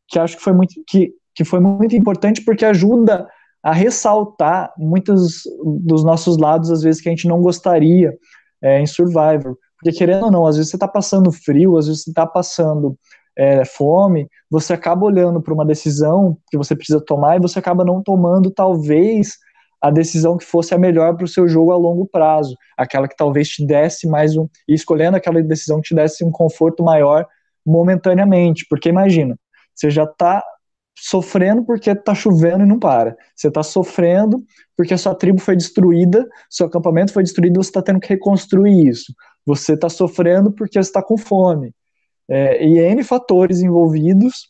que 0.07 0.17
acho 0.17 0.37
que 0.37 0.43
foi 0.43 0.53
muito, 0.53 0.75
que, 0.87 1.11
que 1.35 1.43
foi 1.43 1.59
muito 1.59 1.93
importante 1.93 2.41
porque 2.43 2.63
ajuda 2.63 3.27
a 3.61 3.73
ressaltar 3.73 4.73
muitos 4.77 5.41
dos 5.83 6.05
nossos 6.05 6.37
lados, 6.37 6.71
às 6.71 6.81
vezes, 6.81 7.01
que 7.01 7.09
a 7.09 7.11
gente 7.11 7.27
não 7.27 7.41
gostaria 7.41 8.13
é, 8.61 8.79
em 8.79 8.87
Survivor. 8.87 9.57
Porque, 9.79 9.97
querendo 9.97 10.25
ou 10.25 10.31
não, 10.31 10.45
às 10.45 10.55
vezes 10.55 10.71
você 10.71 10.75
está 10.77 10.87
passando 10.87 11.31
frio, 11.31 11.77
às 11.77 11.87
vezes 11.87 12.03
você 12.03 12.09
está 12.09 12.25
passando 12.25 12.97
é, 13.37 13.63
fome, 13.63 14.27
você 14.49 14.73
acaba 14.73 15.05
olhando 15.05 15.41
para 15.41 15.53
uma 15.53 15.65
decisão 15.65 16.37
que 16.49 16.57
você 16.57 16.75
precisa 16.75 16.99
tomar 16.99 17.37
e 17.37 17.39
você 17.39 17.59
acaba 17.59 17.85
não 17.85 18.01
tomando, 18.01 18.49
talvez, 18.49 19.37
a 19.81 19.91
decisão 19.91 20.37
que 20.37 20.45
fosse 20.45 20.73
a 20.73 20.77
melhor 20.77 21.15
para 21.15 21.25
o 21.25 21.27
seu 21.27 21.47
jogo 21.47 21.71
a 21.71 21.77
longo 21.77 22.07
prazo, 22.07 22.55
aquela 22.75 23.07
que 23.07 23.15
talvez 23.15 23.47
te 23.49 23.65
desse 23.65 24.07
mais 24.07 24.35
um, 24.35 24.47
e 24.67 24.73
escolhendo 24.73 25.17
aquela 25.17 25.41
decisão 25.43 25.79
que 25.79 25.89
te 25.89 25.95
desse 25.95 26.25
um 26.25 26.31
conforto 26.31 26.83
maior 26.83 27.25
momentaneamente, 27.65 28.65
porque 28.69 28.89
imagina, 28.89 29.37
você 29.75 29.91
já 29.91 30.03
está 30.03 30.43
sofrendo 30.99 31.63
porque 31.63 31.93
tá 31.93 32.15
chovendo 32.15 32.63
e 32.63 32.67
não 32.67 32.79
para. 32.79 33.15
Você 33.35 33.51
tá 33.51 33.61
sofrendo 33.61 34.43
porque 34.75 34.93
a 34.93 34.97
sua 34.97 35.13
tribo 35.13 35.39
foi 35.39 35.55
destruída, 35.55 36.27
seu 36.49 36.65
acampamento 36.65 37.13
foi 37.13 37.21
destruído 37.21 37.61
você 37.61 37.69
está 37.69 37.81
tendo 37.81 37.99
que 37.99 38.09
reconstruir 38.09 38.87
isso. 38.87 39.13
Você 39.47 39.75
está 39.75 39.87
sofrendo 39.87 40.51
porque 40.51 40.73
você 40.73 40.89
está 40.89 41.01
com 41.01 41.17
fome. 41.17 41.73
É, 42.29 42.67
e 42.67 42.77
N 42.77 43.01
fatores 43.01 43.61
envolvidos 43.61 44.49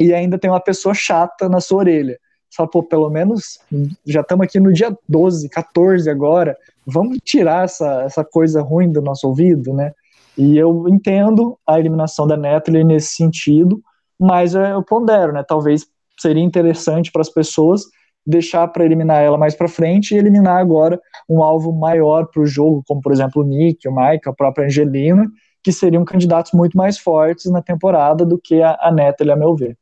e 0.00 0.12
ainda 0.12 0.36
tem 0.36 0.50
uma 0.50 0.60
pessoa 0.60 0.92
chata 0.92 1.48
na 1.48 1.60
sua 1.60 1.78
orelha. 1.78 2.18
Só, 2.50 2.66
pô, 2.66 2.82
pelo 2.82 3.08
menos 3.08 3.58
já 4.04 4.22
estamos 4.22 4.44
aqui 4.44 4.58
no 4.58 4.72
dia 4.72 4.96
12, 5.08 5.48
14 5.48 6.10
agora, 6.10 6.56
vamos 6.84 7.18
tirar 7.24 7.64
essa, 7.64 8.02
essa 8.02 8.24
coisa 8.24 8.60
ruim 8.62 8.90
do 8.90 9.00
nosso 9.00 9.28
ouvido, 9.28 9.72
né? 9.72 9.92
E 10.36 10.58
eu 10.58 10.88
entendo 10.88 11.56
a 11.64 11.78
eliminação 11.78 12.26
da 12.26 12.36
Natalie 12.36 12.82
nesse 12.82 13.14
sentido, 13.14 13.80
mas 14.18 14.54
eu 14.54 14.82
pondero, 14.82 15.32
né? 15.32 15.44
Talvez 15.46 15.86
seria 16.18 16.42
interessante 16.42 17.12
para 17.12 17.22
as 17.22 17.30
pessoas 17.30 17.84
deixar 18.26 18.66
para 18.68 18.84
eliminar 18.84 19.22
ela 19.22 19.38
mais 19.38 19.54
para 19.54 19.68
frente 19.68 20.14
e 20.14 20.18
eliminar 20.18 20.58
agora 20.58 21.00
um 21.28 21.42
alvo 21.42 21.72
maior 21.72 22.26
para 22.26 22.42
o 22.42 22.46
jogo, 22.46 22.82
como 22.86 23.00
por 23.00 23.12
exemplo 23.12 23.42
o 23.42 23.46
Nick, 23.46 23.86
o 23.88 23.94
Mike, 23.94 24.28
a 24.28 24.32
própria 24.32 24.66
Angelina, 24.66 25.26
que 25.62 25.72
seriam 25.72 26.04
candidatos 26.04 26.52
muito 26.52 26.76
mais 26.76 26.98
fortes 26.98 27.50
na 27.50 27.62
temporada 27.62 28.24
do 28.24 28.38
que 28.38 28.62
a, 28.62 28.76
a 28.80 28.90
Natalie, 28.90 29.32
a 29.32 29.36
meu 29.36 29.54
ver. 29.54 29.76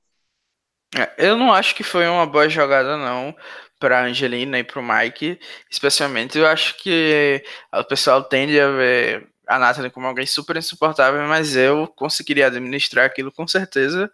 É, 0.96 1.28
eu 1.28 1.37
não 1.37 1.52
acho 1.52 1.74
que 1.74 1.83
foi 1.83 2.07
uma 2.07 2.24
boa 2.24 2.48
jogada, 2.48 2.96
não, 2.96 3.35
para 3.80 4.04
Angelina 4.04 4.59
e 4.59 4.64
para 4.64 4.80
o 4.80 4.83
Mike, 4.83 5.38
especialmente. 5.70 6.38
Eu 6.38 6.46
acho 6.46 6.76
que 6.78 7.42
o 7.74 7.85
pessoal 7.85 8.22
tende 8.22 8.59
a 8.61 8.70
ver 8.70 9.28
a 9.46 9.59
Nathalie 9.59 9.90
como 9.90 10.07
alguém 10.07 10.26
super 10.26 10.57
insuportável, 10.57 11.20
mas 11.28 11.57
eu 11.57 11.87
conseguiria 11.88 12.46
administrar 12.46 13.07
aquilo 13.07 13.33
com 13.33 13.46
certeza, 13.46 14.11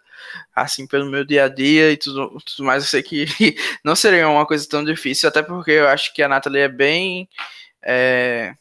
assim, 0.55 0.87
pelo 0.87 1.11
meu 1.11 1.25
dia 1.25 1.45
a 1.45 1.49
dia 1.49 1.93
e 1.93 1.97
tudo, 1.97 2.39
tudo 2.45 2.65
mais. 2.67 2.85
Eu 2.85 2.91
sei 2.91 3.03
que 3.03 3.27
não 3.85 3.95
seria 3.97 4.29
uma 4.29 4.47
coisa 4.47 4.69
tão 4.69 4.85
difícil, 4.85 5.29
até 5.29 5.43
porque 5.43 5.73
eu 5.73 5.89
acho 5.89 6.13
que 6.15 6.23
a 6.23 6.29
Nathalie 6.29 6.63
é 6.63 6.69
bem. 6.69 7.29
É, 7.83 8.55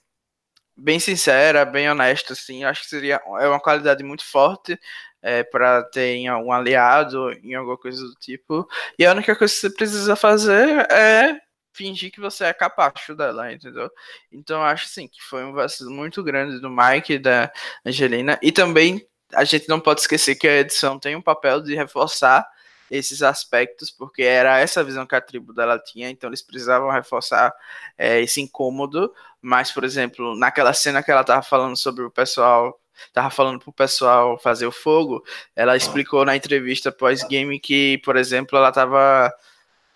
bem 0.77 0.99
sincera, 0.99 1.65
bem 1.65 1.89
honesta, 1.89 2.33
assim. 2.33 2.63
Eu 2.63 2.69
acho 2.69 2.81
que 2.83 2.89
seria 2.89 3.21
é 3.39 3.47
uma 3.47 3.59
qualidade 3.59 4.03
muito 4.03 4.25
forte 4.25 4.79
é, 5.21 5.43
para 5.43 5.83
ter 5.83 6.29
um 6.31 6.51
aliado, 6.51 7.31
em 7.43 7.55
alguma 7.55 7.77
coisa 7.77 8.01
do 8.01 8.15
tipo. 8.15 8.67
E 8.97 9.05
a 9.05 9.11
única 9.11 9.35
coisa 9.35 9.53
que 9.53 9.59
você 9.59 9.69
precisa 9.69 10.15
fazer 10.15 10.87
é 10.91 11.39
fingir 11.71 12.11
que 12.11 12.19
você 12.19 12.45
é 12.45 12.53
capacho 12.53 13.15
dela, 13.15 13.51
entendeu? 13.51 13.89
Então 14.31 14.63
acho 14.63 14.85
assim 14.85 15.07
que 15.07 15.21
foi 15.21 15.43
um 15.43 15.53
vacilo 15.53 15.91
muito 15.91 16.23
grande 16.23 16.59
do 16.59 16.69
Mike 16.69 17.13
e 17.13 17.19
da 17.19 17.51
Angelina. 17.85 18.39
E 18.41 18.51
também 18.51 19.05
a 19.33 19.43
gente 19.43 19.69
não 19.69 19.79
pode 19.79 20.01
esquecer 20.01 20.35
que 20.35 20.47
a 20.47 20.59
edição 20.59 20.99
tem 20.99 21.15
um 21.15 21.21
papel 21.21 21.61
de 21.61 21.75
reforçar 21.75 22.47
esses 22.89 23.21
aspectos, 23.21 23.91
porque 23.91 24.23
era 24.23 24.59
essa 24.59 24.83
visão 24.83 25.05
que 25.05 25.15
a 25.15 25.21
tribo 25.21 25.53
dela 25.53 25.77
tinha, 25.77 26.09
então 26.09 26.29
eles 26.29 26.41
precisavam 26.41 26.89
reforçar 26.89 27.53
é, 27.97 28.19
esse 28.19 28.41
incômodo. 28.41 29.13
Mas, 29.41 29.71
por 29.71 29.83
exemplo, 29.83 30.35
naquela 30.35 30.73
cena 30.73 31.03
que 31.03 31.11
ela 31.11 31.23
tava 31.23 31.43
falando 31.43 31.77
sobre 31.77 32.03
o 32.03 32.11
pessoal 32.11 32.79
tava 33.13 33.29
falando 33.29 33.59
pro 33.59 33.71
pessoal 33.71 34.37
fazer 34.37 34.67
o 34.67 34.71
fogo, 34.71 35.23
ela 35.55 35.77
explicou 35.77 36.25
na 36.25 36.35
entrevista 36.35 36.91
pós-game 36.91 37.57
que, 37.57 37.97
por 38.03 38.17
exemplo, 38.17 38.57
ela 38.57 38.71
tava 38.73 39.33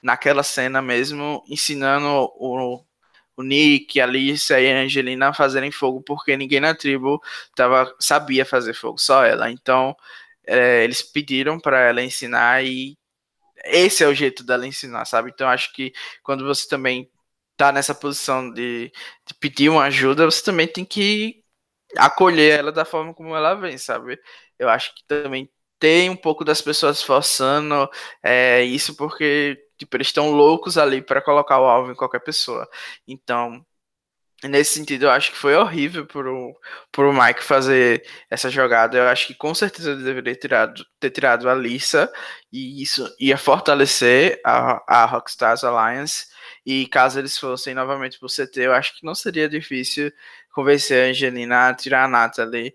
naquela 0.03 0.43
cena 0.43 0.81
mesmo, 0.81 1.43
ensinando 1.47 2.07
o, 2.35 2.83
o 3.37 3.43
Nick, 3.43 3.99
a 4.01 4.05
Alicia 4.05 4.59
e 4.61 4.71
a 4.71 4.81
Angelina 4.83 5.29
a 5.29 5.33
fazerem 5.33 5.71
fogo, 5.71 6.01
porque 6.03 6.37
ninguém 6.37 6.59
na 6.59 6.75
tribo 6.75 7.21
tava, 7.55 7.93
sabia 7.99 8.45
fazer 8.45 8.73
fogo, 8.73 8.99
só 8.99 9.25
ela. 9.25 9.49
Então, 9.51 9.95
é, 10.45 10.83
eles 10.83 11.01
pediram 11.01 11.59
para 11.59 11.79
ela 11.81 12.03
ensinar 12.03 12.63
e 12.65 12.97
esse 13.65 14.03
é 14.03 14.07
o 14.07 14.13
jeito 14.13 14.43
dela 14.43 14.67
ensinar, 14.67 15.05
sabe? 15.05 15.31
Então, 15.33 15.47
acho 15.49 15.73
que 15.73 15.93
quando 16.23 16.45
você 16.45 16.67
também 16.67 17.09
tá 17.57 17.71
nessa 17.71 17.95
posição 17.95 18.51
de, 18.51 18.91
de 19.27 19.33
pedir 19.39 19.69
uma 19.69 19.83
ajuda, 19.85 20.25
você 20.25 20.43
também 20.43 20.67
tem 20.67 20.85
que 20.85 21.43
acolher 21.97 22.59
ela 22.59 22.71
da 22.71 22.85
forma 22.85 23.13
como 23.13 23.35
ela 23.35 23.55
vem, 23.55 23.77
sabe? 23.77 24.19
Eu 24.59 24.69
acho 24.69 24.93
que 24.95 25.03
também 25.07 25.49
tem 25.79 26.09
um 26.09 26.15
pouco 26.15 26.45
das 26.45 26.61
pessoas 26.61 27.01
forçando 27.03 27.89
é, 28.23 28.63
isso 28.63 28.95
porque 28.95 29.57
Tipo, 29.83 29.97
eles 29.97 30.07
estão 30.07 30.31
loucos 30.31 30.77
ali 30.77 31.01
para 31.01 31.21
colocar 31.21 31.59
o 31.59 31.65
alvo 31.65 31.91
em 31.91 31.95
qualquer 31.95 32.21
pessoa. 32.21 32.65
Então, 33.05 33.65
nesse 34.47 34.75
sentido, 34.75 35.05
eu 35.05 35.11
acho 35.11 35.31
que 35.31 35.37
foi 35.37 35.55
horrível 35.55 36.05
pro, 36.05 36.57
pro 36.91 37.13
Mike 37.13 37.43
fazer 37.43 38.05
essa 38.29 38.49
jogada. 38.49 38.97
Eu 38.97 39.09
acho 39.09 39.27
que 39.27 39.35
com 39.35 39.53
certeza 39.53 39.91
ele 39.91 40.03
deveria 40.03 40.35
tirado, 40.35 40.85
ter 41.01 41.09
tirado 41.11 41.49
a 41.49 41.53
Lisa, 41.55 42.11
e 42.51 42.81
isso 42.81 43.13
ia 43.19 43.37
fortalecer 43.37 44.39
a, 44.45 45.01
a 45.03 45.05
Rockstars 45.05 45.63
Alliance. 45.65 46.27
E 46.65 46.87
caso 46.87 47.19
eles 47.19 47.37
fossem 47.37 47.73
novamente 47.73 48.17
pro 48.19 48.29
CT, 48.29 48.61
eu 48.61 48.73
acho 48.73 48.97
que 48.97 49.05
não 49.05 49.13
seria 49.15 49.49
difícil 49.49 50.13
convencer 50.53 51.07
a 51.07 51.09
Angelina 51.09 51.69
a 51.69 51.73
tirar 51.75 52.05
a 52.05 52.07
Natalie 52.07 52.73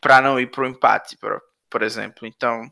para 0.00 0.22
não 0.22 0.40
ir 0.40 0.50
pro 0.50 0.66
empate, 0.66 1.16
por, 1.18 1.42
por 1.68 1.82
exemplo. 1.82 2.26
Então, 2.26 2.70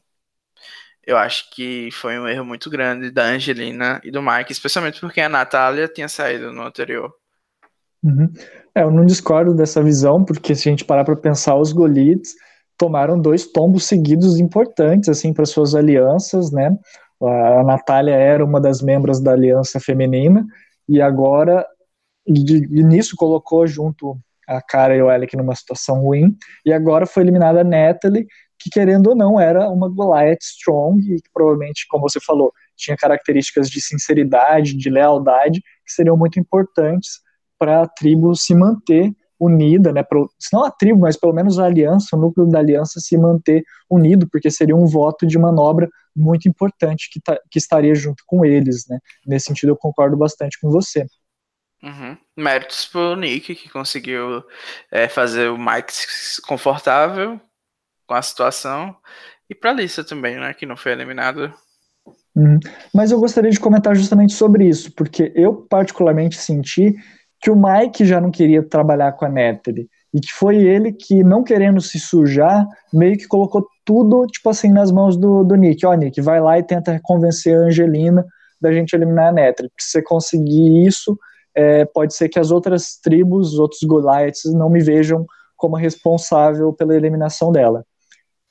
eu 1.06 1.16
acho 1.16 1.48
que 1.50 1.88
foi 1.92 2.18
um 2.18 2.26
erro 2.26 2.44
muito 2.44 2.68
grande 2.68 3.10
da 3.10 3.24
Angelina 3.24 4.00
e 4.02 4.10
do 4.10 4.20
Mike, 4.20 4.50
especialmente 4.50 5.00
porque 5.00 5.20
a 5.20 5.28
Natália 5.28 5.86
tinha 5.86 6.08
saído 6.08 6.52
no 6.52 6.62
anterior. 6.62 7.12
Uhum. 8.02 8.32
É, 8.74 8.82
eu 8.82 8.90
não 8.90 9.06
discordo 9.06 9.54
dessa 9.54 9.82
visão, 9.82 10.24
porque 10.24 10.54
se 10.54 10.68
a 10.68 10.72
gente 10.72 10.84
parar 10.84 11.04
para 11.04 11.16
pensar, 11.16 11.54
os 11.54 11.72
Golites 11.72 12.34
tomaram 12.76 13.18
dois 13.18 13.46
tombos 13.46 13.84
seguidos 13.86 14.38
importantes 14.38 15.08
assim 15.08 15.32
para 15.32 15.46
suas 15.46 15.74
alianças, 15.74 16.50
né? 16.50 16.76
A 17.22 17.62
Natália 17.62 18.14
era 18.14 18.44
uma 18.44 18.60
das 18.60 18.82
membros 18.82 19.20
da 19.20 19.32
aliança 19.32 19.80
feminina 19.80 20.44
e 20.88 21.00
agora 21.00 21.66
e 22.26 22.82
nisso 22.82 23.14
colocou 23.16 23.66
junto 23.66 24.18
a 24.46 24.60
Cara 24.60 24.94
e 24.94 25.00
o 25.00 25.08
Alec 25.08 25.36
numa 25.36 25.54
situação 25.54 26.02
ruim 26.02 26.36
e 26.64 26.72
agora 26.72 27.06
foi 27.06 27.22
eliminada 27.22 27.62
a 27.62 27.64
Natalie, 27.64 28.26
que 28.66 28.70
querendo 28.70 29.08
ou 29.08 29.14
não 29.14 29.38
era 29.38 29.70
uma 29.70 29.88
Goliath 29.88 30.42
strong 30.42 31.00
e 31.00 31.20
que 31.20 31.30
provavelmente, 31.32 31.86
como 31.88 32.08
você 32.08 32.18
falou, 32.20 32.52
tinha 32.76 32.96
características 32.96 33.70
de 33.70 33.80
sinceridade, 33.80 34.76
de 34.76 34.90
lealdade 34.90 35.60
que 35.84 35.92
seriam 35.92 36.16
muito 36.16 36.40
importantes 36.40 37.20
para 37.56 37.82
a 37.82 37.88
tribo 37.88 38.34
se 38.34 38.54
manter 38.54 39.14
unida, 39.38 39.92
né? 39.92 40.02
Pro, 40.02 40.28
se 40.38 40.52
não 40.52 40.64
a 40.64 40.70
tribo, 40.70 41.00
mas 41.00 41.16
pelo 41.16 41.32
menos 41.32 41.58
a 41.58 41.66
aliança, 41.66 42.16
o 42.16 42.18
núcleo 42.18 42.48
da 42.48 42.58
aliança 42.58 42.98
se 42.98 43.16
manter 43.16 43.62
unido, 43.88 44.28
porque 44.28 44.50
seria 44.50 44.74
um 44.74 44.86
voto 44.86 45.26
de 45.26 45.38
manobra 45.38 45.88
muito 46.14 46.48
importante 46.48 47.08
que, 47.12 47.20
tá, 47.20 47.38
que 47.50 47.58
estaria 47.58 47.94
junto 47.94 48.24
com 48.26 48.44
eles, 48.44 48.84
né? 48.88 48.98
Nesse 49.24 49.46
sentido, 49.46 49.70
eu 49.70 49.76
concordo 49.76 50.16
bastante 50.16 50.58
com 50.58 50.70
você. 50.70 51.06
Uhum. 51.82 52.16
Méritos 52.36 52.86
pro 52.86 53.14
Nick, 53.14 53.54
que 53.54 53.68
conseguiu 53.68 54.42
é, 54.90 55.08
fazer 55.08 55.50
o 55.50 55.58
Mike 55.58 55.92
confortável 56.48 57.40
com 58.06 58.14
a 58.14 58.22
situação, 58.22 58.94
e 59.48 59.54
pra 59.54 59.72
Lisa 59.72 60.04
também, 60.04 60.38
né? 60.38 60.52
Que 60.52 60.66
não 60.66 60.76
foi 60.76 60.92
eliminado. 60.92 61.52
Uhum. 62.34 62.58
Mas 62.92 63.10
eu 63.10 63.18
gostaria 63.18 63.50
de 63.50 63.60
comentar 63.60 63.96
justamente 63.96 64.34
sobre 64.34 64.68
isso, 64.68 64.92
porque 64.92 65.32
eu 65.34 65.54
particularmente 65.54 66.36
senti 66.36 66.94
que 67.40 67.50
o 67.50 67.56
Mike 67.56 68.04
já 68.04 68.20
não 68.20 68.30
queria 68.30 68.62
trabalhar 68.62 69.12
com 69.12 69.24
a 69.24 69.28
Natalie 69.28 69.88
e 70.12 70.20
que 70.20 70.32
foi 70.32 70.56
ele 70.56 70.92
que, 70.92 71.22
não 71.22 71.42
querendo 71.42 71.80
se 71.80 71.98
sujar, 71.98 72.66
meio 72.92 73.16
que 73.16 73.26
colocou 73.26 73.66
tudo, 73.84 74.26
tipo 74.26 74.48
assim, 74.48 74.70
nas 74.70 74.90
mãos 74.90 75.16
do, 75.16 75.44
do 75.44 75.54
Nick. 75.54 75.84
Ó, 75.86 75.94
Nick, 75.94 76.20
vai 76.20 76.40
lá 76.40 76.58
e 76.58 76.62
tenta 76.62 76.98
convencer 77.02 77.56
a 77.56 77.60
Angelina 77.60 78.24
da 78.60 78.72
gente 78.72 78.94
eliminar 78.94 79.28
a 79.28 79.32
Natalie. 79.32 79.70
Se 79.78 79.90
você 79.90 80.02
conseguir 80.02 80.86
isso, 80.86 81.18
é, 81.54 81.84
pode 81.84 82.14
ser 82.14 82.28
que 82.28 82.38
as 82.38 82.50
outras 82.50 82.98
tribos, 83.02 83.52
os 83.52 83.58
outros 83.58 83.82
Goliaths, 83.82 84.52
não 84.52 84.70
me 84.70 84.82
vejam 84.82 85.24
como 85.56 85.76
responsável 85.76 86.72
pela 86.72 86.96
eliminação 86.96 87.52
dela. 87.52 87.84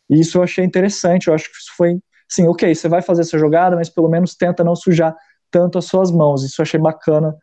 E 0.10 0.20
isso 0.20 0.38
eu 0.38 0.44
achei 0.44 0.64
interessante, 0.64 1.28
eu 1.28 1.34
acho 1.34 1.50
que 1.52 1.58
isso 1.58 1.72
foi, 1.76 1.98
sim, 2.30 2.48
ok, 2.48 2.74
você 2.74 2.88
vai 2.88 3.02
fazer 3.02 3.22
essa 3.22 3.38
jogada, 3.38 3.76
mas 3.76 3.90
pelo 3.90 4.10
menos 4.10 4.36
tenta 4.36 4.64
não 4.64 4.76
sujar 4.76 5.16
tanto 5.50 5.78
as 5.78 5.86
suas 5.86 6.12
mãos. 6.12 6.44
Isso 6.44 6.62
eu 6.62 6.64
achei 6.64 6.80
bacana 6.80 7.36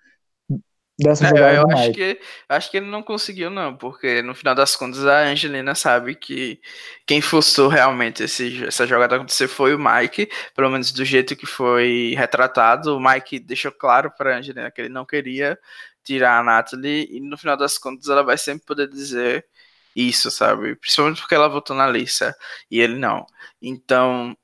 dessa 0.98 1.26
é, 1.26 1.28
jogada 1.28 1.54
eu 1.54 1.70
acho 1.70 1.92
que 1.92 2.20
acho 2.48 2.70
que 2.70 2.76
ele 2.76 2.86
não 2.86 3.02
conseguiu 3.02 3.50
não, 3.50 3.76
porque 3.76 4.22
no 4.22 4.34
final 4.34 4.54
das 4.54 4.76
contas 4.76 5.04
a 5.06 5.24
Angelina 5.24 5.74
sabe 5.74 6.14
que 6.14 6.60
quem 7.06 7.20
forçou 7.20 7.68
realmente 7.68 8.22
esse, 8.22 8.64
essa 8.64 8.86
jogada 8.86 9.16
acontecer 9.16 9.48
foi 9.48 9.74
o 9.74 9.78
Mike, 9.78 10.28
pelo 10.54 10.70
menos 10.70 10.92
do 10.92 11.04
jeito 11.04 11.34
que 11.36 11.46
foi 11.46 12.14
retratado, 12.16 12.96
o 12.96 13.00
Mike 13.00 13.38
deixou 13.38 13.72
claro 13.72 14.12
para 14.16 14.38
Angelina 14.38 14.70
que 14.70 14.80
ele 14.80 14.88
não 14.88 15.04
queria 15.04 15.58
tirar 16.04 16.38
a 16.38 16.42
Natalie 16.42 17.08
e 17.10 17.20
no 17.20 17.38
final 17.38 17.56
das 17.56 17.78
contas 17.78 18.08
ela 18.08 18.22
vai 18.22 18.36
sempre 18.36 18.66
poder 18.66 18.88
dizer 18.88 19.46
isso, 19.94 20.30
sabe? 20.30 20.76
Principalmente 20.76 21.20
porque 21.20 21.34
ela 21.34 21.48
votou 21.48 21.76
na 21.76 21.88
Lisa 21.88 22.34
e 22.70 22.80
ele 22.80 22.98
não. 22.98 23.26
Então, 23.60 24.36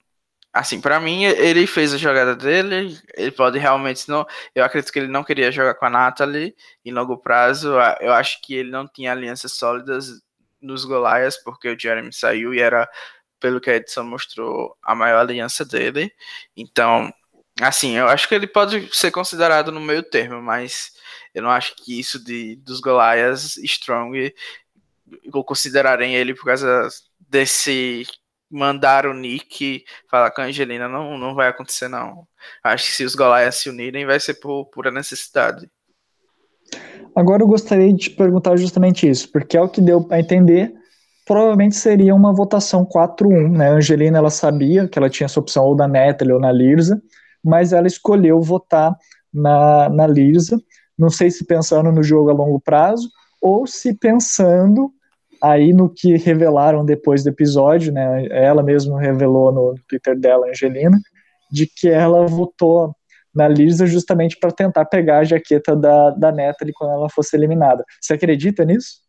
Assim, 0.52 0.80
para 0.80 0.98
mim, 0.98 1.24
ele 1.24 1.66
fez 1.68 1.94
a 1.94 1.98
jogada 1.98 2.34
dele. 2.34 2.98
Ele 3.14 3.30
pode 3.30 3.58
realmente 3.58 4.08
não. 4.08 4.26
Eu 4.54 4.64
acredito 4.64 4.92
que 4.92 4.98
ele 4.98 5.06
não 5.08 5.22
queria 5.22 5.52
jogar 5.52 5.74
com 5.74 5.86
a 5.86 5.90
Natalie 5.90 6.52
em 6.84 6.90
longo 6.90 7.16
prazo. 7.18 7.74
Eu 8.00 8.12
acho 8.12 8.40
que 8.42 8.54
ele 8.54 8.70
não 8.70 8.88
tinha 8.88 9.12
alianças 9.12 9.52
sólidas 9.52 10.20
nos 10.60 10.84
Goliaths, 10.84 11.40
porque 11.44 11.68
o 11.68 11.78
Jeremy 11.78 12.12
saiu 12.12 12.52
e 12.52 12.60
era, 12.60 12.88
pelo 13.38 13.60
que 13.60 13.70
a 13.70 13.76
edição 13.76 14.04
mostrou, 14.04 14.76
a 14.82 14.94
maior 14.94 15.20
aliança 15.20 15.64
dele. 15.64 16.12
Então, 16.56 17.12
assim, 17.60 17.96
eu 17.96 18.08
acho 18.08 18.28
que 18.28 18.34
ele 18.34 18.46
pode 18.46 18.88
ser 18.96 19.10
considerado 19.10 19.70
no 19.70 19.80
meio 19.80 20.02
termo, 20.02 20.42
mas 20.42 20.92
eu 21.34 21.42
não 21.42 21.50
acho 21.50 21.76
que 21.76 22.00
isso 22.00 22.22
de 22.22 22.56
dos 22.56 22.80
Goliaths 22.80 23.56
Strong 23.58 24.34
considerarem 25.44 26.14
ele 26.14 26.34
por 26.34 26.44
causa 26.44 26.88
desse 27.18 28.06
mandar 28.50 29.06
o 29.06 29.12
Nick 29.12 29.84
falar 30.10 30.30
com 30.30 30.40
a 30.40 30.44
Angelina 30.44 30.88
não, 30.88 31.18
não 31.18 31.34
vai 31.34 31.48
acontecer, 31.48 31.88
não. 31.88 32.26
Acho 32.64 32.86
que 32.86 32.92
se 32.92 33.04
os 33.04 33.14
Goliaths 33.14 33.60
se 33.60 33.70
unirem, 33.70 34.06
vai 34.06 34.18
ser 34.18 34.34
por 34.34 34.66
pura 34.66 34.90
necessidade. 34.90 35.70
Agora 37.14 37.42
eu 37.42 37.48
gostaria 37.48 37.92
de 37.92 37.98
te 37.98 38.10
perguntar 38.10 38.56
justamente 38.56 39.08
isso, 39.08 39.30
porque 39.30 39.56
é 39.56 39.60
o 39.60 39.68
que 39.68 39.80
deu 39.80 40.06
a 40.10 40.20
entender, 40.20 40.72
provavelmente 41.26 41.76
seria 41.76 42.14
uma 42.14 42.32
votação 42.32 42.86
4-1, 42.86 43.50
né? 43.50 43.70
A 43.70 43.72
Angelina, 43.74 44.18
ela 44.18 44.30
sabia 44.30 44.86
que 44.88 44.98
ela 44.98 45.10
tinha 45.10 45.26
essa 45.26 45.40
opção 45.40 45.64
ou 45.64 45.76
da 45.76 45.88
Natalie 45.88 46.32
ou 46.32 46.40
na 46.40 46.52
Lirza, 46.52 47.00
mas 47.44 47.72
ela 47.72 47.86
escolheu 47.86 48.40
votar 48.40 48.96
na, 49.32 49.88
na 49.88 50.06
Lirza, 50.06 50.58
não 50.98 51.10
sei 51.10 51.30
se 51.30 51.44
pensando 51.44 51.92
no 51.92 52.02
jogo 52.02 52.30
a 52.30 52.34
longo 52.34 52.60
prazo, 52.60 53.10
ou 53.40 53.66
se 53.66 53.94
pensando 53.94 54.92
Aí 55.42 55.72
no 55.72 55.88
que 55.88 56.16
revelaram 56.16 56.84
depois 56.84 57.22
do 57.22 57.30
episódio, 57.30 57.92
né, 57.92 58.26
ela 58.30 58.62
mesma 58.62 59.00
revelou 59.00 59.52
no 59.52 59.74
Twitter 59.88 60.18
dela, 60.18 60.48
Angelina, 60.48 60.98
de 61.50 61.66
que 61.66 61.88
ela 61.88 62.26
votou 62.26 62.94
na 63.34 63.46
Lisa 63.46 63.86
justamente 63.86 64.36
para 64.36 64.50
tentar 64.50 64.84
pegar 64.86 65.18
a 65.18 65.24
jaqueta 65.24 65.76
da, 65.76 66.10
da 66.10 66.32
Natalie 66.32 66.74
quando 66.74 66.92
ela 66.92 67.08
fosse 67.08 67.36
eliminada. 67.36 67.84
Você 68.00 68.14
acredita 68.14 68.64
nisso? 68.64 69.00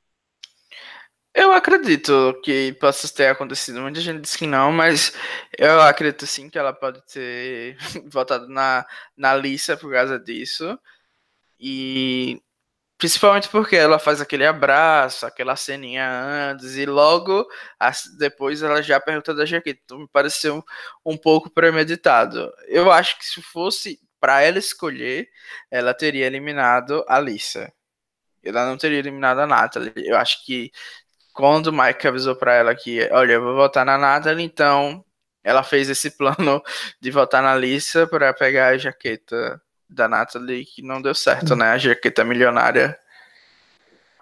Eu 1.34 1.52
acredito 1.52 2.40
que 2.44 2.74
possa 2.74 3.08
ter 3.14 3.28
acontecido. 3.28 3.82
Muita 3.82 4.02
gente 4.02 4.22
diz 4.22 4.36
que 4.36 4.46
não, 4.46 4.72
mas 4.72 5.14
eu 5.58 5.82
acredito 5.82 6.28
sim 6.28 6.50
que 6.50 6.58
ela 6.58 6.74
pode 6.74 7.02
ter 7.06 7.78
votado 8.12 8.48
na, 8.48 8.86
na 9.16 9.36
Lisa 9.36 9.78
por 9.78 9.92
causa 9.92 10.20
disso. 10.20 10.78
E 11.60 12.42
Principalmente 13.00 13.48
porque 13.48 13.78
ela 13.78 13.98
faz 13.98 14.20
aquele 14.20 14.46
abraço, 14.46 15.26
aquela 15.26 15.56
ceninha 15.56 16.06
antes, 16.52 16.76
e 16.76 16.86
logo 16.86 17.48
depois 18.18 18.62
ela 18.62 18.84
já 18.84 19.00
pergunta 19.00 19.34
da 19.34 19.46
jaqueta. 19.46 19.80
Então 19.86 20.00
me 20.00 20.08
pareceu 20.10 20.58
um, 20.58 21.14
um 21.14 21.18
pouco 21.18 21.50
premeditado. 21.50 22.52
Eu 22.68 22.92
acho 22.92 23.18
que 23.18 23.26
se 23.26 23.42
fosse 23.42 24.00
para 24.20 24.42
ela 24.42 24.60
escolher, 24.60 25.30
ela 25.72 25.94
teria 25.94 26.26
eliminado 26.26 27.06
a 27.08 27.20
Lisa. 27.22 27.72
Ela 28.44 28.66
não 28.68 28.78
teria 28.78 29.00
eliminado 29.00 29.40
a 29.40 29.48
Natalie. 29.48 29.94
Eu 29.96 30.18
acho 30.18 30.46
que 30.46 30.72
quando 31.34 31.68
o 31.68 31.74
Mike 31.74 32.08
avisou 32.08 32.36
para 32.36 32.54
ela 32.56 32.76
que, 32.76 33.08
olha, 33.14 33.34
eu 33.34 33.42
vou 33.44 33.56
votar 33.56 33.86
na 33.86 33.98
Natalie, 33.98 34.46
então 34.46 35.06
ela 35.44 35.64
fez 35.64 35.90
esse 35.90 36.12
plano 36.18 36.62
de 37.02 37.12
votar 37.12 37.42
na 37.44 37.56
Lisa 37.56 38.08
para 38.08 38.34
pegar 38.34 38.70
a 38.70 38.78
jaqueta 38.78 39.62
da 39.90 40.08
Natalie 40.08 40.66
que 40.66 40.82
não 40.82 41.02
deu 41.02 41.16
certo, 41.16 41.56
né? 41.56 41.72
A 41.72 41.78
jaqueta 41.78 42.24
milionária. 42.24 42.98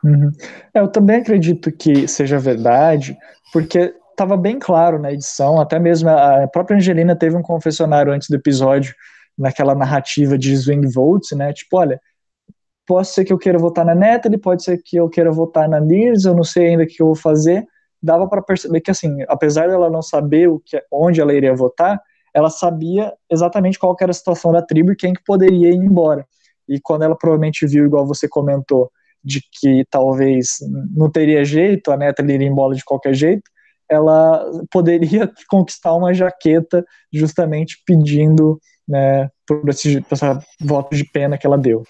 Uhum. 0.04 0.32
É, 0.74 0.80
eu 0.80 0.88
também 0.88 1.18
acredito 1.18 1.72
que 1.72 2.08
seja 2.08 2.40
verdade, 2.40 3.18
porque 3.52 3.94
estava 4.12 4.38
bem 4.38 4.58
claro 4.58 5.00
na 5.00 5.12
edição, 5.12 5.60
até 5.60 5.78
mesmo 5.78 6.10
a 6.10 6.48
própria 6.48 6.78
Angelina 6.78 7.16
teve 7.16 7.36
um 7.36 7.42
confessionário 7.42 8.12
antes 8.12 8.30
do 8.30 8.36
episódio, 8.36 8.96
naquela 9.38 9.76
narrativa 9.76 10.38
de 10.38 10.56
swing 10.58 10.88
votes, 10.88 11.38
né? 11.38 11.54
Tipo, 11.54 11.78
olha, 11.78 12.02
pode 12.86 13.10
ser 13.10 13.26
que 13.26 13.32
eu 13.32 13.38
queira 13.38 13.60
votar 13.60 13.86
na 13.86 13.94
Natalie, 13.94 14.40
pode 14.40 14.64
ser 14.64 14.82
que 14.84 14.98
eu 14.98 15.10
queira 15.10 15.32
votar 15.32 15.70
na 15.70 15.80
Liz, 15.80 16.26
eu 16.26 16.34
não 16.34 16.44
sei 16.44 16.70
ainda 16.70 16.84
o 16.84 16.88
que 16.88 17.02
eu 17.02 17.08
vou 17.08 17.16
fazer. 17.16 17.66
Dava 18.02 18.28
para 18.28 18.42
perceber 18.42 18.82
que, 18.82 18.90
assim, 18.90 19.18
apesar 19.28 19.68
dela 19.68 19.90
não 19.90 20.02
saber 20.02 20.48
o 20.48 20.60
que, 20.60 20.82
onde 20.92 21.20
ela 21.20 21.34
iria 21.34 21.54
votar, 21.54 22.02
ela 22.38 22.52
sabia 22.52 23.12
exatamente 23.32 23.80
qual 23.80 23.98
era 24.00 24.12
a 24.12 24.14
situação 24.14 24.52
da 24.52 24.62
tribo 24.62 24.92
e 24.92 24.96
quem 24.96 25.12
que 25.12 25.24
poderia 25.24 25.70
ir 25.70 25.76
embora. 25.76 26.24
E 26.70 26.80
quando 26.80 27.02
ela 27.02 27.18
provavelmente 27.18 27.66
viu, 27.66 27.84
igual 27.84 28.06
você 28.06 28.28
comentou, 28.28 28.92
de 29.24 29.42
que 29.42 29.84
talvez 29.90 30.58
não 30.96 31.10
teria 31.10 31.44
jeito, 31.44 31.92
a 31.92 31.98
neta 31.98 32.22
iria 32.22 32.48
embora 32.48 32.76
de 32.76 32.86
qualquer 32.86 33.16
jeito, 33.16 33.42
ela 33.90 34.46
poderia 34.70 35.32
conquistar 35.50 35.96
uma 35.96 36.14
jaqueta 36.14 36.86
justamente 37.12 37.82
pedindo 37.84 38.62
né, 38.88 39.32
por 39.48 39.68
esse, 39.70 40.00
por 40.02 40.14
esse 40.14 40.26
voto 40.62 40.96
de 40.96 41.06
pena 41.06 41.40
que 41.40 41.48
ela 41.48 41.58
deu. 41.58 41.84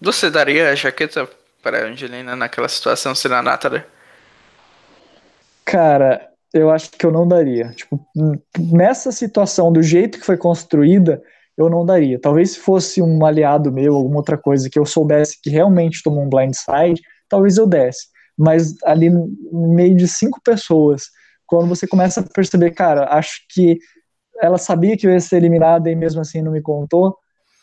Você 0.00 0.28
daria 0.28 0.70
a 0.70 0.74
jaqueta 0.74 1.30
para 1.62 1.86
Angelina 1.86 2.34
naquela 2.34 2.68
situação 2.68 3.14
ser 3.14 3.32
a 3.32 3.40
Natalie? 3.40 3.84
Cara, 5.64 6.28
eu 6.54 6.70
acho 6.70 6.90
que 6.90 7.04
eu 7.04 7.12
não 7.12 7.26
daria. 7.26 7.70
Tipo, 7.72 8.00
nessa 8.58 9.12
situação, 9.12 9.72
do 9.72 9.82
jeito 9.82 10.18
que 10.18 10.24
foi 10.24 10.36
construída, 10.36 11.22
eu 11.56 11.70
não 11.70 11.84
daria. 11.84 12.20
Talvez 12.20 12.52
se 12.52 12.58
fosse 12.60 13.02
um 13.02 13.24
aliado 13.24 13.72
meu, 13.72 13.94
alguma 13.94 14.18
outra 14.18 14.36
coisa 14.36 14.68
que 14.70 14.78
eu 14.78 14.84
soubesse 14.84 15.40
que 15.40 15.50
realmente 15.50 16.02
tomou 16.02 16.24
um 16.24 16.28
blindside, 16.28 17.00
talvez 17.28 17.56
eu 17.56 17.66
desse. 17.66 18.06
Mas 18.36 18.74
ali 18.84 19.08
no 19.08 19.28
meio 19.74 19.96
de 19.96 20.06
cinco 20.06 20.40
pessoas, 20.42 21.04
quando 21.46 21.68
você 21.68 21.86
começa 21.86 22.20
a 22.20 22.24
perceber, 22.24 22.72
cara, 22.72 23.08
acho 23.10 23.40
que 23.50 23.78
ela 24.42 24.58
sabia 24.58 24.96
que 24.96 25.06
eu 25.06 25.10
ia 25.10 25.20
ser 25.20 25.36
eliminada 25.36 25.90
e 25.90 25.96
mesmo 25.96 26.20
assim 26.20 26.42
não 26.42 26.52
me 26.52 26.60
contou, 26.60 27.16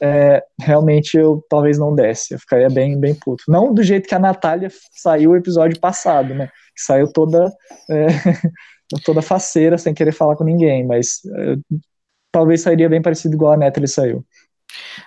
é, 0.04 0.44
realmente 0.60 1.16
eu 1.16 1.42
talvez 1.50 1.80
não 1.80 1.96
desse, 1.96 2.34
eu 2.34 2.40
ficaria 2.40 2.70
bem, 2.70 3.00
bem 3.00 3.16
puto. 3.16 3.46
Não 3.48 3.74
do 3.74 3.82
jeito 3.82 4.06
que 4.06 4.14
a 4.14 4.20
Natália 4.20 4.70
saiu 4.92 5.32
o 5.32 5.36
episódio 5.38 5.80
passado, 5.80 6.36
né? 6.36 6.48
Que 6.76 6.82
saiu 6.82 7.10
toda, 7.14 7.50
é, 7.90 8.08
toda 9.06 9.22
faceira, 9.22 9.78
sem 9.78 9.94
querer 9.94 10.12
falar 10.12 10.36
com 10.36 10.44
ninguém, 10.44 10.86
mas 10.86 11.22
é, 11.26 11.56
talvez 12.34 12.62
sairia 12.62 12.90
bem 12.90 13.02
parecido 13.02 13.36
igual 13.36 13.54
a 13.54 13.58
Natalie 13.58 13.88
saiu. 13.88 14.26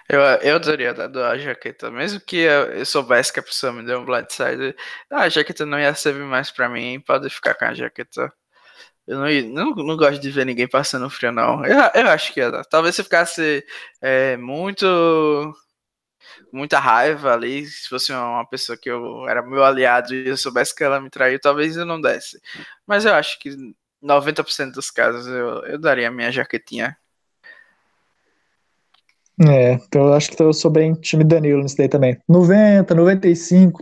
Eu, 0.09 0.21
eu 0.21 0.59
daria 0.59 0.95
dado 0.95 1.23
a 1.23 1.37
jaqueta, 1.37 1.91
mesmo 1.91 2.21
que 2.21 2.39
eu, 2.39 2.73
eu, 2.73 2.87
soubesse 2.87 3.31
que 3.31 3.41
a 3.41 3.43
pessoa 3.43 3.73
me 3.75 3.85
deu 3.85 4.01
um 4.01 4.05
blindside, 4.05 4.75
ah, 5.11 5.23
a 5.23 5.29
jaqueta 5.29 5.67
não 5.67 5.79
ia 5.79 5.93
servir 5.95 6.25
mais 6.25 6.51
pra 6.51 6.71
mim, 6.71 7.03
pode 7.07 7.29
ficar 7.29 7.55
com 7.55 7.67
a 7.67 7.75
jaqueta. 7.75 8.33
Eu 9.07 9.19
não, 9.19 9.31
não, 9.53 9.85
não 9.85 9.97
gosto 9.97 10.21
de 10.21 10.31
ver 10.31 10.45
ninguém 10.45 10.69
passando 10.69 11.09
frio, 11.09 11.31
não. 11.31 11.65
Eu, 11.65 11.79
eu 11.95 12.09
acho 12.09 12.33
que. 12.35 12.41
Talvez 12.69 12.97
se 12.97 13.05
ficasse 13.05 13.65
é, 14.01 14.37
muito. 14.37 14.87
Muita 16.53 16.79
raiva 16.79 17.33
ali, 17.33 17.67
se 17.67 17.89
fosse 17.89 18.13
uma 18.13 18.45
pessoa 18.47 18.77
que 18.77 18.91
eu 18.91 19.29
era 19.29 19.43
meu 19.43 19.65
aliado 19.65 20.15
e 20.15 20.29
eu 20.29 20.37
soubesse 20.37 20.75
que 20.75 20.83
ela 20.83 21.01
me 21.01 21.09
traiu, 21.09 21.41
talvez 21.41 21.77
eu 21.77 21.87
não 21.87 22.01
desse. 22.01 22.41
Mas 22.87 23.05
eu 23.05 23.15
acho 23.15 23.39
que 23.39 23.51
90% 24.03 24.73
dos 24.73 24.91
casos 24.91 25.27
eu, 25.27 25.65
eu 25.67 25.79
daria 25.79 26.09
a 26.09 26.11
minha 26.11 26.31
jaquetinha. 26.31 26.97
É, 29.45 29.73
então 29.73 30.07
eu 30.07 30.15
acho 30.15 30.31
que 30.31 30.43
eu 30.43 30.53
sou 30.53 30.71
bem 30.71 30.95
time 30.95 31.23
Danilo 31.23 31.63
nisso 31.63 31.77
daí 31.77 31.89
também. 31.89 32.19
90, 32.29 32.95
95% 32.95 33.73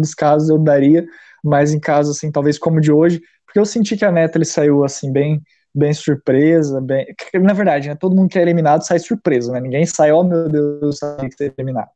dos 0.00 0.14
casos 0.14 0.48
eu 0.48 0.58
daria, 0.58 1.06
mas 1.42 1.72
em 1.72 1.80
casos 1.80 2.16
assim, 2.16 2.30
talvez 2.30 2.58
como 2.58 2.80
de 2.80 2.92
hoje, 2.92 3.20
porque 3.56 3.60
eu 3.60 3.64
senti 3.64 3.96
que 3.96 4.04
a 4.04 4.12
Natalie 4.12 4.44
saiu 4.44 4.84
assim 4.84 5.10
bem 5.10 5.42
bem 5.74 5.92
surpresa, 5.92 6.80
bem, 6.80 7.06
na 7.34 7.52
verdade, 7.52 7.88
né, 7.88 7.94
todo 7.94 8.16
mundo 8.16 8.30
que 8.30 8.38
é 8.38 8.42
eliminado 8.42 8.80
sai 8.80 8.98
surpreso, 8.98 9.52
né? 9.52 9.60
Ninguém 9.60 9.84
sai, 9.84 10.10
oh 10.10 10.24
meu 10.24 10.48
Deus, 10.48 10.98
sai 10.98 11.28
que 11.28 11.36
ser 11.36 11.54
eliminado. 11.56 11.90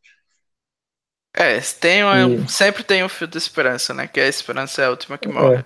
É, 1.35 1.59
tem 1.81 2.03
e... 2.03 2.49
sempre 2.49 2.85
tem 2.85 3.03
um 3.03 3.09
fio 3.09 3.27
de 3.27 3.39
esperança, 3.39 3.95
né? 3.95 4.07
Que 4.07 4.21
a 4.21 4.29
esperança 4.29 4.83
é 4.83 4.85
a 4.85 4.91
última 4.91 5.17
que 5.17 5.29
morre. 5.29 5.65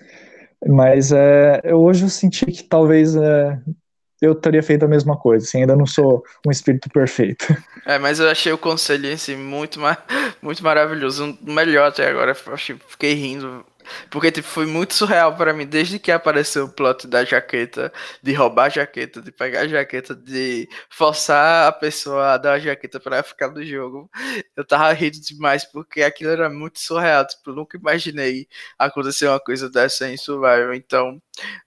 É. 0.00 0.68
Mas 0.68 1.12
é, 1.12 1.60
eu, 1.62 1.80
hoje 1.80 2.04
eu 2.04 2.08
senti 2.08 2.46
que 2.46 2.64
talvez 2.64 3.14
é, 3.14 3.60
eu 4.20 4.34
teria 4.34 4.62
feito 4.62 4.84
a 4.84 4.88
mesma 4.88 5.16
coisa, 5.16 5.46
assim, 5.46 5.60
ainda 5.60 5.76
não 5.76 5.86
sou 5.86 6.24
um 6.44 6.50
espírito 6.50 6.88
perfeito. 6.88 7.46
É, 7.86 7.96
mas 7.96 8.18
eu 8.18 8.28
achei 8.28 8.52
o 8.52 8.58
conselho 8.58 9.06
em 9.06 9.16
si 9.16 9.36
muito, 9.36 9.78
muito 10.42 10.64
maravilhoso, 10.64 11.38
o 11.46 11.52
melhor 11.52 11.88
até 11.88 12.08
agora, 12.08 12.32
eu 12.32 12.56
fiquei 12.88 13.14
rindo 13.14 13.64
porque, 14.10 14.30
tipo, 14.30 14.46
foi 14.48 14.66
muito 14.66 14.94
surreal 14.94 15.36
para 15.36 15.52
mim, 15.52 15.66
desde 15.66 15.98
que 15.98 16.10
apareceu 16.12 16.64
o 16.64 16.72
plot 16.72 17.06
da 17.06 17.24
jaqueta, 17.24 17.92
de 18.22 18.32
roubar 18.32 18.66
a 18.66 18.68
jaqueta, 18.68 19.20
de 19.20 19.32
pegar 19.32 19.60
a 19.62 19.68
jaqueta, 19.68 20.14
de 20.14 20.68
forçar 20.88 21.68
a 21.68 21.72
pessoa 21.72 22.32
a 22.34 22.36
dar 22.38 22.54
a 22.54 22.58
jaqueta 22.58 23.00
para 23.00 23.22
ficar 23.22 23.48
no 23.50 23.64
jogo. 23.64 24.10
Eu 24.56 24.64
tava 24.64 24.92
rindo 24.92 25.20
demais, 25.20 25.64
porque 25.64 26.02
aquilo 26.02 26.30
era 26.30 26.48
muito 26.50 26.80
surreal. 26.80 27.26
Tipo, 27.26 27.50
eu 27.50 27.54
nunca 27.56 27.76
imaginei 27.78 28.48
acontecer 28.78 29.28
uma 29.28 29.40
coisa 29.40 29.68
dessa 29.70 30.08
em 30.08 30.16
Survival. 30.16 30.74
Então, 30.74 31.20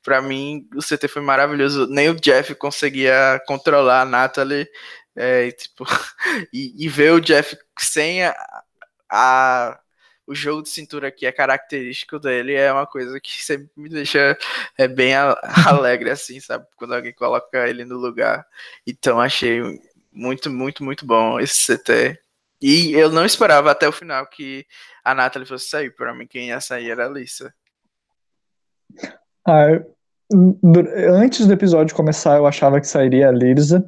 para 0.03 0.21
mim, 0.21 0.67
o 0.76 0.80
CT 0.82 1.07
foi 1.07 1.21
maravilhoso. 1.21 1.88
Nem 1.88 2.09
o 2.09 2.15
Jeff 2.15 2.55
conseguia 2.55 3.41
controlar 3.47 4.01
a 4.01 4.05
Natalie. 4.05 4.67
É, 5.15 5.51
tipo, 5.51 5.86
e, 6.53 6.74
e 6.86 6.89
ver 6.89 7.11
o 7.13 7.21
Jeff 7.21 7.55
sem 7.80 8.24
a, 8.26 8.36
a 9.09 9.80
o 10.26 10.34
jogo 10.34 10.61
de 10.63 10.69
cintura 10.69 11.11
que 11.11 11.26
é 11.26 11.32
característico 11.32 12.19
dele 12.19 12.53
é 12.53 12.71
uma 12.71 12.88
coisa 12.88 13.19
que 13.19 13.32
sempre 13.43 13.69
me 13.76 13.89
deixa 13.89 14.38
é, 14.78 14.88
bem 14.88 15.13
alegre, 15.67 16.09
assim, 16.09 16.39
sabe? 16.39 16.65
Quando 16.76 16.95
alguém 16.95 17.13
coloca 17.13 17.67
ele 17.67 17.86
no 17.86 17.97
lugar. 17.97 18.45
Então 18.86 19.19
achei 19.19 19.61
muito, 20.11 20.49
muito, 20.49 20.84
muito 20.84 21.05
bom 21.05 21.39
esse 21.39 21.78
CT. 21.78 22.19
E 22.61 22.93
eu 22.93 23.11
não 23.11 23.26
esperava 23.26 23.71
até 23.71 23.88
o 23.88 23.91
final 23.91 24.26
que 24.28 24.65
a 25.03 25.13
Natalie 25.13 25.47
fosse 25.47 25.67
sair. 25.67 25.93
Para 25.93 26.13
mim, 26.13 26.26
quem 26.26 26.47
ia 26.47 26.61
sair 26.61 26.91
era 26.91 27.07
a 27.07 27.09
Lisa. 27.09 27.53
Ah, 29.45 29.82
antes 31.21 31.45
do 31.45 31.51
episódio 31.51 31.93
começar, 31.93 32.38
eu 32.38 32.47
achava 32.47 32.80
que 32.80 32.88
sairia 32.88 33.28
a 33.28 33.32
Lisa 33.32 33.86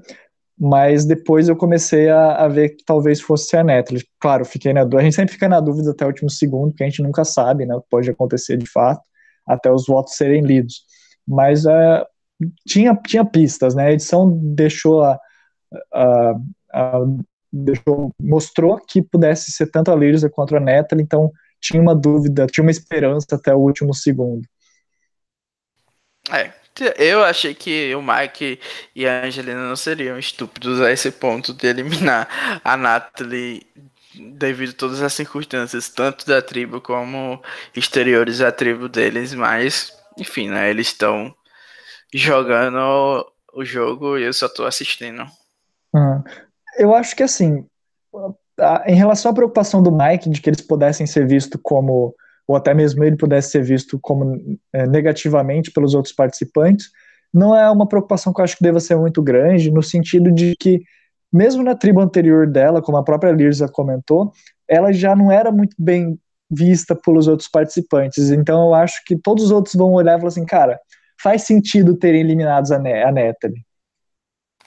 mas 0.57 1.05
depois 1.05 1.49
eu 1.49 1.55
comecei 1.55 2.09
a, 2.09 2.35
a, 2.45 2.47
ver 2.47 2.69
que 2.69 2.83
talvez 2.85 3.19
fosse 3.19 3.55
a 3.57 3.63
Netflix. 3.63 4.05
Claro, 4.19 4.45
fiquei 4.45 4.73
na 4.73 4.83
dúvida, 4.83 5.01
a 5.01 5.03
gente 5.03 5.15
sempre 5.15 5.33
fica 5.33 5.49
na 5.49 5.59
dúvida 5.59 5.91
até 5.91 6.05
o 6.05 6.07
último 6.07 6.29
segundo, 6.29 6.69
porque 6.69 6.83
a 6.83 6.89
gente 6.89 7.01
nunca 7.03 7.25
sabe, 7.25 7.65
né, 7.65 7.77
pode 7.89 8.09
acontecer 8.09 8.57
de 8.57 8.69
fato, 8.69 9.01
até 9.45 9.71
os 9.71 9.85
votos 9.85 10.15
serem 10.15 10.41
lidos. 10.41 10.83
Mas 11.27 11.65
uh, 11.65 12.05
tinha, 12.67 12.95
tinha 13.05 13.25
pistas, 13.25 13.75
né, 13.75 13.87
a 13.87 13.91
edição 13.91 14.29
deixou 14.55 15.03
a, 15.03 15.19
a, 15.93 16.33
a 16.73 16.99
deixou, 17.51 18.11
mostrou 18.19 18.77
que 18.77 19.01
pudesse 19.01 19.51
ser 19.51 19.67
tanto 19.67 19.91
a 19.91 19.95
Lirza 19.95 20.29
quanto 20.29 20.55
a 20.55 20.59
Natalie, 20.59 21.03
então 21.03 21.31
tinha 21.61 21.81
uma 21.81 21.95
dúvida, 21.95 22.47
tinha 22.47 22.63
uma 22.63 22.71
esperança 22.71 23.35
até 23.35 23.53
o 23.53 23.59
último 23.59 23.93
segundo. 23.93 24.45
É, 26.31 26.51
eu 26.97 27.23
achei 27.23 27.53
que 27.53 27.95
o 27.95 28.01
Mike 28.01 28.59
e 28.95 29.07
a 29.07 29.25
Angelina 29.25 29.67
não 29.67 29.75
seriam 29.75 30.17
estúpidos 30.19 30.81
a 30.81 30.91
esse 30.91 31.11
ponto 31.11 31.53
de 31.53 31.67
eliminar 31.67 32.61
a 32.63 32.75
Natalie 32.75 33.65
devido 34.19 34.71
a 34.71 34.77
todas 34.77 35.01
as 35.01 35.13
circunstâncias, 35.13 35.89
tanto 35.89 36.25
da 36.25 36.41
tribo 36.41 36.81
como 36.81 37.41
exteriores 37.75 38.41
à 38.41 38.51
tribo 38.51 38.87
deles, 38.87 39.33
mas, 39.33 39.91
enfim, 40.17 40.49
né, 40.49 40.69
eles 40.69 40.87
estão 40.87 41.33
jogando 42.13 43.25
o 43.53 43.65
jogo 43.65 44.17
e 44.17 44.23
eu 44.23 44.33
só 44.33 44.45
estou 44.45 44.65
assistindo. 44.65 45.25
Hum. 45.93 46.23
Eu 46.77 46.93
acho 46.93 47.15
que, 47.15 47.23
assim, 47.23 47.65
em 48.85 48.95
relação 48.95 49.31
à 49.31 49.33
preocupação 49.33 49.81
do 49.81 49.91
Mike 49.91 50.29
de 50.29 50.41
que 50.41 50.49
eles 50.49 50.61
pudessem 50.61 51.05
ser 51.05 51.27
vistos 51.27 51.59
como 51.63 52.15
ou 52.47 52.55
até 52.55 52.73
mesmo 52.73 53.03
ele 53.03 53.15
pudesse 53.15 53.51
ser 53.51 53.63
visto 53.63 53.99
como 54.01 54.57
é, 54.73 54.85
negativamente 54.87 55.71
pelos 55.71 55.93
outros 55.93 56.13
participantes, 56.13 56.89
não 57.33 57.55
é 57.55 57.69
uma 57.69 57.87
preocupação 57.87 58.33
que 58.33 58.39
eu 58.39 58.43
acho 58.43 58.57
que 58.57 58.63
deva 58.63 58.79
ser 58.79 58.95
muito 58.95 59.21
grande, 59.21 59.71
no 59.71 59.83
sentido 59.83 60.31
de 60.31 60.55
que, 60.57 60.81
mesmo 61.31 61.63
na 61.63 61.75
tribo 61.75 61.99
anterior 61.99 62.47
dela, 62.47 62.81
como 62.81 62.97
a 62.97 63.03
própria 63.03 63.31
Lirza 63.31 63.67
comentou, 63.67 64.31
ela 64.67 64.93
já 64.93 65.15
não 65.15 65.31
era 65.31 65.51
muito 65.51 65.75
bem 65.77 66.17
vista 66.49 66.95
pelos 66.95 67.27
outros 67.27 67.49
participantes. 67.49 68.29
Então 68.29 68.67
eu 68.67 68.73
acho 68.73 69.03
que 69.05 69.17
todos 69.17 69.45
os 69.45 69.51
outros 69.51 69.75
vão 69.75 69.91
olhar 69.91 70.15
e 70.15 70.17
falar 70.17 70.29
assim, 70.29 70.45
cara, 70.45 70.79
faz 71.21 71.43
sentido 71.43 71.97
terem 71.97 72.21
eliminados 72.21 72.71
a, 72.71 72.79
ne 72.79 73.03
a 73.03 73.11
Natalie. 73.11 73.65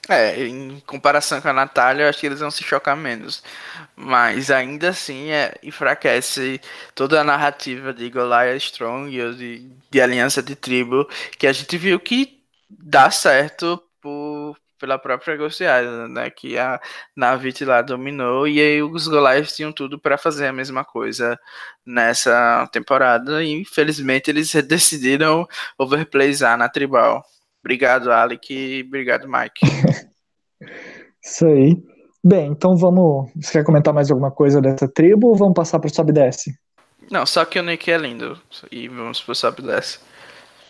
É, 0.07 0.43
em 0.47 0.79
comparação 0.87 1.39
com 1.39 1.49
a 1.49 1.53
Natália, 1.53 2.03
eu 2.03 2.09
acho 2.09 2.19
que 2.19 2.25
eles 2.25 2.39
vão 2.39 2.49
se 2.49 2.63
chocar 2.63 2.97
menos. 2.97 3.43
Mas 3.95 4.49
ainda 4.49 4.89
assim 4.89 5.29
é, 5.29 5.53
enfraquece 5.61 6.59
toda 6.95 7.21
a 7.21 7.23
narrativa 7.23 7.93
de 7.93 8.09
Goliath 8.09 8.57
Strong 8.57 9.15
e 9.15 9.33
de, 9.35 9.71
de 9.91 10.01
aliança 10.01 10.41
de 10.41 10.55
tribo, 10.55 11.07
que 11.37 11.45
a 11.45 11.53
gente 11.53 11.77
viu 11.77 11.99
que 11.99 12.41
dá 12.69 13.11
certo 13.11 13.81
por, 14.01 14.55
pela 14.79 14.97
própria 14.97 15.37
Ghost 15.37 15.61
Island, 15.63 16.13
né? 16.13 16.29
Que 16.31 16.57
a 16.57 16.81
Navit 17.15 17.63
lá 17.65 17.81
dominou 17.81 18.47
e 18.47 18.59
aí 18.59 18.81
os 18.81 19.07
Goliaths 19.07 19.55
tinham 19.55 19.71
tudo 19.71 19.99
para 19.99 20.17
fazer 20.17 20.47
a 20.47 20.53
mesma 20.53 20.83
coisa 20.83 21.39
nessa 21.85 22.67
temporada 22.71 23.43
e 23.43 23.51
infelizmente 23.51 24.29
eles 24.31 24.51
decidiram 24.65 25.47
overplayzar 25.77 26.57
na 26.57 26.69
tribal. 26.69 27.23
Obrigado, 27.63 28.11
Alec, 28.11 28.53
e 28.53 28.83
obrigado, 28.83 29.27
Mike. 29.27 29.61
Isso 31.23 31.45
aí. 31.45 31.77
Bem, 32.23 32.51
então 32.51 32.75
vamos. 32.75 33.31
Você 33.35 33.53
quer 33.53 33.63
comentar 33.63 33.93
mais 33.93 34.09
alguma 34.11 34.31
coisa 34.31 34.61
dessa 34.61 34.87
tribo 34.87 35.27
ou 35.27 35.35
vamos 35.35 35.53
passar 35.53 35.79
pro 35.79 35.93
sobe 35.93 36.11
e 36.11 36.13
desce? 36.13 36.53
Não, 37.09 37.25
só 37.25 37.45
que 37.45 37.59
o 37.59 37.63
Nick 37.63 37.89
é 37.89 37.97
lindo. 37.97 38.39
E 38.71 38.87
vamos 38.87 39.21
pro 39.21 39.33
sobe 39.33 39.61
e 39.61 39.65
desce. 39.65 39.99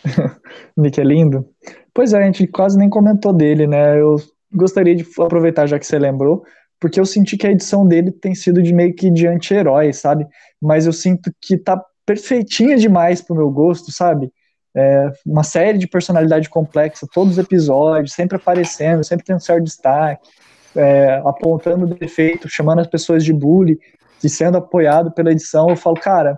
Nick 0.78 1.00
é 1.00 1.04
lindo? 1.04 1.46
Pois 1.94 2.14
é, 2.14 2.20
a 2.20 2.26
gente 2.26 2.48
quase 2.48 2.78
nem 2.78 2.90
comentou 2.90 3.34
dele, 3.34 3.68
né? 3.68 4.00
Eu 4.00 4.16
gostaria 4.54 4.96
de 4.96 5.06
aproveitar, 5.20 5.68
já 5.68 5.78
que 5.78 5.86
você 5.86 6.00
lembrou, 6.00 6.44
porque 6.80 7.00
eu 7.00 7.06
senti 7.06 7.36
que 7.36 7.48
a 7.48 7.52
edição 7.52 7.88
dele 7.88 8.12
tem 8.12 8.34
sido 8.34 8.62
de 8.62 8.74
meio 8.74 8.96
que 8.96 9.10
de 9.10 9.28
anti-herói, 9.28 9.92
sabe? 9.92 10.26
Mas 10.62 10.86
eu 10.86 10.94
sinto 10.94 11.32
que 11.42 11.58
tá 11.58 11.84
perfeitinha 12.06 12.78
demais 12.78 13.22
pro 13.22 13.36
meu 13.36 13.50
gosto, 13.50 13.92
sabe? 13.92 14.32
É, 14.76 15.12
uma 15.26 15.44
série 15.44 15.78
de 15.78 15.88
personalidade 15.88 16.50
complexa, 16.50 17.08
todos 17.14 17.34
os 17.34 17.38
episódios, 17.38 18.14
sempre 18.14 18.38
aparecendo, 18.38 19.04
sempre 19.04 19.26
tendo 19.26 19.40
certo 19.40 19.64
destaque, 19.64 20.28
é, 20.76 21.22
apontando 21.26 21.88
defeito, 21.88 22.48
chamando 22.50 22.80
as 22.80 22.88
pessoas 22.88 23.24
de 23.24 23.34
bully. 23.34 23.80
e 24.24 24.30
sendo 24.30 24.58
apoiado 24.58 25.12
pela 25.12 25.32
edição, 25.32 25.70
eu 25.70 25.78
falo, 25.78 25.96
cara, 25.96 26.38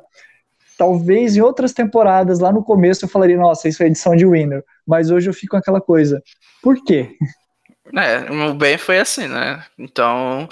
talvez 0.77 1.35
em 1.35 1.41
outras 1.41 1.73
temporadas, 1.73 2.39
lá 2.39 2.51
no 2.51 2.63
começo, 2.63 3.05
eu 3.05 3.09
falaria, 3.09 3.37
nossa, 3.37 3.67
isso 3.67 3.83
é 3.83 3.87
edição 3.87 4.15
de 4.15 4.25
Winner. 4.25 4.63
Mas 4.85 5.11
hoje 5.11 5.29
eu 5.29 5.33
fico 5.33 5.51
com 5.51 5.57
aquela 5.57 5.81
coisa. 5.81 6.21
Por 6.61 6.83
quê? 6.83 7.15
É, 7.95 8.31
o 8.31 8.53
Ben 8.53 8.77
foi 8.77 8.99
assim, 8.99 9.27
né? 9.27 9.63
Então, 9.77 10.47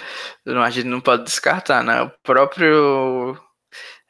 a 0.45 0.69
gente 0.69 0.87
não 0.87 0.99
pode 0.99 1.23
descartar, 1.23 1.83
né? 1.83 2.01
O 2.01 2.11
próprio 2.23 3.37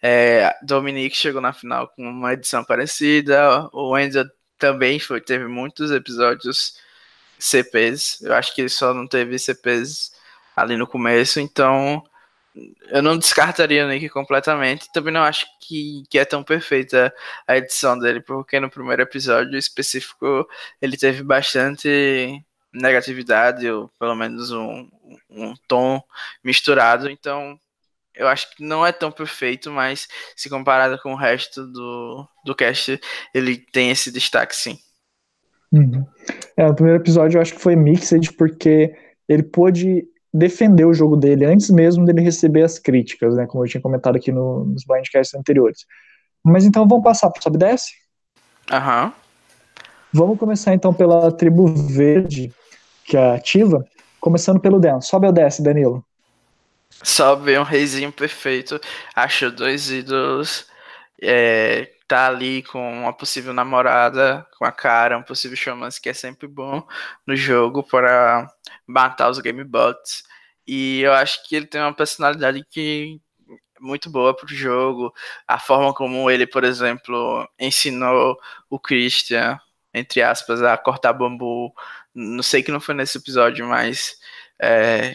é, 0.02 0.56
Dominique 0.64 1.16
chegou 1.16 1.42
na 1.42 1.54
final 1.54 1.88
com 1.90 2.04
uma 2.04 2.34
edição 2.34 2.64
parecida. 2.64 3.70
O 3.74 3.92
Wendell 3.92 4.30
também 4.58 5.00
foi, 5.00 5.22
teve 5.22 5.46
muitos 5.48 5.92
episódios 5.92 6.78
CPs. 7.38 8.22
Eu 8.22 8.34
acho 8.36 8.54
que 8.54 8.62
ele 8.62 8.70
só 8.70 8.94
não 8.94 9.08
teve 9.08 9.38
CPs 9.40 10.12
ali 10.56 10.78
no 10.78 10.88
começo, 10.88 11.40
então 11.40 12.04
eu 12.90 13.02
não 13.02 13.18
descartaria 13.18 13.86
o 13.86 13.90
Nick 13.90 14.10
completamente. 14.10 14.92
Também 14.92 15.14
não 15.14 15.22
acho 15.24 15.46
que, 15.62 16.04
que 16.10 16.20
é 16.20 16.26
tão 16.26 16.44
perfeita 16.44 17.14
a 17.48 17.58
edição 17.58 17.98
dele, 17.98 18.22
porque 18.22 18.60
no 18.60 18.70
primeiro 18.70 19.02
episódio 19.02 19.58
específico 19.58 20.48
ele 20.82 20.98
teve 20.98 21.24
bastante 21.24 22.44
negatividade, 22.74 23.70
ou 23.70 23.90
pelo 24.00 24.16
menos 24.16 24.52
um, 24.52 24.90
um 25.30 25.54
tom 25.68 26.04
misturado. 26.44 27.10
Então 27.10 27.60
eu 28.20 28.28
acho 28.28 28.54
que 28.54 28.62
não 28.62 28.86
é 28.86 28.92
tão 28.92 29.10
perfeito, 29.12 29.72
mas 29.72 30.08
se 30.36 30.50
comparado 30.50 31.00
com 31.02 31.14
o 31.14 31.18
resto 31.18 31.66
do, 31.66 32.28
do 32.46 32.54
cast, 32.54 33.00
ele 33.34 33.58
tem 33.58 33.90
esse 33.90 34.12
destaque 34.12 34.54
sim. 34.54 34.78
Uhum. 35.72 36.06
É, 36.58 36.68
o 36.68 36.74
primeiro 36.76 37.02
episódio 37.02 37.38
eu 37.38 37.42
acho 37.42 37.54
que 37.54 37.62
foi 37.62 37.78
mixed 37.78 38.34
porque 38.34 38.94
ele 39.28 39.44
pôde 39.44 40.06
defender 40.34 40.86
o 40.86 40.94
jogo 40.94 41.16
dele 41.16 41.46
antes 41.46 41.70
mesmo 41.70 42.06
dele 42.06 42.22
receber 42.22 42.64
as 42.64 42.78
críticas, 42.78 43.36
né? 43.36 43.48
Como 43.48 43.64
eu 43.64 43.70
tinha 43.70 43.82
comentado 43.82 44.18
aqui 44.18 44.32
no, 44.32 44.66
nos 44.66 44.84
blindcasts 44.84 45.34
anteriores. 45.34 45.86
Mas 46.44 46.66
então 46.66 46.88
vamos 46.88 47.04
passar 47.04 47.30
para 47.30 47.40
o 47.40 47.44
Sobe 47.44 47.58
Desce? 47.58 47.94
Aham. 48.70 49.06
Uhum. 49.06 49.12
Vamos 50.12 50.40
começar 50.40 50.74
então 50.74 50.94
pela 50.94 51.32
tribo 51.32 51.68
verde, 51.68 52.52
que 53.06 53.16
é 53.16 53.36
ativa, 53.36 53.86
começando 54.20 54.60
pelo 54.60 54.80
Dan. 54.80 55.00
Sobe 55.02 55.28
ou 55.28 55.32
desce, 55.32 55.62
Danilo? 55.62 56.04
Sobe 57.04 57.58
um 57.58 57.64
reizinho 57.64 58.12
perfeito. 58.12 58.80
Acho 59.16 59.52
dois 59.52 59.90
ídolos. 59.90 60.68
É, 61.22 61.92
tá 62.08 62.28
ali 62.28 62.64
com 62.64 63.02
uma 63.04 63.14
possível 63.14 63.54
namorada, 63.54 64.46
com 64.58 64.66
a 64.66 64.72
cara, 64.72 65.18
um 65.18 65.24
possível 65.24 65.58
showman 65.58 65.90
que 66.02 66.10
é 66.10 66.14
sempre 66.14 66.48
bom 66.48 66.86
no 67.28 67.36
jogo 67.36 67.84
para 67.84 68.48
matar 68.88 69.30
os 69.30 69.40
game 69.40 69.64
bots. 69.64 70.24
E 70.68 71.02
eu 71.02 71.14
acho 71.14 71.48
que 71.48 71.56
ele 71.56 71.68
tem 71.68 71.82
uma 71.82 71.94
personalidade 71.94 72.64
que 72.70 73.22
muito 73.80 74.10
boa 74.10 74.36
pro 74.36 74.48
jogo. 74.48 75.14
A 75.48 75.60
forma 75.60 75.94
como 75.94 76.30
ele, 76.30 76.46
por 76.48 76.64
exemplo, 76.64 77.48
ensinou 77.60 78.38
o 78.70 78.80
Christian, 78.80 79.60
entre 79.94 80.22
aspas, 80.22 80.62
a 80.62 80.78
cortar 80.78 81.14
bambu. 81.14 81.74
Não 82.14 82.44
sei 82.44 82.64
que 82.64 82.72
não 82.72 82.80
foi 82.80 82.96
nesse 82.96 83.18
episódio, 83.18 83.68
mas 83.68 84.18
é, 84.62 85.14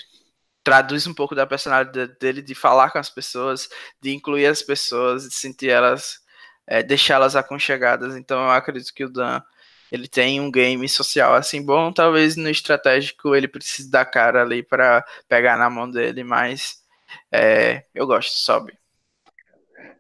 traduz 0.65 1.07
um 1.07 1.15
pouco 1.15 1.35
da 1.35 1.47
personalidade 1.47 2.17
dele 2.19 2.43
de 2.43 2.55
falar 2.55 2.91
com 2.91 2.99
as 2.99 3.11
pessoas, 3.11 3.69
de 4.01 4.15
incluir 4.15 4.47
as 4.47 4.62
pessoas, 4.62 5.29
de 5.29 5.35
sentir 5.35 5.69
elas 5.71 6.21
é, 6.67 6.83
deixá-las 6.83 7.37
aconchegadas. 7.37 8.17
Então 8.17 8.43
eu 8.43 8.51
acredito 8.51 8.93
que 8.95 9.05
o 9.05 9.11
Dan 9.11 9.41
ele 9.93 10.09
tem 10.09 10.41
um 10.41 10.51
game 10.51 10.89
social 10.89 11.35
assim 11.35 11.65
bom, 11.65 11.93
talvez 11.93 12.37
no 12.37 12.49
estratégico 12.51 13.35
ele 13.35 13.47
precise 13.47 13.91
dar 13.91 14.05
cara 14.07 14.43
ali 14.43 14.62
para 14.62 15.05
pegar 15.29 15.57
na 15.57 15.71
mão 15.71 15.89
dele, 15.91 16.25
mas 16.25 16.83
é, 17.31 17.85
eu 17.95 18.07
gosto, 18.07 18.33
sobe. 18.33 18.77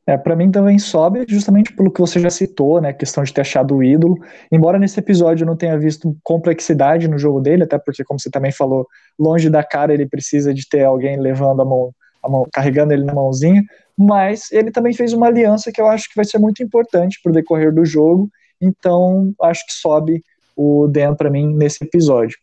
É, 0.06 0.18
para 0.18 0.36
mim 0.36 0.50
também 0.50 0.78
sobe, 0.78 1.24
justamente 1.26 1.74
pelo 1.74 1.90
que 1.90 2.00
você 2.00 2.20
já 2.20 2.28
citou, 2.28 2.78
né, 2.80 2.92
questão 2.92 3.24
de 3.24 3.32
ter 3.32 3.40
achado 3.40 3.74
o 3.74 3.82
ídolo. 3.82 4.16
Embora 4.52 4.78
nesse 4.78 5.00
episódio 5.00 5.44
eu 5.44 5.46
não 5.46 5.56
tenha 5.56 5.78
visto 5.78 6.14
complexidade 6.22 7.08
no 7.08 7.18
jogo 7.18 7.40
dele, 7.40 7.62
até 7.62 7.78
porque, 7.78 8.04
como 8.04 8.20
você 8.20 8.30
também 8.30 8.52
falou, 8.52 8.86
longe 9.18 9.48
da 9.48 9.64
cara 9.64 9.94
ele 9.94 10.06
precisa 10.06 10.52
de 10.52 10.68
ter 10.68 10.84
alguém 10.84 11.18
levando 11.18 11.62
a 11.62 11.64
mão, 11.64 11.90
a 12.22 12.28
mão 12.28 12.46
carregando 12.52 12.92
ele 12.92 13.04
na 13.04 13.14
mãozinha 13.14 13.62
mas 13.96 14.50
ele 14.50 14.70
também 14.70 14.92
fez 14.92 15.12
uma 15.12 15.28
aliança 15.28 15.70
que 15.72 15.80
eu 15.80 15.86
acho 15.86 16.08
que 16.08 16.16
vai 16.16 16.24
ser 16.24 16.38
muito 16.38 16.62
importante 16.62 17.20
para 17.22 17.30
o 17.30 17.32
decorrer 17.32 17.72
do 17.72 17.84
jogo, 17.84 18.28
então 18.60 19.32
acho 19.42 19.64
que 19.66 19.72
sobe 19.72 20.22
o 20.56 20.88
Dan 20.88 21.14
para 21.14 21.30
mim 21.30 21.54
nesse 21.54 21.84
episódio. 21.84 22.36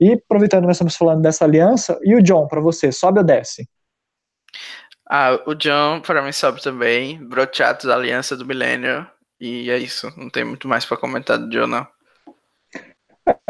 E 0.00 0.12
aproveitando 0.12 0.62
que 0.62 0.66
nós 0.66 0.76
estamos 0.76 0.96
falando 0.96 1.22
dessa 1.22 1.44
aliança, 1.44 1.98
e 2.02 2.14
o 2.14 2.22
John, 2.22 2.46
para 2.48 2.60
você, 2.60 2.90
sobe 2.90 3.18
ou 3.18 3.24
desce? 3.24 3.68
Ah, 5.08 5.38
o 5.46 5.54
John 5.54 6.00
para 6.00 6.22
mim 6.22 6.32
sobe 6.32 6.62
também, 6.62 7.22
Brochatos, 7.22 7.88
Aliança 7.90 8.36
do 8.36 8.46
Milênio, 8.46 9.06
e 9.38 9.70
é 9.70 9.76
isso, 9.76 10.10
não 10.16 10.30
tem 10.30 10.44
muito 10.44 10.66
mais 10.66 10.84
para 10.84 10.96
comentar 10.96 11.38
do 11.38 11.48
John 11.48 11.66
não. 11.66 11.86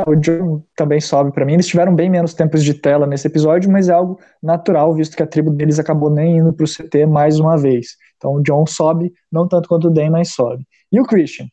O 0.06 0.14
John 0.14 0.64
também 0.76 1.00
sobe 1.00 1.32
para 1.32 1.44
mim. 1.44 1.54
Eles 1.54 1.66
tiveram 1.66 1.94
bem 1.94 2.08
menos 2.08 2.32
tempos 2.32 2.62
de 2.62 2.74
tela 2.74 3.06
nesse 3.06 3.26
episódio, 3.26 3.70
mas 3.70 3.88
é 3.88 3.92
algo 3.92 4.20
natural, 4.42 4.94
visto 4.94 5.16
que 5.16 5.22
a 5.22 5.26
tribo 5.26 5.50
deles 5.50 5.78
acabou 5.78 6.10
nem 6.10 6.36
indo 6.38 6.52
para 6.52 6.64
o 6.64 6.68
CT 6.68 7.06
mais 7.06 7.40
uma 7.40 7.56
vez. 7.56 7.96
Então 8.16 8.34
o 8.34 8.42
John 8.42 8.66
sobe, 8.66 9.12
não 9.30 9.48
tanto 9.48 9.68
quanto 9.68 9.88
o 9.88 9.90
Dan, 9.90 10.10
mas 10.10 10.32
sobe. 10.32 10.64
E 10.92 11.00
o 11.00 11.04
Christian? 11.04 11.46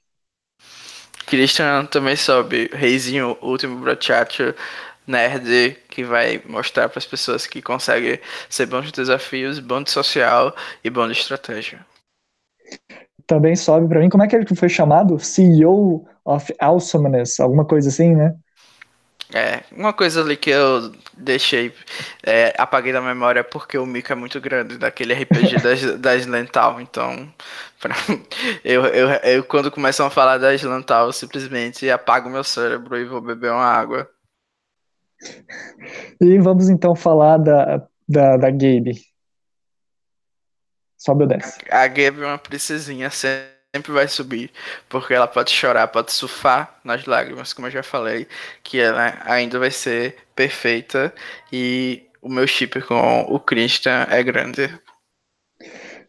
Christian 1.25 1.85
também 1.85 2.15
sobe. 2.15 2.69
Reizinho, 2.73 3.37
último 3.41 3.79
brochacho 3.79 4.53
nerd 5.11 5.77
que 5.89 6.03
vai 6.03 6.41
mostrar 6.47 6.89
para 6.89 6.99
as 6.99 7.05
pessoas 7.05 7.45
que 7.45 7.61
conseguem 7.61 8.19
ser 8.49 8.65
bons 8.65 8.85
de 8.85 8.91
desafios, 8.93 9.59
bom 9.59 9.83
de 9.83 9.91
social 9.91 10.55
e 10.83 10.89
bom 10.89 11.05
de 11.07 11.13
estratégia 11.13 11.85
também 13.31 13.55
sobe 13.55 13.87
para 13.87 13.99
mim. 14.01 14.09
Como 14.09 14.23
é 14.23 14.27
que 14.27 14.35
ele 14.35 14.45
foi 14.55 14.67
chamado? 14.67 15.17
CEO 15.17 16.05
of 16.25 16.53
Awesomeness, 16.59 17.39
alguma 17.39 17.63
coisa 17.63 17.87
assim, 17.87 18.13
né? 18.13 18.35
É, 19.33 19.61
uma 19.71 19.93
coisa 19.93 20.21
ali 20.21 20.35
que 20.35 20.49
eu 20.49 20.91
deixei, 21.13 21.73
é, 22.21 22.53
apaguei 22.57 22.91
da 22.91 22.99
memória 22.99 23.45
porque 23.45 23.77
o 23.77 23.85
Mika 23.85 24.11
é 24.11 24.15
muito 24.15 24.41
grande, 24.41 24.77
daquele 24.77 25.13
RPG 25.13 25.55
das, 25.63 25.97
das 25.97 26.25
Lental, 26.25 26.81
então 26.81 27.33
pra, 27.79 27.95
eu, 28.65 28.85
eu, 28.87 29.09
eu 29.09 29.43
quando 29.45 29.71
começam 29.71 30.05
a 30.05 30.09
falar 30.09 30.37
das 30.37 30.61
Lental, 30.63 31.05
eu 31.05 31.13
simplesmente 31.13 31.89
apago 31.89 32.29
meu 32.29 32.43
cérebro 32.43 32.97
e 32.97 33.05
vou 33.05 33.21
beber 33.21 33.51
uma 33.51 33.63
água. 33.63 34.09
E 36.19 36.39
vamos 36.39 36.69
então 36.69 36.95
falar 36.95 37.37
da, 37.37 37.87
da, 38.07 38.37
da 38.37 38.49
Gabe. 38.49 38.99
Sobe 40.97 41.23
ou 41.23 41.27
desce? 41.27 41.59
A 41.69 41.87
Gabe 41.87 42.21
é 42.21 42.27
uma 42.27 42.37
princesinha, 42.37 43.09
sempre 43.09 43.91
vai 43.91 44.07
subir, 44.07 44.51
porque 44.89 45.13
ela 45.13 45.27
pode 45.27 45.51
chorar, 45.51 45.87
pode 45.87 46.11
surfar 46.11 46.79
nas 46.83 47.05
lágrimas, 47.05 47.53
como 47.53 47.67
eu 47.67 47.71
já 47.71 47.81
falei, 47.81 48.27
que 48.63 48.79
ela 48.79 49.17
ainda 49.25 49.57
vai 49.57 49.71
ser 49.71 50.15
perfeita 50.35 51.13
e 51.51 52.03
o 52.21 52.29
meu 52.29 52.45
chip 52.45 52.81
com 52.81 53.21
o 53.21 53.39
Christian 53.39 54.05
é 54.09 54.21
grande. 54.21 54.69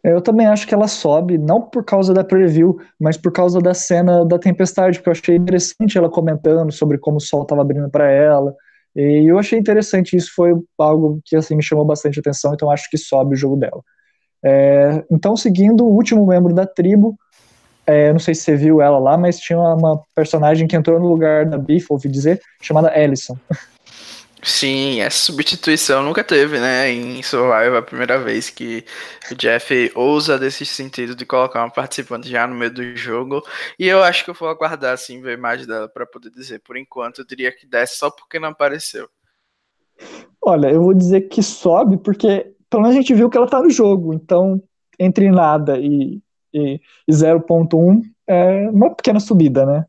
Eu 0.03 0.21
também 0.21 0.45
acho 0.45 0.67
que 0.67 0.73
ela 0.73 0.87
sobe, 0.87 1.37
não 1.37 1.61
por 1.61 1.85
causa 1.85 2.13
da 2.13 2.23
preview, 2.23 2.77
mas 2.99 3.15
por 3.15 3.31
causa 3.31 3.59
da 3.59 3.73
cena 3.73 4.25
da 4.25 4.37
tempestade, 4.37 4.99
porque 4.99 5.09
eu 5.09 5.13
achei 5.13 5.35
interessante 5.37 5.97
ela 5.97 6.09
comentando 6.09 6.71
sobre 6.73 6.97
como 6.97 7.17
o 7.17 7.21
sol 7.21 7.43
estava 7.43 7.61
abrindo 7.61 7.89
para 7.89 8.11
ela. 8.11 8.53
E 8.95 9.29
eu 9.29 9.39
achei 9.39 9.57
interessante, 9.57 10.15
isso 10.15 10.31
foi 10.35 10.53
algo 10.77 11.19
que 11.25 11.35
assim 11.35 11.55
me 11.55 11.63
chamou 11.63 11.83
bastante 11.83 12.19
atenção, 12.19 12.53
então 12.53 12.69
acho 12.69 12.89
que 12.89 12.97
sobe 12.97 13.33
o 13.33 13.37
jogo 13.37 13.55
dela. 13.55 13.81
É, 14.43 15.03
então, 15.09 15.35
seguindo 15.35 15.85
o 15.85 15.93
último 15.93 16.25
membro 16.27 16.53
da 16.53 16.65
tribo, 16.65 17.17
é, 17.87 18.11
não 18.11 18.19
sei 18.19 18.35
se 18.35 18.41
você 18.41 18.55
viu 18.55 18.81
ela 18.81 18.99
lá, 18.99 19.17
mas 19.17 19.39
tinha 19.39 19.59
uma 19.59 20.01
personagem 20.15 20.67
que 20.67 20.75
entrou 20.75 20.99
no 20.99 21.07
lugar 21.07 21.45
da 21.45 21.57
Biff, 21.57 21.87
ouvi 21.89 22.07
dizer, 22.07 22.41
chamada 22.61 22.97
Ellison. 22.97 23.37
Sim, 24.43 24.99
essa 24.99 25.17
substituição 25.17 26.03
nunca 26.03 26.21
teve, 26.23 26.59
né? 26.59 26.91
Em 26.91 27.23
Survival, 27.23 27.77
a 27.77 27.81
primeira 27.81 28.19
vez 28.19 28.49
que 28.49 28.83
o 29.31 29.35
Jeff 29.35 29.91
ousa 29.95 30.37
desse 30.37 30.65
sentido 30.65 31.15
de 31.15 31.25
colocar 31.25 31.61
uma 31.63 31.71
participante 31.71 32.29
já 32.29 32.45
no 32.45 32.53
meio 32.53 32.73
do 32.73 32.95
jogo. 32.95 33.41
E 33.79 33.87
eu 33.87 34.03
acho 34.03 34.25
que 34.25 34.29
eu 34.29 34.33
vou 34.33 34.49
aguardar, 34.49 34.93
assim, 34.93 35.21
ver 35.21 35.31
a 35.31 35.37
imagem 35.37 35.65
dela 35.65 35.87
para 35.87 36.05
poder 36.05 36.29
dizer. 36.29 36.59
Por 36.59 36.75
enquanto, 36.75 37.19
eu 37.19 37.25
diria 37.25 37.55
que 37.55 37.65
desce 37.65 37.97
só 37.97 38.11
porque 38.11 38.37
não 38.37 38.49
apareceu. 38.49 39.07
Olha, 40.41 40.69
eu 40.69 40.81
vou 40.81 40.93
dizer 40.93 41.21
que 41.29 41.41
sobe 41.41 41.97
porque 41.97 42.53
pelo 42.69 42.83
menos 42.83 42.97
a 42.97 42.99
gente 42.99 43.13
viu 43.13 43.29
que 43.29 43.37
ela 43.37 43.45
está 43.45 43.61
no 43.61 43.69
jogo. 43.69 44.13
Então, 44.13 44.61
entre 44.99 45.29
nada 45.31 45.77
e, 45.79 46.21
e, 46.53 46.81
e 47.07 47.11
0.1 47.11 48.01
é 48.27 48.69
uma 48.69 48.93
pequena 48.93 49.19
subida, 49.19 49.65
né? 49.65 49.85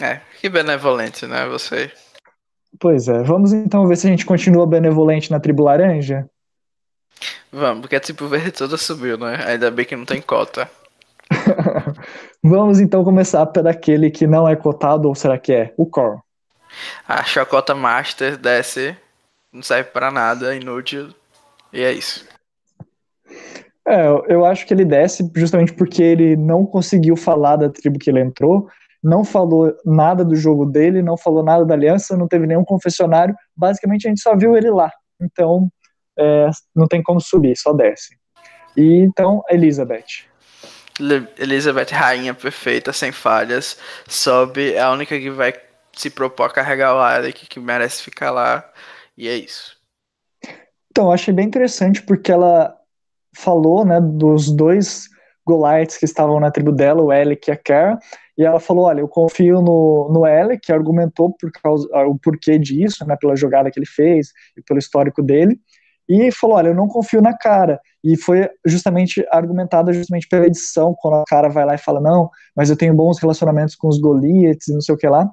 É, 0.00 0.20
que 0.40 0.48
benevolente, 0.48 1.26
né, 1.26 1.46
você? 1.46 1.90
Pois 2.78 3.08
é, 3.08 3.22
vamos 3.22 3.52
então 3.52 3.86
ver 3.86 3.96
se 3.96 4.06
a 4.06 4.10
gente 4.10 4.26
continua 4.26 4.66
benevolente 4.66 5.30
na 5.30 5.40
tribo 5.40 5.64
laranja? 5.64 6.28
Vamos, 7.50 7.80
porque 7.80 7.96
a 7.96 8.00
tribo 8.00 8.28
verde 8.28 8.52
toda 8.52 8.76
subiu, 8.76 9.16
né? 9.16 9.42
Ainda 9.46 9.70
bem 9.70 9.84
que 9.84 9.96
não 9.96 10.04
tem 10.04 10.20
cota. 10.20 10.70
vamos 12.42 12.78
então 12.78 13.02
começar 13.02 13.46
pelo 13.46 13.68
aquele 13.68 14.10
que 14.10 14.26
não 14.26 14.48
é 14.48 14.54
cotado, 14.54 15.08
ou 15.08 15.14
será 15.14 15.38
que 15.38 15.52
é? 15.52 15.74
O 15.76 15.86
Core. 15.86 16.20
A 17.06 17.24
chacota 17.24 17.74
Master 17.74 18.36
desce, 18.36 18.96
não 19.52 19.62
serve 19.62 19.90
para 19.90 20.10
nada, 20.10 20.54
inútil, 20.54 21.08
e 21.72 21.82
é 21.82 21.92
isso. 21.92 22.26
É, 23.86 24.06
eu 24.28 24.44
acho 24.44 24.66
que 24.66 24.74
ele 24.74 24.84
desce 24.84 25.30
justamente 25.34 25.72
porque 25.72 26.02
ele 26.02 26.36
não 26.36 26.66
conseguiu 26.66 27.16
falar 27.16 27.56
da 27.56 27.70
tribo 27.70 27.98
que 27.98 28.10
ele 28.10 28.20
entrou, 28.20 28.68
não 29.02 29.24
falou 29.24 29.74
nada 29.84 30.24
do 30.24 30.34
jogo 30.34 30.66
dele, 30.66 31.02
não 31.02 31.16
falou 31.16 31.42
nada 31.42 31.64
da 31.64 31.74
aliança, 31.74 32.16
não 32.16 32.28
teve 32.28 32.46
nenhum 32.46 32.64
confessionário. 32.64 33.34
Basicamente 33.56 34.06
a 34.06 34.10
gente 34.10 34.20
só 34.20 34.36
viu 34.36 34.56
ele 34.56 34.70
lá. 34.70 34.90
Então 35.20 35.68
é, 36.18 36.50
não 36.74 36.86
tem 36.86 37.02
como 37.02 37.20
subir, 37.20 37.56
só 37.56 37.72
desce. 37.72 38.16
E 38.76 38.96
então, 38.96 39.42
Elizabeth. 39.48 40.26
Elizabeth, 41.38 41.92
rainha 41.92 42.34
perfeita, 42.34 42.92
sem 42.92 43.12
falhas, 43.12 43.78
sobe, 44.08 44.72
é 44.72 44.80
a 44.80 44.90
única 44.90 45.18
que 45.18 45.30
vai 45.30 45.52
se 45.92 46.10
propor 46.10 46.46
a 46.46 46.50
carregar 46.50 46.94
o 46.94 46.98
Alec, 46.98 47.46
que 47.46 47.60
merece 47.60 48.02
ficar 48.02 48.30
lá, 48.30 48.68
e 49.16 49.28
é 49.28 49.36
isso. 49.36 49.76
Então, 50.90 51.06
eu 51.06 51.12
achei 51.12 51.32
bem 51.32 51.46
interessante 51.46 52.02
porque 52.02 52.32
ela 52.32 52.74
falou, 53.36 53.84
né, 53.84 54.00
dos 54.00 54.50
dois 54.50 55.08
Goliaths 55.46 55.96
que 55.96 56.04
estavam 56.04 56.40
na 56.40 56.50
tribo 56.50 56.72
dela, 56.72 57.02
o 57.02 57.10
Alec 57.10 57.48
e 57.48 57.52
a 57.52 57.56
Kara, 57.56 57.98
e 58.38 58.44
ela 58.44 58.60
falou, 58.60 58.84
olha, 58.84 59.00
eu 59.00 59.08
confio 59.08 59.60
no, 59.60 60.08
no 60.12 60.24
Alec, 60.24 60.60
que 60.62 60.72
argumentou 60.72 61.34
por 61.38 61.50
causa, 61.50 61.88
o 62.06 62.16
porquê 62.16 62.56
disso, 62.56 63.04
né, 63.04 63.16
pela 63.20 63.34
jogada 63.34 63.68
que 63.68 63.80
ele 63.80 63.86
fez 63.86 64.28
e 64.56 64.62
pelo 64.62 64.78
histórico 64.78 65.20
dele, 65.20 65.58
e 66.08 66.30
falou, 66.30 66.56
olha, 66.56 66.68
eu 66.68 66.74
não 66.74 66.86
confio 66.86 67.20
na 67.20 67.36
cara, 67.36 67.80
e 68.02 68.16
foi 68.16 68.48
justamente 68.64 69.26
argumentada 69.30 69.92
justamente 69.92 70.28
pela 70.28 70.46
edição, 70.46 70.94
quando 70.96 71.14
a 71.16 71.24
cara 71.26 71.48
vai 71.48 71.66
lá 71.66 71.74
e 71.74 71.78
fala, 71.78 72.00
não, 72.00 72.30
mas 72.54 72.70
eu 72.70 72.76
tenho 72.76 72.94
bons 72.94 73.18
relacionamentos 73.18 73.74
com 73.74 73.88
os 73.88 74.00
Goliaths 74.00 74.68
e 74.68 74.72
não 74.72 74.80
sei 74.80 74.94
o 74.94 74.98
que 74.98 75.08
lá, 75.08 75.28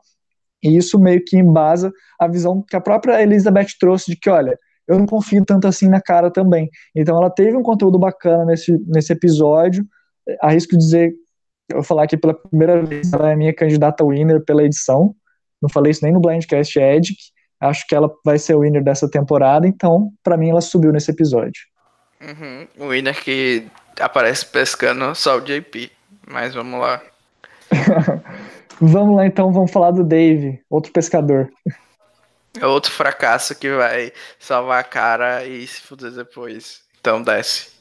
e 0.64 0.76
isso 0.76 0.99
meio 0.99 1.24
que 1.24 1.38
embasa 1.38 1.93
a 2.20 2.28
visão 2.28 2.64
que 2.68 2.76
a 2.76 2.82
própria 2.82 3.22
Elizabeth 3.22 3.68
trouxe 3.80 4.12
de 4.12 4.18
que, 4.18 4.32
olha, 4.32 4.58
eu 4.88 4.97
não 4.97 5.06
confio 5.06 5.45
tanto 5.45 5.68
assim 5.68 5.88
na 5.88 6.01
cara 6.01 6.32
também. 6.32 6.70
Então 6.95 7.18
ela 7.18 7.30
teve 7.30 7.56
um 7.56 7.64
conteúdo 7.64 7.99
bacana 7.99 8.45
nesse, 8.45 8.78
nesse 8.88 9.14
episódio. 9.14 9.86
Arrisco 10.41 10.78
dizer, 10.78 11.14
eu 11.70 11.78
vou 11.78 11.84
falar 11.84 12.03
aqui 12.03 12.18
pela 12.18 12.34
primeira 12.34 12.84
vez, 12.84 13.11
ela 13.11 13.32
é 13.32 13.36
minha 13.36 13.53
candidata 13.53 14.05
winner 14.05 14.43
pela 14.43 14.63
edição. 14.63 15.16
Não 15.61 15.70
falei 15.70 15.91
isso 15.91 16.03
nem 16.03 16.13
no 16.13 16.20
Blindcast 16.20 16.78
Edic. 16.80 17.18
Acho 17.59 17.88
que 17.88 17.95
ela 17.95 18.11
vai 18.24 18.38
ser 18.38 18.53
o 18.53 18.59
winner 18.59 18.84
dessa 18.84 19.09
temporada, 19.09 19.68
então, 19.68 20.11
para 20.24 20.38
mim, 20.38 20.49
ela 20.49 20.61
subiu 20.61 20.91
nesse 20.91 21.09
episódio. 21.11 21.63
Uhum. 22.22 22.68
O 22.78 22.89
winner 22.89 23.22
que 23.24 23.66
aparece 23.99 24.45
pescando 24.45 25.16
só 25.16 25.38
o 25.38 25.41
JP. 25.41 25.91
Mas 26.28 26.53
vamos 26.53 26.80
lá. 26.80 27.01
vamos 28.80 29.16
lá 29.16 29.26
então, 29.26 29.51
vamos 29.51 29.72
falar 29.72 29.91
do 29.91 30.03
Dave, 30.03 30.61
outro 30.70 30.91
pescador. 30.91 31.49
É 32.59 32.66
outro 32.66 32.91
fracasso 32.91 33.55
que 33.55 33.70
vai 33.70 34.13
salvar 34.39 34.80
a 34.80 34.84
cara 34.84 35.45
e 35.45 35.66
se 35.68 35.82
fuder 35.82 36.11
depois. 36.11 36.82
Então 36.99 37.22
desce. 37.22 37.72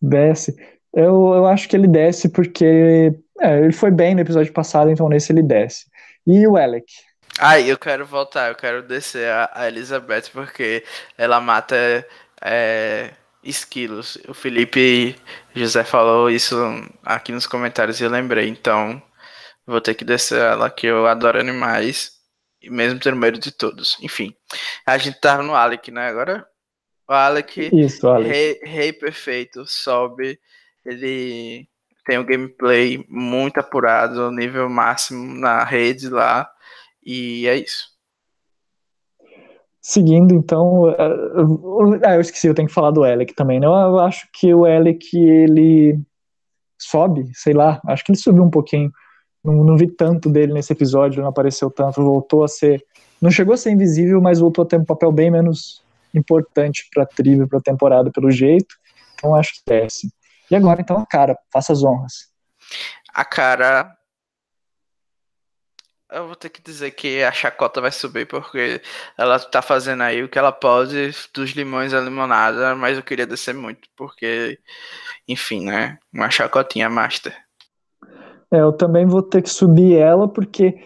Desce. 0.00 0.56
Eu, 0.92 1.32
eu 1.34 1.46
acho 1.46 1.68
que 1.68 1.76
ele 1.76 1.88
desce 1.88 2.28
porque 2.28 3.14
é, 3.40 3.58
ele 3.58 3.72
foi 3.72 3.90
bem 3.90 4.14
no 4.14 4.20
episódio 4.20 4.52
passado, 4.52 4.90
então 4.90 5.08
nesse 5.08 5.32
ele 5.32 5.42
desce. 5.42 5.86
E 6.26 6.46
o 6.46 6.56
Alec? 6.56 6.86
Ah, 7.38 7.58
eu 7.58 7.78
quero 7.78 8.04
voltar, 8.04 8.48
eu 8.48 8.54
quero 8.54 8.82
descer 8.82 9.28
a, 9.28 9.50
a 9.54 9.68
Elizabeth 9.68 10.24
porque 10.32 10.84
ela 11.16 11.40
mata 11.40 11.76
é, 12.42 13.10
esquilos. 13.42 14.18
O 14.28 14.34
Felipe 14.34 15.16
José 15.54 15.82
falou 15.82 16.30
isso 16.30 16.56
aqui 17.02 17.32
nos 17.32 17.46
comentários 17.46 18.00
e 18.00 18.04
eu 18.04 18.10
lembrei, 18.10 18.48
então 18.48 19.02
vou 19.66 19.80
ter 19.80 19.94
que 19.94 20.04
descer 20.04 20.40
ela, 20.40 20.70
que 20.70 20.86
eu 20.86 21.06
adoro 21.06 21.40
animais 21.40 22.22
mesmo 22.70 23.00
tendo 23.00 23.16
medo 23.16 23.38
de 23.38 23.50
todos. 23.50 23.96
Enfim, 24.00 24.34
a 24.86 24.96
gente 24.98 25.20
tava 25.20 25.42
no 25.42 25.54
Alec, 25.54 25.90
né? 25.90 26.08
Agora, 26.08 26.46
o 27.08 27.12
Alec, 27.12 27.70
Isso, 27.72 28.08
Alec. 28.08 28.30
Rei, 28.30 28.60
rei 28.62 28.92
perfeito, 28.92 29.64
sobe, 29.66 30.38
ele 30.84 31.68
tem 32.04 32.18
um 32.18 32.24
gameplay 32.24 33.04
muito 33.08 33.58
apurado, 33.58 34.30
nível 34.32 34.68
máximo 34.68 35.34
na 35.34 35.62
rede 35.64 36.08
lá, 36.08 36.50
e 37.04 37.46
é 37.46 37.56
isso. 37.56 37.92
Seguindo, 39.80 40.34
então, 40.34 40.86
ah, 42.06 42.14
eu 42.14 42.20
esqueci, 42.20 42.46
eu 42.46 42.54
tenho 42.54 42.68
que 42.68 42.74
falar 42.74 42.92
do 42.92 43.02
Alec 43.02 43.34
também, 43.34 43.58
né? 43.58 43.66
Eu 43.66 43.98
acho 43.98 44.28
que 44.32 44.54
o 44.54 44.64
Alec, 44.64 45.16
ele 45.16 46.00
sobe, 46.78 47.30
sei 47.34 47.52
lá, 47.52 47.80
acho 47.86 48.04
que 48.04 48.12
ele 48.12 48.18
subiu 48.18 48.44
um 48.44 48.50
pouquinho 48.50 48.92
não, 49.42 49.64
não 49.64 49.76
vi 49.76 49.88
tanto 49.88 50.30
dele 50.30 50.52
nesse 50.52 50.72
episódio, 50.72 51.20
não 51.20 51.28
apareceu 51.28 51.70
tanto, 51.70 52.02
voltou 52.02 52.44
a 52.44 52.48
ser. 52.48 52.84
Não 53.20 53.30
chegou 53.30 53.54
a 53.54 53.56
ser 53.56 53.70
invisível, 53.70 54.20
mas 54.20 54.38
voltou 54.38 54.62
a 54.62 54.66
ter 54.66 54.76
um 54.76 54.84
papel 54.84 55.10
bem 55.10 55.30
menos 55.30 55.82
importante 56.14 56.88
pra 56.92 57.06
tribo, 57.06 57.48
pra 57.48 57.60
temporada, 57.60 58.10
pelo 58.10 58.30
jeito. 58.30 58.74
Então 59.14 59.34
acho 59.34 59.54
que 59.54 59.62
desce. 59.66 60.12
E 60.52 60.54
agora, 60.54 60.82
então, 60.82 60.98
a 60.98 61.06
cara, 61.06 61.34
faça 61.50 61.72
as 61.72 61.82
honras. 61.82 62.30
A 63.14 63.24
cara. 63.24 63.90
Eu 66.10 66.26
vou 66.26 66.36
ter 66.36 66.50
que 66.50 66.60
dizer 66.60 66.90
que 66.90 67.22
a 67.22 67.32
chacota 67.32 67.80
vai 67.80 67.90
subir, 67.90 68.26
porque 68.26 68.82
ela 69.16 69.38
tá 69.38 69.62
fazendo 69.62 70.02
aí 70.02 70.22
o 70.22 70.28
que 70.28 70.38
ela 70.38 70.52
pode 70.52 71.10
dos 71.32 71.52
limões 71.52 71.94
à 71.94 72.00
limonada, 72.00 72.74
mas 72.74 72.98
eu 72.98 73.02
queria 73.02 73.26
descer 73.26 73.54
muito, 73.54 73.88
porque, 73.96 74.58
enfim, 75.26 75.64
né? 75.64 75.98
Uma 76.12 76.28
chacotinha 76.28 76.90
master. 76.90 77.34
É, 78.50 78.60
eu 78.60 78.74
também 78.74 79.06
vou 79.06 79.22
ter 79.22 79.40
que 79.40 79.48
subir 79.48 79.96
ela, 79.96 80.28
porque 80.28 80.78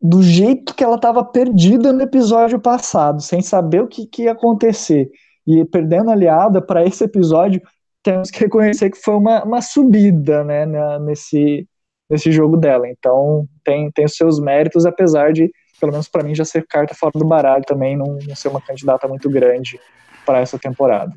do 0.00 0.22
jeito 0.22 0.74
que 0.74 0.82
ela 0.82 0.96
estava 0.96 1.22
perdida 1.22 1.92
no 1.92 2.00
episódio 2.00 2.58
passado, 2.58 3.20
sem 3.20 3.42
saber 3.42 3.82
o 3.82 3.86
que, 3.86 4.06
que 4.06 4.22
ia 4.22 4.32
acontecer, 4.32 5.10
e 5.46 5.66
perdendo 5.66 6.10
aliada 6.10 6.62
para 6.62 6.82
esse 6.82 7.04
episódio, 7.04 7.60
temos 8.02 8.30
que 8.30 8.40
reconhecer 8.40 8.90
que 8.90 8.98
foi 8.98 9.14
uma, 9.14 9.44
uma 9.44 9.62
subida 9.62 10.42
né, 10.44 10.66
nesse, 11.00 11.66
nesse 12.10 12.32
jogo 12.32 12.56
dela. 12.56 12.88
Então 12.88 13.46
tem, 13.64 13.90
tem 13.90 14.04
os 14.04 14.14
seus 14.14 14.40
méritos, 14.40 14.84
apesar 14.84 15.32
de, 15.32 15.50
pelo 15.80 15.92
menos 15.92 16.08
para 16.08 16.22
mim, 16.22 16.34
já 16.34 16.44
ser 16.44 16.66
carta 16.66 16.94
fora 16.94 17.12
do 17.18 17.24
baralho 17.24 17.64
também, 17.64 17.96
não, 17.96 18.18
não 18.26 18.36
ser 18.36 18.48
uma 18.48 18.60
candidata 18.60 19.06
muito 19.06 19.30
grande 19.30 19.80
para 20.26 20.40
essa 20.40 20.58
temporada. 20.58 21.12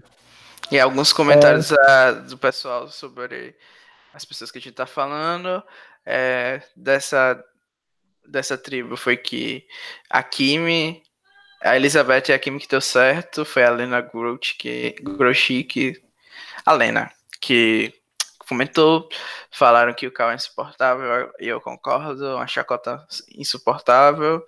E 0.71 0.79
alguns 0.79 1.13
comentários 1.13 1.71
é... 1.71 2.13
do 2.27 2.37
pessoal 2.37 2.87
sobre 2.87 3.55
as 4.13 4.25
pessoas 4.25 4.51
que 4.51 4.57
a 4.57 4.61
gente 4.61 4.73
tá 4.73 4.85
falando 4.85 5.61
é, 6.05 6.61
dessa, 6.75 7.43
dessa 8.27 8.57
tribo 8.57 8.95
foi 8.95 9.17
que 9.17 9.65
a 10.09 10.23
Kimi, 10.23 11.03
a 11.61 11.75
Elizabeth 11.75 12.29
e 12.29 12.33
a 12.33 12.39
Kimi 12.39 12.59
que 12.59 12.67
deu 12.67 12.81
certo, 12.81 13.43
foi 13.43 13.63
a 13.63 13.69
Lena 13.69 14.01
Groot, 14.01 14.55
que, 14.57 14.95
que, 15.63 16.04
a 16.65 16.73
Lena, 16.73 17.11
que 17.41 17.93
comentou, 18.47 19.09
falaram 19.51 19.93
que 19.93 20.07
o 20.07 20.11
carro 20.11 20.31
é 20.31 20.35
insuportável, 20.35 21.31
e 21.39 21.47
eu 21.47 21.61
concordo, 21.61 22.35
uma 22.35 22.47
chacota 22.47 23.05
insuportável, 23.35 24.45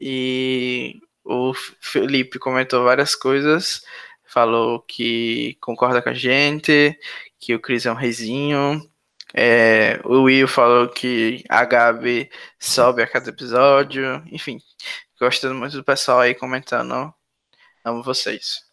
e 0.00 1.00
o 1.24 1.52
Felipe 1.80 2.38
comentou 2.38 2.84
várias 2.84 3.14
coisas, 3.14 3.82
falou 4.24 4.80
que 4.80 5.56
concorda 5.60 6.02
com 6.02 6.10
a 6.10 6.14
gente, 6.14 6.98
que 7.38 7.54
o 7.54 7.60
Chris 7.60 7.86
é 7.86 7.92
um 7.92 7.94
reizinho, 7.94 8.90
é, 9.34 10.00
o 10.04 10.22
Will 10.22 10.48
falou 10.48 10.88
que 10.88 11.44
a 11.48 11.64
Gabi 11.64 12.30
sobe 12.58 13.02
a 13.02 13.06
cada 13.06 13.30
episódio. 13.30 14.22
Enfim, 14.30 14.60
gostando 15.20 15.54
muito 15.54 15.76
do 15.76 15.84
pessoal 15.84 16.20
aí 16.20 16.34
comentando. 16.34 17.12
Amo 17.84 18.02
vocês. 18.02 18.69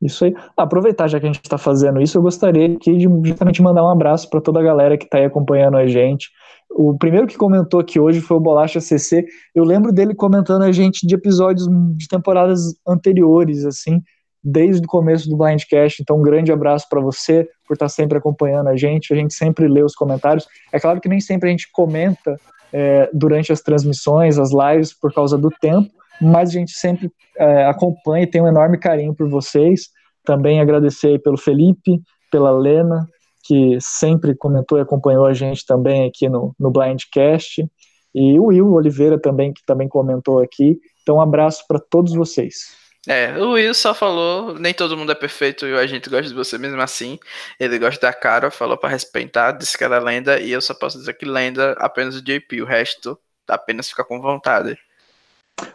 Isso 0.00 0.24
aí. 0.24 0.34
Aproveitar 0.56 1.08
já 1.08 1.18
que 1.18 1.26
a 1.26 1.32
gente 1.32 1.42
está 1.42 1.58
fazendo 1.58 2.00
isso, 2.00 2.16
eu 2.16 2.22
gostaria 2.22 2.74
aqui 2.74 2.96
de 2.96 3.08
justamente 3.24 3.62
mandar 3.62 3.84
um 3.84 3.90
abraço 3.90 4.28
para 4.28 4.40
toda 4.40 4.60
a 4.60 4.62
galera 4.62 4.96
que 4.96 5.04
está 5.04 5.18
aí 5.18 5.24
acompanhando 5.24 5.76
a 5.76 5.86
gente. 5.86 6.28
O 6.70 6.96
primeiro 6.96 7.26
que 7.26 7.36
comentou 7.36 7.80
aqui 7.80 7.98
hoje 7.98 8.20
foi 8.20 8.36
o 8.36 8.40
Bolacha 8.40 8.80
CC. 8.80 9.24
Eu 9.54 9.64
lembro 9.64 9.92
dele 9.92 10.14
comentando 10.14 10.62
a 10.62 10.72
gente 10.72 11.06
de 11.06 11.14
episódios 11.14 11.66
de 11.96 12.06
temporadas 12.08 12.74
anteriores, 12.86 13.64
assim 13.64 14.00
desde 14.42 14.84
o 14.84 14.88
começo 14.88 15.28
do 15.28 15.36
Blindcast. 15.36 16.02
Então, 16.02 16.18
um 16.18 16.22
grande 16.22 16.50
abraço 16.50 16.86
para 16.88 17.00
você 17.00 17.46
por 17.66 17.74
estar 17.74 17.86
tá 17.86 17.90
sempre 17.90 18.18
acompanhando 18.18 18.68
a 18.68 18.76
gente. 18.76 19.12
A 19.12 19.16
gente 19.16 19.34
sempre 19.34 19.68
lê 19.68 19.82
os 19.82 19.94
comentários. 19.94 20.46
É 20.72 20.80
claro 20.80 21.00
que 21.00 21.08
nem 21.08 21.20
sempre 21.20 21.48
a 21.48 21.50
gente 21.50 21.68
comenta 21.72 22.38
é, 22.72 23.10
durante 23.12 23.52
as 23.52 23.60
transmissões, 23.60 24.38
as 24.38 24.50
lives, 24.52 24.92
por 24.92 25.12
causa 25.12 25.36
do 25.36 25.50
tempo, 25.60 25.90
mas 26.20 26.50
a 26.50 26.52
gente 26.52 26.72
sempre 26.72 27.10
é, 27.36 27.64
acompanha 27.66 28.24
e 28.24 28.26
tem 28.26 28.42
um 28.42 28.48
enorme 28.48 28.78
carinho 28.78 29.14
por 29.14 29.28
vocês. 29.28 29.88
Também 30.24 30.60
agradecer 30.60 31.18
pelo 31.20 31.36
Felipe, 31.36 32.00
pela 32.30 32.50
Lena, 32.50 33.08
que 33.44 33.78
sempre 33.80 34.34
comentou 34.34 34.78
e 34.78 34.82
acompanhou 34.82 35.26
a 35.26 35.32
gente 35.32 35.64
também 35.64 36.06
aqui 36.06 36.28
no, 36.28 36.54
no 36.58 36.70
Blindcast. 36.70 37.66
E 38.14 38.38
o 38.38 38.46
Will 38.46 38.72
Oliveira 38.72 39.18
também, 39.18 39.52
que 39.52 39.64
também 39.64 39.88
comentou 39.88 40.40
aqui. 40.40 40.78
Então, 41.02 41.16
um 41.16 41.20
abraço 41.22 41.64
para 41.66 41.78
todos 41.78 42.12
vocês. 42.12 42.78
É, 43.08 43.38
o 43.38 43.52
Will 43.52 43.72
só 43.72 43.94
falou, 43.94 44.54
nem 44.58 44.74
todo 44.74 44.96
mundo 44.96 45.10
é 45.10 45.14
perfeito 45.14 45.66
e 45.66 45.74
a 45.74 45.86
gente 45.86 46.10
gosta 46.10 46.28
de 46.28 46.34
você 46.34 46.58
mesmo 46.58 46.80
assim. 46.82 47.18
Ele 47.58 47.78
gosta 47.78 48.06
da 48.06 48.12
cara, 48.12 48.50
falou 48.50 48.76
para 48.76 48.90
respeitar, 48.90 49.52
disse 49.52 49.76
que 49.78 49.84
era 49.84 49.98
lenda 49.98 50.38
e 50.38 50.50
eu 50.50 50.60
só 50.60 50.74
posso 50.74 50.98
dizer 50.98 51.14
que 51.14 51.24
lenda 51.24 51.72
apenas 51.78 52.16
o 52.16 52.22
JP, 52.22 52.60
o 52.60 52.66
resto 52.66 53.18
apenas 53.48 53.88
fica 53.88 54.04
com 54.04 54.20
vontade. 54.20 54.78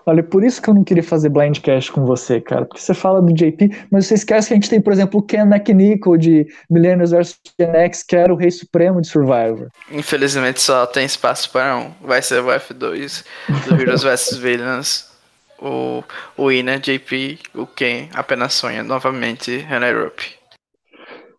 Olha, 0.06 0.24
por 0.24 0.44
isso 0.44 0.62
que 0.62 0.70
eu 0.70 0.74
não 0.74 0.84
queria 0.84 1.04
fazer 1.04 1.30
blindcast 1.30 1.92
com 1.92 2.06
você, 2.06 2.40
cara. 2.40 2.66
Porque 2.66 2.82
você 2.82 2.94
fala 2.94 3.22
do 3.22 3.34
JP, 3.34 3.70
mas 3.92 4.08
você 4.08 4.16
esquece 4.16 4.48
que 4.48 4.54
a 4.54 4.58
gente 4.58 4.70
tem, 4.70 4.82
por 4.82 4.94
exemplo, 4.94 5.20
o 5.20 5.24
Ken 5.24 5.42
McNichol 5.42 6.18
de 6.18 6.48
Millennials 6.70 7.12
vs 7.12 7.40
Gen 7.60 7.76
X, 7.76 8.04
que 8.04 8.16
era 8.16 8.34
o 8.34 8.38
rei 8.38 8.52
supremo 8.52 9.02
de 9.02 9.08
Survivor. 9.08 9.70
Infelizmente 9.92 10.62
só 10.62 10.86
tem 10.86 11.06
espaço 11.06 11.52
para 11.52 11.78
um. 11.78 11.92
Vai 12.02 12.22
ser 12.22 12.42
o 12.42 12.48
F2 12.48 13.24
do 13.68 13.82
Heroes 13.82 14.04
vs 14.04 14.38
Villains. 14.38 15.16
O, 15.60 16.04
o 16.38 16.52
Ina, 16.52 16.78
JP, 16.80 17.40
o 17.56 17.66
Ken 17.66 18.10
apenas 18.14 18.54
sonha 18.54 18.84
novamente 18.84 19.66
runner-up. 19.70 20.36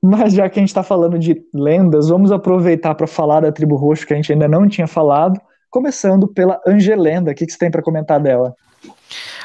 Mas 0.03 0.35
já 0.35 0.49
que 0.49 0.59
a 0.59 0.63
gente 0.63 0.69
está 0.69 0.83
falando 0.83 1.19
de 1.19 1.37
lendas, 1.53 2.09
vamos 2.09 2.31
aproveitar 2.31 2.95
para 2.95 3.07
falar 3.07 3.41
da 3.41 3.53
tribo 3.53 3.77
roxo 3.77 4.07
que 4.07 4.13
a 4.13 4.17
gente 4.17 4.33
ainda 4.33 4.49
não 4.49 4.69
tinha 4.69 4.87
falado 4.87 5.41
começando 5.77 6.27
pela 6.27 6.59
Angelenda. 6.67 7.33
O 7.33 7.35
que, 7.35 7.45
que 7.45 7.53
você 7.53 7.59
tem 7.59 7.71
para 7.71 7.83
comentar 7.83 8.19
dela? 8.19 8.57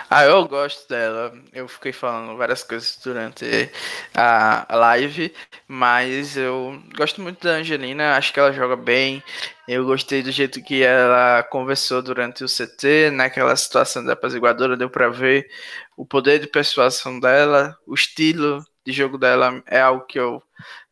Ah, 0.10 0.24
eu 0.24 0.48
gosto 0.48 0.88
dela. 0.88 1.34
Eu 1.52 1.68
fiquei 1.68 1.92
falando 1.92 2.38
várias 2.38 2.64
coisas 2.64 2.98
durante 3.04 3.70
a 4.16 4.66
live, 4.72 5.34
mas 5.68 6.38
eu 6.38 6.82
gosto 6.96 7.22
muito 7.22 7.46
da 7.46 7.56
Angelina. 7.56 8.16
Acho 8.16 8.32
que 8.32 8.40
ela 8.40 8.54
joga 8.54 8.78
bem. 8.78 9.22
Eu 9.68 9.84
gostei 9.84 10.24
do 10.24 10.32
jeito 10.32 10.64
que 10.64 10.82
ela 10.82 11.44
conversou 11.44 12.02
durante 12.02 12.46
o 12.46 12.48
CT, 12.48 13.12
naquela 13.12 13.54
situação 13.58 14.02
da 14.06 14.14
apaziguadora, 14.14 14.78
deu 14.78 14.90
para 14.90 15.10
ver 15.10 15.50
o 15.98 16.06
poder 16.06 16.40
de 16.40 16.48
persuasão 16.48 17.20
dela, 17.20 17.78
o 17.86 17.94
estilo 17.94 18.66
de 18.86 18.94
jogo 18.94 19.18
dela 19.18 19.62
é 19.68 19.82
algo 19.82 20.06
que 20.06 20.18
eu 20.18 20.42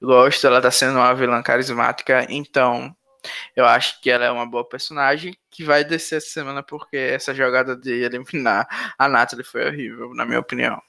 gosto. 0.01 0.45
Ela 0.45 0.61
tá 0.61 0.69
sendo 0.69 0.97
uma 0.97 1.13
vilã 1.13 1.41
carismática, 1.41 2.27
então 2.29 2.93
eu 3.55 3.65
acho 3.65 4.01
que 4.01 4.09
ela 4.09 4.25
é 4.25 4.31
uma 4.31 4.45
boa 4.45 4.67
personagem 4.67 5.35
que 5.49 5.63
vai 5.63 5.83
descer 5.83 6.17
essa 6.17 6.29
semana 6.29 6.63
porque 6.63 6.97
essa 6.97 7.33
jogada 7.33 7.75
de 7.75 7.91
eliminar 7.91 8.67
a 8.97 9.07
Natalie 9.07 9.45
foi 9.45 9.67
horrível, 9.67 10.13
na 10.13 10.25
minha 10.25 10.39
opinião. 10.39 10.79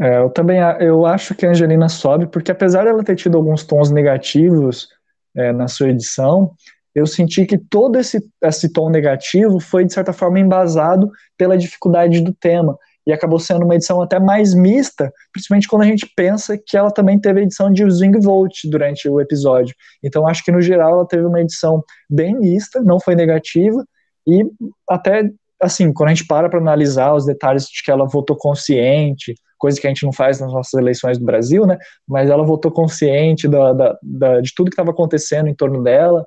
É, 0.00 0.18
eu 0.18 0.30
também 0.30 0.58
eu 0.80 1.06
acho 1.06 1.34
que 1.34 1.46
a 1.46 1.50
Angelina 1.50 1.88
sobe, 1.88 2.26
porque 2.26 2.50
apesar 2.50 2.84
dela 2.84 3.04
ter 3.04 3.14
tido 3.16 3.36
alguns 3.36 3.64
tons 3.64 3.90
negativos 3.90 4.88
é, 5.36 5.52
na 5.52 5.68
sua 5.68 5.90
edição, 5.90 6.54
eu 6.94 7.06
senti 7.06 7.44
que 7.44 7.58
todo 7.58 7.98
esse, 7.98 8.20
esse 8.42 8.72
tom 8.72 8.88
negativo 8.88 9.58
foi, 9.60 9.84
de 9.84 9.92
certa 9.92 10.12
forma, 10.12 10.38
embasado 10.38 11.10
pela 11.36 11.58
dificuldade 11.58 12.20
do 12.20 12.32
tema 12.32 12.78
e 13.06 13.12
acabou 13.12 13.38
sendo 13.38 13.64
uma 13.64 13.74
edição 13.74 14.00
até 14.00 14.18
mais 14.18 14.54
mista, 14.54 15.12
principalmente 15.32 15.68
quando 15.68 15.82
a 15.82 15.86
gente 15.86 16.10
pensa 16.16 16.56
que 16.58 16.76
ela 16.76 16.90
também 16.90 17.18
teve 17.18 17.40
a 17.40 17.42
edição 17.42 17.70
de 17.70 17.84
Swing 17.84 18.18
Volt 18.20 18.60
durante 18.64 19.08
o 19.08 19.20
episódio. 19.20 19.74
Então 20.02 20.26
acho 20.26 20.44
que 20.44 20.52
no 20.52 20.62
geral 20.62 20.92
ela 20.92 21.06
teve 21.06 21.24
uma 21.24 21.40
edição 21.40 21.82
bem 22.08 22.38
mista, 22.38 22.82
não 22.82 22.98
foi 22.98 23.14
negativa 23.14 23.84
e 24.26 24.44
até 24.88 25.30
assim, 25.60 25.92
quando 25.92 26.10
a 26.10 26.14
gente 26.14 26.26
para 26.26 26.48
para 26.48 26.58
analisar 26.58 27.14
os 27.14 27.24
detalhes 27.24 27.66
de 27.66 27.82
que 27.82 27.90
ela 27.90 28.06
votou 28.06 28.36
consciente, 28.36 29.34
coisa 29.58 29.80
que 29.80 29.86
a 29.86 29.90
gente 29.90 30.04
não 30.04 30.12
faz 30.12 30.40
nas 30.40 30.52
nossas 30.52 30.74
eleições 30.74 31.18
do 31.18 31.24
Brasil, 31.24 31.66
né? 31.66 31.78
Mas 32.06 32.28
ela 32.28 32.44
votou 32.44 32.70
consciente 32.70 33.48
da, 33.48 33.72
da, 33.72 33.98
da 34.02 34.40
de 34.40 34.52
tudo 34.54 34.70
que 34.70 34.74
estava 34.74 34.90
acontecendo 34.90 35.48
em 35.48 35.54
torno 35.54 35.82
dela. 35.82 36.26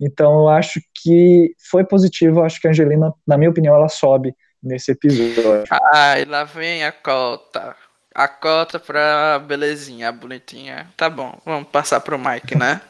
Então 0.00 0.40
eu 0.40 0.48
acho 0.48 0.80
que 1.02 1.52
foi 1.70 1.84
positivo, 1.84 2.40
eu 2.40 2.44
acho 2.44 2.60
que 2.60 2.66
a 2.66 2.70
Angelina, 2.70 3.12
na 3.26 3.36
minha 3.36 3.50
opinião, 3.50 3.74
ela 3.74 3.88
sobe 3.88 4.34
nesse 4.62 4.92
episódio. 4.92 5.64
Ai, 5.92 6.24
lá 6.24 6.44
vem 6.44 6.84
a 6.84 6.92
cota. 6.92 7.76
A 8.14 8.26
cota 8.26 8.80
pra 8.80 9.38
belezinha, 9.38 10.08
a 10.08 10.12
bonitinha. 10.12 10.88
Tá 10.96 11.08
bom, 11.08 11.40
vamos 11.44 11.68
passar 11.68 12.00
pro 12.00 12.18
Mike, 12.18 12.56
né? 12.56 12.80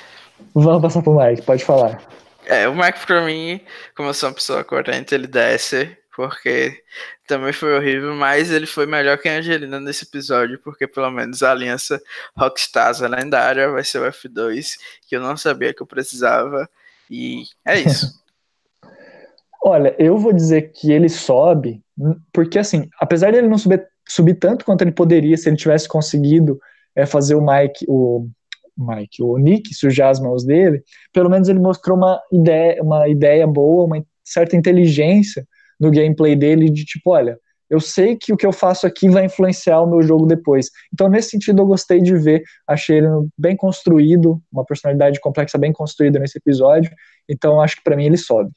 vamos 0.54 0.82
passar 0.82 1.02
pro 1.02 1.18
Mike, 1.18 1.42
pode 1.42 1.64
falar. 1.64 2.00
É, 2.46 2.66
o 2.66 2.74
Mike 2.74 3.04
pra 3.06 3.20
mim, 3.24 3.60
como 3.94 4.08
eu 4.08 4.14
sou 4.14 4.30
uma 4.30 4.34
pessoa 4.34 4.64
corrente, 4.64 5.14
ele 5.14 5.26
desce, 5.26 5.94
porque 6.16 6.82
também 7.26 7.52
foi 7.52 7.76
horrível, 7.76 8.14
mas 8.14 8.50
ele 8.50 8.66
foi 8.66 8.86
melhor 8.86 9.18
que 9.18 9.28
a 9.28 9.36
Angelina 9.36 9.78
nesse 9.78 10.04
episódio, 10.04 10.58
porque 10.58 10.86
pelo 10.86 11.10
menos 11.10 11.42
a 11.42 11.50
aliança 11.50 12.00
Rockstars 12.34 13.02
a 13.02 13.06
lendária 13.06 13.70
vai 13.70 13.84
ser 13.84 14.00
o 14.00 14.10
F2, 14.10 14.78
que 15.06 15.14
eu 15.14 15.20
não 15.20 15.36
sabia 15.36 15.74
que 15.74 15.82
eu 15.82 15.86
precisava, 15.86 16.68
e 17.10 17.44
é 17.64 17.78
isso. 17.78 18.18
Olha, 19.62 19.94
eu 19.98 20.16
vou 20.16 20.32
dizer 20.32 20.72
que 20.72 20.92
ele 20.92 21.08
sobe, 21.08 21.82
porque 22.32 22.58
assim, 22.58 22.88
apesar 23.00 23.32
de 23.32 23.38
ele 23.38 23.48
não 23.48 23.58
subir, 23.58 23.84
subir 24.08 24.34
tanto 24.34 24.64
quanto 24.64 24.82
ele 24.82 24.92
poderia 24.92 25.36
se 25.36 25.48
ele 25.48 25.56
tivesse 25.56 25.88
conseguido 25.88 26.58
é, 26.94 27.04
fazer 27.04 27.34
o 27.34 27.44
Mike, 27.44 27.84
o 27.88 28.28
Mike, 28.76 29.22
o 29.22 29.36
Nick 29.36 29.74
sujar 29.74 30.10
as 30.10 30.20
mãos 30.20 30.44
dele, 30.44 30.82
pelo 31.12 31.28
menos 31.28 31.48
ele 31.48 31.58
mostrou 31.58 31.96
uma 31.96 32.20
ideia, 32.32 32.82
uma 32.82 33.08
ideia 33.08 33.46
boa, 33.46 33.84
uma 33.84 34.04
certa 34.24 34.56
inteligência 34.56 35.46
no 35.78 35.90
gameplay 35.90 36.36
dele 36.36 36.70
de 36.70 36.84
tipo, 36.84 37.10
olha, 37.10 37.38
eu 37.70 37.80
sei 37.80 38.16
que 38.16 38.32
o 38.32 38.36
que 38.36 38.46
eu 38.46 38.52
faço 38.52 38.86
aqui 38.86 39.08
vai 39.10 39.26
influenciar 39.26 39.82
o 39.82 39.86
meu 39.86 40.02
jogo 40.02 40.26
depois. 40.26 40.70
Então, 40.92 41.08
nesse 41.08 41.30
sentido, 41.30 41.60
eu 41.60 41.66
gostei 41.66 42.00
de 42.00 42.16
ver, 42.16 42.42
achei 42.66 42.98
ele 42.98 43.08
bem 43.36 43.56
construído, 43.56 44.40
uma 44.50 44.64
personalidade 44.64 45.20
complexa 45.20 45.58
bem 45.58 45.72
construída 45.72 46.18
nesse 46.18 46.38
episódio. 46.38 46.90
Então, 47.28 47.60
acho 47.60 47.76
que 47.76 47.82
para 47.82 47.96
mim 47.96 48.06
ele 48.06 48.16
sobe. 48.16 48.50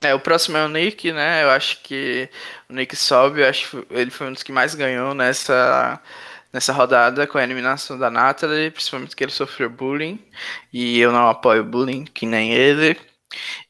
É, 0.00 0.14
o 0.14 0.20
próximo 0.20 0.56
é 0.56 0.64
o 0.64 0.68
Nick, 0.68 1.12
né? 1.12 1.42
Eu 1.42 1.50
acho 1.50 1.82
que 1.82 2.28
o 2.68 2.72
Nick 2.72 2.94
sobe, 2.94 3.40
eu 3.40 3.48
acho 3.48 3.82
que 3.82 3.94
ele 3.94 4.10
foi 4.10 4.28
um 4.28 4.32
dos 4.32 4.44
que 4.44 4.52
mais 4.52 4.74
ganhou 4.74 5.12
nessa, 5.12 6.00
nessa 6.52 6.72
rodada 6.72 7.26
com 7.26 7.36
a 7.36 7.42
eliminação 7.42 7.98
da 7.98 8.08
Natalie, 8.10 8.70
principalmente 8.70 9.16
que 9.16 9.24
ele 9.24 9.32
sofreu 9.32 9.68
bullying, 9.68 10.24
e 10.72 11.00
eu 11.00 11.10
não 11.10 11.28
apoio 11.28 11.64
bullying, 11.64 12.04
que 12.04 12.26
nem 12.26 12.52
ele. 12.52 12.96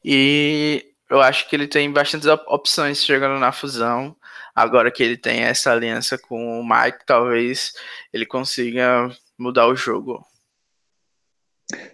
E 0.04 0.84
eu 1.08 1.20
acho 1.20 1.48
que 1.48 1.56
ele 1.56 1.66
tem 1.66 1.90
bastantes 1.90 2.28
opções 2.46 3.02
chegando 3.04 3.38
na 3.40 3.50
fusão. 3.52 4.14
Agora 4.54 4.90
que 4.90 5.02
ele 5.02 5.16
tem 5.16 5.42
essa 5.44 5.72
aliança 5.72 6.18
com 6.18 6.60
o 6.60 6.64
Mike, 6.64 7.06
talvez 7.06 7.72
ele 8.12 8.26
consiga 8.26 9.08
mudar 9.38 9.66
o 9.66 9.76
jogo. 9.76 10.24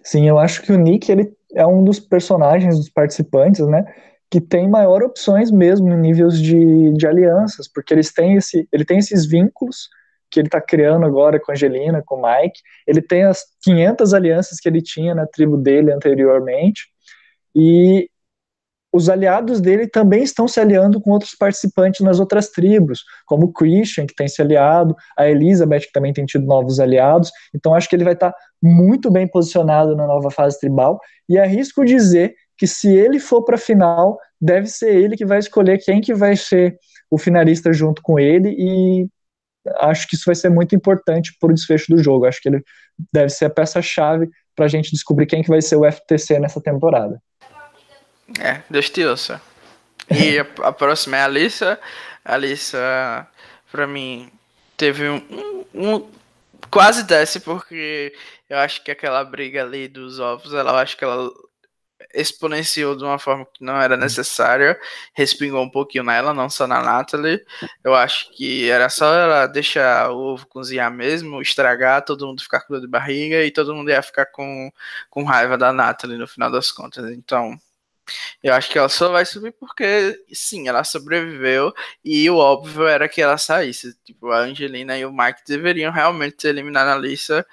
Sim, 0.03 0.27
eu 0.27 0.39
acho 0.39 0.61
que 0.61 0.71
o 0.71 0.77
Nick 0.77 1.11
ele 1.11 1.31
é 1.53 1.65
um 1.65 1.83
dos 1.83 1.99
personagens, 1.99 2.77
dos 2.77 2.89
participantes, 2.89 3.65
né? 3.67 3.85
Que 4.35 4.41
tem 4.41 4.67
maior 4.67 5.01
opções 5.01 5.49
mesmo 5.49 5.87
em 5.87 5.97
níveis 5.97 6.37
de, 6.37 6.91
de 6.91 7.07
alianças, 7.07 7.69
porque 7.69 7.93
eles 7.93 8.11
têm 8.11 8.35
esse, 8.35 8.67
ele 8.69 8.83
tem 8.83 8.97
esses 8.97 9.25
vínculos 9.25 9.87
que 10.29 10.41
ele 10.41 10.49
está 10.49 10.59
criando 10.59 11.05
agora 11.05 11.39
com 11.39 11.53
a 11.53 11.55
Angelina, 11.55 12.03
com 12.05 12.15
o 12.15 12.21
Mike, 12.21 12.59
ele 12.85 13.01
tem 13.01 13.23
as 13.23 13.45
500 13.63 14.13
alianças 14.13 14.59
que 14.59 14.67
ele 14.67 14.81
tinha 14.81 15.15
na 15.15 15.25
tribo 15.25 15.55
dele 15.55 15.89
anteriormente, 15.89 16.81
e 17.55 18.09
os 18.91 19.07
aliados 19.07 19.61
dele 19.61 19.87
também 19.87 20.23
estão 20.23 20.49
se 20.49 20.59
aliando 20.59 20.99
com 20.99 21.11
outros 21.11 21.33
participantes 21.33 22.01
nas 22.01 22.19
outras 22.19 22.49
tribos, 22.49 23.05
como 23.25 23.45
o 23.45 23.53
Christian, 23.53 24.05
que 24.05 24.15
tem 24.15 24.27
se 24.27 24.41
aliado, 24.41 24.97
a 25.17 25.29
Elizabeth, 25.29 25.81
que 25.81 25.93
também 25.93 26.11
tem 26.11 26.25
tido 26.25 26.45
novos 26.45 26.81
aliados. 26.81 27.31
Então, 27.53 27.73
acho 27.73 27.87
que 27.87 27.95
ele 27.95 28.03
vai 28.03 28.13
estar 28.13 28.33
tá 28.33 28.37
muito 28.61 29.09
bem 29.09 29.29
posicionado 29.29 29.95
na 29.95 30.05
nova 30.05 30.29
fase 30.29 30.59
tribal. 30.59 30.99
E 31.29 31.37
arrisco 31.37 31.85
dizer 31.85 32.35
que 32.57 32.67
se 32.67 32.93
ele 32.93 33.19
for 33.19 33.43
para 33.43 33.55
a 33.55 33.59
final, 33.59 34.17
deve 34.39 34.67
ser 34.67 34.95
ele 34.95 35.15
que 35.15 35.25
vai 35.25 35.39
escolher 35.39 35.79
quem 35.79 36.01
que 36.01 36.13
vai 36.13 36.35
ser 36.35 36.77
o 37.09 37.17
finalista 37.17 37.71
junto 37.71 38.01
com 38.01 38.19
ele 38.19 38.49
e 38.49 39.07
acho 39.79 40.07
que 40.07 40.15
isso 40.15 40.25
vai 40.25 40.35
ser 40.35 40.49
muito 40.49 40.75
importante 40.75 41.35
para 41.39 41.49
o 41.49 41.53
desfecho 41.53 41.93
do 41.93 42.01
jogo. 42.01 42.25
Acho 42.25 42.41
que 42.41 42.49
ele 42.49 42.63
deve 43.11 43.29
ser 43.29 43.45
a 43.45 43.49
peça-chave 43.49 44.29
para 44.55 44.65
a 44.65 44.67
gente 44.67 44.91
descobrir 44.91 45.25
quem 45.25 45.41
que 45.41 45.49
vai 45.49 45.61
ser 45.61 45.75
o 45.75 45.89
FTC 45.89 46.39
nessa 46.39 46.61
temporada. 46.61 47.21
É, 48.39 48.61
Deus 48.69 48.89
te 48.89 49.03
ouça. 49.03 49.41
E 50.09 50.39
a, 50.39 50.47
a 50.63 50.71
próxima 50.71 51.17
é 51.17 51.21
a 51.21 51.25
Alissa. 51.25 51.79
A 52.23 52.33
Alissa, 52.33 53.27
para 53.71 53.87
mim, 53.87 54.31
teve 54.77 55.09
um, 55.09 55.21
um, 55.29 55.65
um, 55.73 56.09
Quase 56.71 57.03
desce, 57.03 57.39
porque 57.39 58.13
eu 58.49 58.57
acho 58.57 58.83
que 58.83 58.91
aquela 58.91 59.23
briga 59.23 59.63
ali 59.63 59.87
dos 59.87 60.19
ovos, 60.19 60.53
ela, 60.53 60.71
eu 60.71 60.77
acho 60.77 60.97
que 60.97 61.03
ela 61.03 61.29
exponenciou 62.13 62.95
de 62.95 63.03
uma 63.03 63.19
forma 63.19 63.45
que 63.45 63.63
não 63.63 63.79
era 63.79 63.97
necessária, 63.97 64.79
respingou 65.13 65.61
um 65.63 65.69
pouquinho 65.69 66.03
nela, 66.03 66.33
não 66.33 66.49
só 66.49 66.67
na 66.67 66.81
Natalie. 66.81 67.43
Eu 67.83 67.95
acho 67.95 68.31
que 68.31 68.69
era 68.69 68.89
só 68.89 69.13
ela 69.13 69.47
deixar 69.47 70.11
o 70.11 70.17
ovo 70.33 70.47
cozinhar 70.47 70.91
mesmo, 70.91 71.41
estragar, 71.41 72.03
todo 72.03 72.27
mundo 72.27 72.41
ficar 72.41 72.61
com 72.61 72.73
dor 72.73 72.81
de 72.81 72.87
barriga 72.87 73.43
e 73.43 73.51
todo 73.51 73.75
mundo 73.75 73.89
ia 73.89 74.01
ficar 74.01 74.25
com, 74.27 74.71
com 75.09 75.23
raiva 75.23 75.57
da 75.57 75.71
Natalie 75.73 76.17
no 76.17 76.27
final 76.27 76.51
das 76.51 76.71
contas. 76.71 77.11
Então, 77.11 77.59
eu 78.43 78.53
acho 78.53 78.69
que 78.69 78.77
ela 78.77 78.89
só 78.89 79.09
vai 79.11 79.25
subir 79.25 79.51
porque, 79.53 80.23
sim, 80.31 80.67
ela 80.67 80.83
sobreviveu 80.83 81.73
e 82.03 82.29
o 82.29 82.37
óbvio 82.37 82.85
era 82.87 83.09
que 83.09 83.21
ela 83.21 83.37
saísse. 83.37 83.95
Tipo, 84.03 84.31
a 84.31 84.39
Angelina 84.39 84.97
e 84.97 85.05
o 85.05 85.11
Mike 85.11 85.41
deveriam 85.47 85.91
realmente 85.91 86.37
ter 86.37 86.49
eliminado 86.49 86.89
a 86.89 86.97
Lisa. 86.97 87.45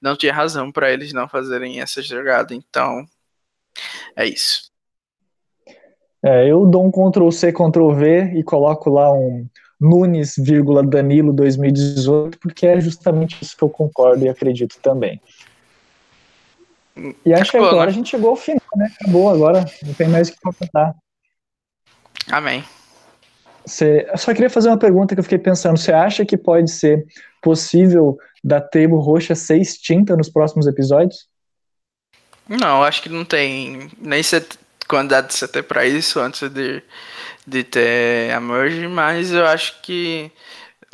Não 0.00 0.16
tinha 0.16 0.32
razão 0.34 0.72
para 0.72 0.92
eles 0.92 1.12
não 1.12 1.28
fazerem 1.28 1.80
essa 1.80 2.02
jogada. 2.02 2.54
Então, 2.54 3.06
é 4.16 4.26
isso. 4.26 4.70
É, 6.22 6.50
eu 6.50 6.66
dou 6.66 6.84
um 6.84 6.90
Ctrl 6.90 7.30
C, 7.30 7.52
Ctrl 7.52 7.92
V 7.92 8.32
e 8.34 8.42
coloco 8.42 8.90
lá 8.90 9.12
um 9.12 9.46
Nunes, 9.80 10.34
Danilo 10.88 11.32
2018, 11.32 12.38
porque 12.38 12.66
é 12.66 12.80
justamente 12.80 13.38
isso 13.40 13.56
que 13.56 13.64
eu 13.64 13.70
concordo 13.70 14.24
e 14.24 14.28
acredito 14.28 14.78
também. 14.82 15.20
E 17.24 17.32
acho 17.32 17.50
que 17.50 17.56
agora 17.56 17.86
né? 17.86 17.86
a 17.86 17.90
gente 17.90 18.10
chegou 18.10 18.30
ao 18.30 18.36
final, 18.36 18.60
né? 18.76 18.90
Acabou 19.00 19.30
agora, 19.30 19.64
não 19.86 19.94
tem 19.94 20.08
mais 20.08 20.28
o 20.28 20.32
que 20.32 20.40
comentar. 20.40 20.94
Amém. 22.30 22.62
Você, 23.64 24.06
eu 24.10 24.18
só 24.18 24.34
queria 24.34 24.50
fazer 24.50 24.68
uma 24.68 24.78
pergunta 24.78 25.14
que 25.14 25.20
eu 25.20 25.24
fiquei 25.24 25.38
pensando. 25.38 25.78
Você 25.78 25.92
acha 25.92 26.26
que 26.26 26.36
pode 26.36 26.70
ser 26.70 27.06
possível 27.40 28.18
da 28.44 28.60
tribo 28.60 28.98
roxa 28.98 29.34
ser 29.34 29.58
extinta 29.58 30.16
nos 30.16 30.28
próximos 30.28 30.66
episódios? 30.66 31.29
Não, 32.50 32.82
acho 32.82 33.00
que 33.00 33.08
não 33.08 33.24
tem 33.24 33.88
nem 33.96 34.20
quantidade 34.88 35.28
de 35.28 35.34
CT 35.34 35.62
para 35.62 35.86
isso 35.86 36.18
antes 36.18 36.50
de, 36.50 36.82
de 37.46 37.62
ter 37.62 38.32
a 38.32 38.40
merge, 38.40 38.88
mas 38.88 39.30
eu 39.30 39.46
acho 39.46 39.80
que 39.82 40.32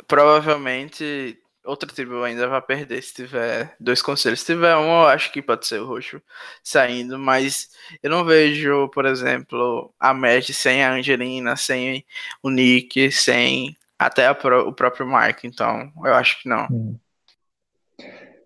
provavelmente 0.07 1.35
outra 1.65 1.91
tribo 1.91 2.21
ainda 2.23 2.47
vai 2.47 2.61
perder 2.61 3.01
se 3.01 3.15
tiver 3.15 3.75
dois 3.79 4.03
conselhos. 4.03 4.41
Se 4.41 4.45
tiver 4.45 4.77
um, 4.77 5.01
eu 5.01 5.07
acho 5.07 5.31
que 5.31 5.41
pode 5.41 5.65
ser 5.65 5.81
o 5.81 5.87
roxo 5.87 6.21
saindo, 6.63 7.17
mas 7.17 7.71
eu 8.03 8.11
não 8.11 8.23
vejo, 8.23 8.87
por 8.89 9.07
exemplo, 9.07 9.91
a 9.99 10.13
Match 10.13 10.51
sem 10.51 10.83
a 10.83 10.93
Angelina, 10.93 11.55
sem 11.55 12.05
o 12.43 12.51
Nick, 12.51 13.11
sem 13.11 13.75
até 13.97 14.29
o 14.29 14.73
próprio 14.73 15.07
Mark, 15.07 15.43
então 15.43 15.91
eu 16.05 16.13
acho 16.13 16.39
que 16.39 16.47
não. 16.47 16.67
Hum. 16.71 16.99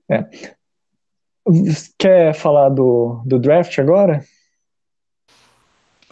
É. 0.09 0.55
Quer 1.98 2.34
falar 2.34 2.70
do, 2.70 3.22
do 3.26 3.39
draft 3.39 3.78
agora? 3.80 4.24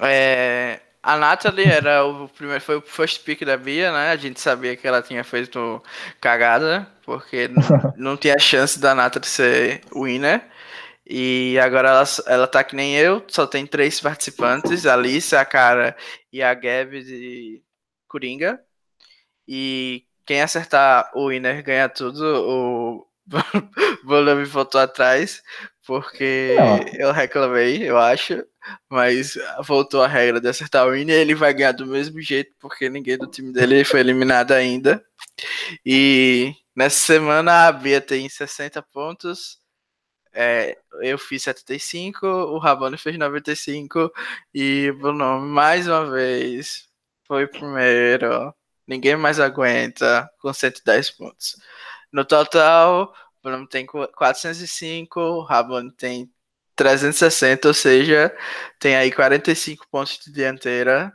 É, 0.02 0.80
a 1.04 1.18
Natalie 1.18 1.66
era 1.66 2.06
o 2.06 2.28
primeiro, 2.30 2.62
foi 2.62 2.78
o 2.78 2.82
first 2.82 3.24
pick 3.24 3.44
da 3.46 3.58
Bia, 3.58 3.92
né? 3.92 4.12
A 4.12 4.16
gente 4.16 4.40
sabia 4.40 4.76
que 4.76 4.88
ela 4.88 5.02
tinha 5.02 5.24
feito 5.24 5.82
cagada, 6.20 6.88
porque 7.04 7.48
não, 7.48 7.64
não 7.98 8.18
tinha 8.18 8.40
chance 8.40 8.80
da 8.80 8.96
Natalie 8.96 9.28
ser 9.28 9.82
winner. 9.94 10.42
E 11.06 11.58
agora 11.60 11.90
ela, 11.90 12.04
ela 12.28 12.48
tá 12.48 12.64
que 12.64 12.76
nem 12.76 12.96
eu, 12.96 13.24
só 13.28 13.48
tem 13.48 13.66
três 13.66 14.00
participantes, 14.00 14.86
a 14.86 14.94
Alice, 14.94 15.36
a 15.36 15.44
Cara 15.44 15.96
e 16.32 16.42
a 16.42 16.54
Gabi 16.54 17.04
de 17.04 17.64
Coringa. 18.08 18.60
E 19.48 20.06
quem 20.26 20.42
acertar 20.42 21.10
o 21.16 21.30
winner 21.30 21.64
ganha 21.64 21.90
tudo. 21.90 22.24
O 22.24 23.09
Bola 24.04 24.36
me 24.36 24.46
voltou 24.46 24.82
atrás, 24.82 25.42
porque 25.86 26.56
eu 26.98 27.12
reclamei, 27.12 27.90
eu 27.90 27.98
acho. 27.98 28.44
Mas 28.90 29.38
voltou 29.66 30.02
a 30.04 30.08
regra 30.08 30.40
de 30.40 30.48
acertar 30.48 30.88
o 30.88 30.92
winner, 30.92 31.20
ele 31.20 31.34
vai 31.36 31.54
ganhar 31.54 31.72
do 31.72 31.86
mesmo 31.86 32.22
jeito, 32.22 32.52
porque 32.60 32.90
ninguém 32.90 33.18
do 33.18 33.28
time 33.28 33.52
dele 33.54 33.84
foi 33.84 34.00
eliminado 34.02 34.52
ainda. 34.52 35.04
E 35.86 36.54
nessa 36.76 36.98
semana 37.06 37.68
a 37.68 37.72
Bia 37.72 38.02
tem 38.02 38.28
60 38.30 38.82
pontos. 38.84 39.60
É, 40.32 40.78
eu 41.02 41.18
fiz 41.18 41.44
75, 41.44 42.28
o 42.28 42.60
Rabone 42.60 42.98
fez 42.98 43.18
95 43.18 44.12
e 44.54 44.92
o 44.92 44.98
Bruno 44.98 45.40
mais 45.42 45.88
uma 45.88 46.10
vez 46.12 46.88
foi 47.26 47.48
primeiro. 47.48 48.54
Ninguém 48.88 49.16
mais 49.16 49.40
aguenta 49.40 50.30
com 50.40 50.52
110 50.52 51.12
pontos. 51.12 51.56
No 52.12 52.26
total, 52.26 53.14
o 53.40 53.50
Bruno 53.50 53.68
tem 53.68 53.86
405, 53.86 55.20
o 55.20 55.42
Rabone 55.44 55.92
tem 55.92 56.32
360, 56.76 57.68
ou 57.68 57.74
seja, 57.74 58.36
tem 58.80 58.96
aí 58.96 59.12
45 59.12 59.86
pontos 59.92 60.20
de 60.26 60.32
dianteira. 60.32 61.14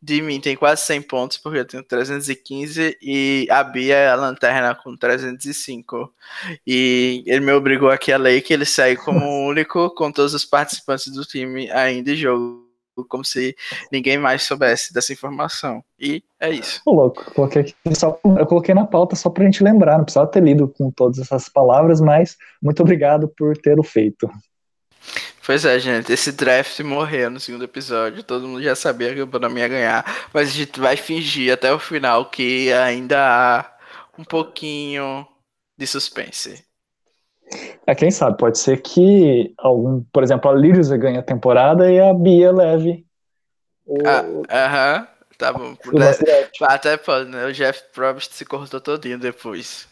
De 0.00 0.22
mim 0.22 0.40
tem 0.40 0.56
quase 0.56 0.82
100 0.86 1.02
pontos, 1.02 1.38
porque 1.38 1.58
eu 1.58 1.64
tenho 1.64 1.82
315 1.82 2.96
e 3.02 3.48
a 3.50 3.64
Bia 3.64 3.96
é 3.96 4.08
a 4.08 4.14
lanterna 4.14 4.74
com 4.74 4.96
305. 4.96 6.14
E 6.66 7.24
ele 7.26 7.40
me 7.40 7.52
obrigou 7.52 7.90
aqui 7.90 8.12
a 8.12 8.16
lei 8.18 8.40
que 8.40 8.54
ele 8.54 8.64
segue 8.64 9.00
como 9.02 9.20
único 9.48 9.90
com 9.94 10.12
todos 10.12 10.34
os 10.34 10.44
participantes 10.44 11.12
do 11.12 11.24
time 11.24 11.70
ainda 11.70 12.12
em 12.12 12.16
jogo, 12.16 12.65
como 13.04 13.24
se 13.24 13.54
ninguém 13.92 14.18
mais 14.18 14.42
soubesse 14.42 14.92
dessa 14.92 15.12
informação. 15.12 15.82
E 15.98 16.22
é 16.40 16.50
isso. 16.50 16.80
Ô, 16.84 16.92
louco, 16.92 17.24
coloquei 17.32 17.62
aqui 17.62 17.74
só, 17.94 18.18
eu 18.38 18.46
coloquei 18.46 18.74
na 18.74 18.86
pauta 18.86 19.16
só 19.16 19.30
pra 19.30 19.44
gente 19.44 19.62
lembrar, 19.62 19.98
não 19.98 20.04
precisava 20.04 20.30
ter 20.30 20.42
lido 20.42 20.68
com 20.68 20.90
todas 20.90 21.18
essas 21.18 21.48
palavras, 21.48 22.00
mas 22.00 22.36
muito 22.62 22.80
obrigado 22.82 23.28
por 23.28 23.56
ter 23.56 23.78
o 23.78 23.82
feito. 23.82 24.30
Pois 25.46 25.64
é, 25.64 25.78
gente, 25.78 26.12
esse 26.12 26.32
draft 26.32 26.80
morreu 26.80 27.30
no 27.30 27.38
segundo 27.38 27.62
episódio. 27.62 28.24
Todo 28.24 28.48
mundo 28.48 28.62
já 28.62 28.74
sabia 28.74 29.14
que 29.14 29.22
o 29.22 29.26
Bonami 29.26 29.60
ia 29.60 29.68
ganhar. 29.68 30.28
Mas 30.34 30.48
a 30.48 30.52
gente 30.52 30.80
vai 30.80 30.96
fingir 30.96 31.52
até 31.52 31.72
o 31.72 31.78
final 31.78 32.28
que 32.28 32.72
ainda 32.72 33.16
há 33.20 33.76
um 34.18 34.24
pouquinho 34.24 35.24
de 35.78 35.86
suspense. 35.86 36.65
É, 37.86 37.94
quem 37.94 38.10
sabe, 38.10 38.36
pode 38.36 38.58
ser 38.58 38.82
que 38.82 39.54
algum, 39.58 40.02
por 40.12 40.22
exemplo, 40.22 40.50
a 40.50 40.54
Lirius 40.54 40.90
ganhe 40.90 41.18
a 41.18 41.22
temporada 41.22 41.90
e 41.90 42.00
a 42.00 42.12
Bia 42.12 42.50
leve. 42.52 43.06
Ah, 44.04 44.24
aham, 44.50 44.96
uh 44.96 45.04
-huh, 45.04 45.08
tá 45.38 45.52
bom. 45.52 45.76
Até 46.62 46.96
pode, 46.96 47.30
né? 47.30 47.46
O 47.46 47.52
Jeff 47.52 47.84
Probst 47.94 48.32
se 48.32 48.44
cortou 48.44 48.80
todinho 48.80 49.18
depois. 49.18 49.86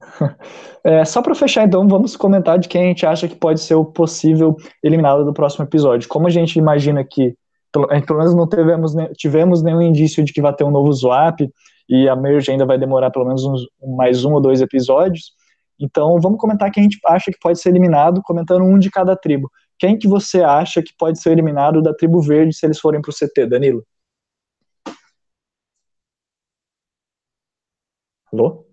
É, 0.84 1.04
só 1.04 1.22
para 1.22 1.32
fechar, 1.32 1.64
então, 1.64 1.86
vamos 1.86 2.16
comentar 2.16 2.58
de 2.58 2.66
quem 2.66 2.82
a 2.82 2.86
gente 2.86 3.06
acha 3.06 3.28
que 3.28 3.36
pode 3.36 3.60
ser 3.60 3.76
o 3.76 3.84
possível 3.84 4.56
eliminado 4.82 5.24
do 5.24 5.32
próximo 5.32 5.64
episódio. 5.64 6.08
Como 6.08 6.26
a 6.26 6.30
gente 6.30 6.58
imagina 6.58 7.04
que, 7.04 7.36
pelo, 7.70 7.86
pelo 7.86 8.18
menos 8.18 8.34
não 8.34 8.48
tivemos, 8.48 8.92
tivemos 9.16 9.62
nenhum 9.62 9.80
indício 9.80 10.24
de 10.24 10.32
que 10.32 10.42
vai 10.42 10.52
ter 10.52 10.64
um 10.64 10.72
novo 10.72 10.92
swap, 10.92 11.38
e 11.88 12.08
a 12.08 12.16
merge 12.16 12.50
ainda 12.50 12.66
vai 12.66 12.78
demorar 12.78 13.12
pelo 13.12 13.26
menos 13.26 13.44
uns, 13.44 13.60
mais 13.96 14.24
um 14.24 14.32
ou 14.32 14.40
dois 14.40 14.60
episódios, 14.60 15.34
então 15.82 16.20
vamos 16.20 16.38
comentar 16.38 16.70
quem 16.70 16.82
a 16.82 16.84
gente 16.84 16.98
acha 17.06 17.30
que 17.30 17.38
pode 17.40 17.60
ser 17.60 17.70
eliminado, 17.70 18.22
comentando 18.22 18.64
um 18.64 18.78
de 18.78 18.90
cada 18.90 19.16
tribo. 19.16 19.50
Quem 19.78 19.98
que 19.98 20.06
você 20.06 20.42
acha 20.42 20.80
que 20.80 20.94
pode 20.96 21.20
ser 21.20 21.32
eliminado 21.32 21.82
da 21.82 21.92
tribo 21.92 22.22
verde 22.22 22.54
se 22.54 22.64
eles 22.64 22.78
forem 22.78 23.02
para 23.02 23.10
o 23.10 23.12
CT, 23.12 23.46
Danilo? 23.46 23.84
Alô? 28.32 28.64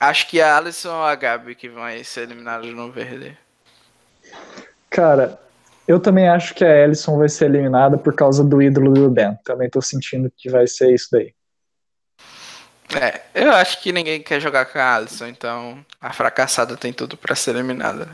Acho 0.00 0.26
que 0.28 0.40
a 0.40 0.56
Alisson 0.56 0.88
ou 0.88 1.04
a 1.04 1.14
Gabi 1.14 1.54
que 1.54 1.68
vão 1.68 1.84
ser 2.02 2.22
eliminados 2.22 2.72
no 2.74 2.90
verde. 2.90 3.36
Cara, 4.88 5.38
eu 5.86 6.00
também 6.00 6.28
acho 6.28 6.54
que 6.54 6.64
a 6.64 6.84
Alisson 6.84 7.18
vai 7.18 7.28
ser 7.28 7.44
eliminada 7.44 7.98
por 7.98 8.14
causa 8.14 8.42
do 8.42 8.62
ídolo 8.62 8.92
do 8.92 9.10
Ben. 9.10 9.36
Também 9.44 9.68
tô 9.68 9.82
sentindo 9.82 10.32
que 10.34 10.50
vai 10.50 10.66
ser 10.66 10.94
isso 10.94 11.08
daí. 11.12 11.34
É, 13.00 13.22
eu 13.34 13.52
acho 13.52 13.80
que 13.80 13.92
ninguém 13.92 14.22
quer 14.22 14.40
jogar 14.40 14.66
com 14.66 14.78
a 14.78 14.94
Alisson, 14.96 15.26
então 15.26 15.84
a 16.00 16.12
fracassada 16.12 16.76
tem 16.76 16.92
tudo 16.92 17.16
para 17.16 17.34
ser 17.34 17.54
eliminada. 17.54 18.08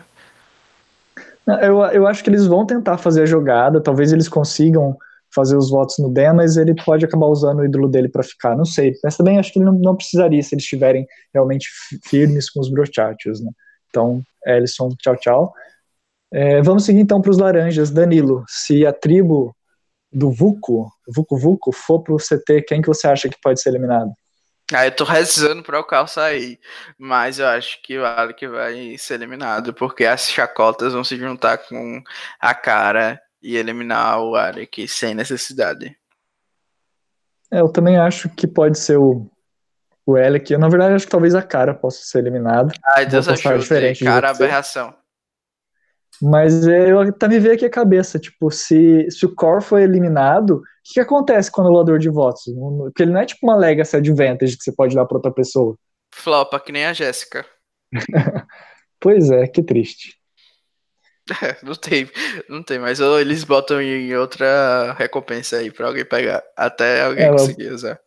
Eu, 1.62 1.82
eu 1.86 2.06
acho 2.06 2.22
que 2.22 2.28
eles 2.28 2.46
vão 2.46 2.66
tentar 2.66 2.98
fazer 2.98 3.22
a 3.22 3.26
jogada, 3.26 3.80
talvez 3.80 4.12
eles 4.12 4.28
consigam 4.28 4.96
fazer 5.34 5.56
os 5.56 5.70
votos 5.70 5.98
no 5.98 6.12
Dan, 6.12 6.34
mas 6.34 6.56
ele 6.56 6.74
pode 6.74 7.04
acabar 7.04 7.26
usando 7.26 7.60
o 7.60 7.64
ídolo 7.64 7.88
dele 7.88 8.08
para 8.08 8.22
ficar, 8.22 8.56
não 8.56 8.64
sei. 8.64 8.94
Mas 9.02 9.16
também 9.16 9.38
acho 9.38 9.52
que 9.52 9.58
ele 9.58 9.66
não, 9.66 9.72
não 9.72 9.96
precisaria 9.96 10.42
se 10.42 10.54
eles 10.54 10.64
estiverem 10.64 11.06
realmente 11.32 11.68
firmes 12.04 12.50
com 12.50 12.60
os 12.60 12.70
brochachos, 12.70 13.40
né? 13.40 13.50
Então, 13.88 14.22
Ellison, 14.46 14.90
tchau, 14.98 15.16
tchau. 15.16 15.52
É, 16.32 16.60
vamos 16.62 16.84
seguir 16.84 17.00
então 17.00 17.20
para 17.20 17.30
os 17.30 17.38
laranjas. 17.38 17.90
Danilo, 17.90 18.44
se 18.48 18.84
a 18.86 18.92
tribo 18.92 19.54
do 20.12 20.30
Vuco, 20.30 20.90
Vuco 21.14 21.36
Vuco, 21.36 21.72
for 21.72 22.02
pro 22.02 22.16
CT, 22.16 22.62
quem 22.62 22.82
que 22.82 22.88
você 22.88 23.06
acha 23.06 23.28
que 23.28 23.36
pode 23.42 23.60
ser 23.60 23.70
eliminado? 23.70 24.12
Ah, 24.72 24.86
eu 24.86 24.94
tô 24.94 25.04
rezando 25.04 25.62
para 25.62 25.80
o 25.80 25.84
Cal 25.84 26.06
sair, 26.06 26.60
mas 26.98 27.38
eu 27.38 27.46
acho 27.46 27.80
que 27.82 27.98
o 27.98 28.04
Alec 28.04 28.46
vai 28.46 28.98
ser 28.98 29.14
eliminado, 29.14 29.72
porque 29.72 30.04
as 30.04 30.28
chacotas 30.28 30.92
vão 30.92 31.02
se 31.02 31.16
juntar 31.16 31.56
com 31.56 32.02
a 32.38 32.54
cara 32.54 33.18
e 33.42 33.56
eliminar 33.56 34.20
o 34.20 34.36
Arek 34.36 34.86
sem 34.86 35.14
necessidade. 35.14 35.96
É, 37.50 37.60
eu 37.60 37.68
também 37.70 37.96
acho 37.96 38.28
que 38.28 38.46
pode 38.46 38.78
ser 38.78 38.98
o, 38.98 39.26
o 40.04 40.16
Alec. 40.16 40.52
Eu, 40.52 40.58
na 40.58 40.68
verdade, 40.68 40.94
acho 40.94 41.06
que 41.06 41.12
talvez 41.12 41.34
a 41.34 41.42
cara 41.42 41.72
possa 41.72 42.04
ser 42.04 42.18
eliminado. 42.18 42.72
Ai, 42.94 43.06
Deus. 43.06 43.26
Diferente 43.26 44.04
cara, 44.04 44.30
aberração. 44.30 44.94
Mas 46.20 46.66
é, 46.66 46.90
eu 46.90 47.00
até 47.00 47.28
me 47.28 47.38
veio 47.38 47.54
aqui 47.54 47.64
a 47.64 47.70
cabeça, 47.70 48.18
tipo, 48.18 48.50
se, 48.50 49.08
se 49.10 49.24
o 49.24 49.34
Core 49.34 49.62
foi 49.62 49.82
eliminado, 49.82 50.56
o 50.56 50.62
que, 50.84 50.94
que 50.94 51.00
acontece 51.00 51.50
com 51.50 51.62
o 51.62 51.64
anulador 51.64 51.98
de 51.98 52.08
votos? 52.08 52.42
Porque 52.78 53.02
ele 53.02 53.12
não 53.12 53.20
é 53.20 53.26
tipo 53.26 53.46
uma 53.46 53.56
legacy 53.56 53.96
advantage 53.96 54.56
que 54.56 54.64
você 54.64 54.72
pode 54.72 54.94
dar 54.94 55.06
para 55.06 55.16
outra 55.16 55.30
pessoa. 55.30 55.76
Flopa, 56.12 56.58
que 56.58 56.72
nem 56.72 56.86
a 56.86 56.92
Jéssica. 56.92 57.44
pois 59.00 59.30
é, 59.30 59.46
que 59.46 59.62
triste. 59.62 60.18
não 61.62 61.74
tem, 61.74 62.08
não 62.48 62.62
tem, 62.62 62.78
mas 62.78 63.00
eles 63.00 63.44
botam 63.44 63.80
em 63.80 64.14
outra 64.16 64.94
recompensa 64.98 65.58
aí 65.58 65.70
pra 65.70 65.88
alguém 65.88 66.04
pegar, 66.04 66.42
até 66.56 67.04
alguém 67.04 67.26
é, 67.26 67.30
conseguir 67.30 67.70
usar. 67.70 68.00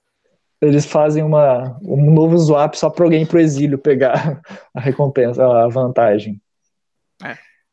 Eles 0.61 0.85
fazem 0.85 1.23
uma, 1.23 1.77
um 1.81 2.11
novo 2.11 2.37
swap 2.37 2.75
só 2.75 2.89
pra 2.89 3.05
alguém 3.05 3.25
pro 3.25 3.39
exílio 3.39 3.77
pegar 3.77 4.41
a 4.73 4.79
recompensa, 4.79 5.43
a 5.43 5.67
vantagem. 5.67 6.41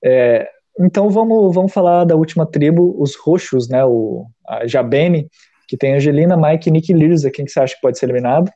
É. 0.04 0.48
Então 0.80 1.10
vamos, 1.10 1.54
vamos 1.54 1.72
falar 1.72 2.04
da 2.04 2.14
última 2.14 2.46
tribo, 2.46 2.94
os 3.00 3.16
roxos, 3.16 3.68
né? 3.68 3.84
O, 3.84 4.26
a 4.46 4.66
Jabene, 4.66 5.28
que 5.66 5.76
tem 5.76 5.94
Angelina, 5.94 6.36
Mike, 6.36 6.70
Nick 6.70 6.92
e 6.92 6.94
Lirza. 6.94 7.30
Quem 7.30 7.44
que 7.44 7.50
você 7.50 7.60
acha 7.60 7.74
que 7.74 7.80
pode 7.80 7.98
ser 7.98 8.06
eliminado? 8.06 8.50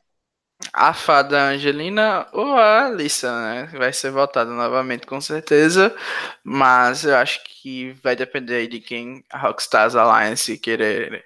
a 0.71 0.93
fada 0.93 1.49
Angelina 1.49 2.27
ou 2.31 2.55
a 2.55 2.85
Alissa, 2.85 3.31
né? 3.41 3.65
Vai 3.77 3.91
ser 3.91 4.11
votada 4.11 4.51
novamente 4.51 5.05
com 5.05 5.19
certeza, 5.19 5.95
mas 6.43 7.03
eu 7.03 7.15
acho 7.15 7.43
que 7.43 7.91
vai 8.03 8.15
depender 8.15 8.67
de 8.67 8.79
quem 8.79 9.23
a 9.31 9.37
Rockstars 9.39 9.95
Alliance 9.95 10.57
querer 10.57 11.23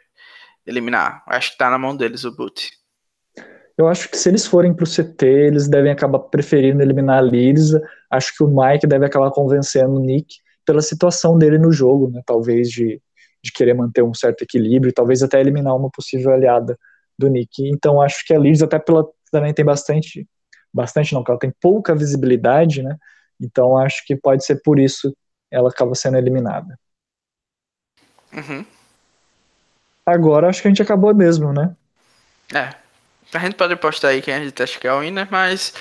eliminar. 0.65 1.23
Acho 1.27 1.51
que 1.51 1.57
tá 1.57 1.69
na 1.69 1.77
mão 1.77 1.95
deles 1.95 2.23
o 2.23 2.35
boot. 2.35 2.71
Eu 3.77 3.87
acho 3.87 4.09
que 4.09 4.17
se 4.17 4.27
eles 4.27 4.45
forem 4.45 4.73
pro 4.73 4.87
CT, 4.87 5.25
eles 5.25 5.67
devem 5.67 5.91
acabar 5.91 6.19
preferindo 6.19 6.81
eliminar 6.81 7.19
a 7.19 7.21
Lisa. 7.21 7.79
Acho 8.09 8.35
que 8.35 8.43
o 8.43 8.47
Mike 8.47 8.87
deve 8.87 9.05
acabar 9.05 9.29
convencendo 9.29 9.93
o 9.93 9.99
Nick 9.99 10.37
pela 10.65 10.81
situação 10.81 11.37
dele 11.37 11.59
no 11.59 11.71
jogo, 11.71 12.09
né? 12.09 12.21
Talvez 12.25 12.69
de, 12.69 12.99
de 13.43 13.51
querer 13.51 13.75
manter 13.75 14.01
um 14.01 14.15
certo 14.15 14.41
equilíbrio, 14.41 14.91
talvez 14.91 15.21
até 15.21 15.39
eliminar 15.39 15.75
uma 15.75 15.91
possível 15.91 16.31
aliada 16.33 16.77
do 17.17 17.27
Nick. 17.27 17.69
Então 17.69 18.01
acho 18.01 18.25
que 18.25 18.33
a 18.33 18.39
Liz 18.39 18.63
até 18.63 18.79
pela 18.79 19.05
também 19.31 19.53
tem 19.53 19.63
bastante, 19.63 20.27
bastante 20.73 21.13
não, 21.13 21.23
ela 21.27 21.37
tem 21.37 21.53
pouca 21.61 21.93
visibilidade, 21.93 22.81
né? 22.81 22.97
Então 23.39 23.77
acho 23.77 24.03
que 24.05 24.15
pode 24.15 24.43
ser 24.43 24.59
por 24.63 24.79
isso 24.79 25.15
ela 25.51 25.69
acaba 25.69 25.93
sendo 25.93 26.17
eliminada. 26.17 26.79
Uhum. 28.33 28.65
Agora 30.05 30.49
acho 30.49 30.61
que 30.61 30.67
a 30.67 30.71
gente 30.71 30.81
acabou 30.81 31.13
mesmo, 31.13 31.53
né? 31.53 31.75
É. 32.53 32.86
A 33.33 33.39
gente 33.39 33.55
pode 33.55 33.75
postar 33.75 34.09
aí 34.09 34.21
quem 34.21 34.33
é 34.33 34.93
o 34.93 34.99
winner, 34.99 35.27
mas. 35.29 35.73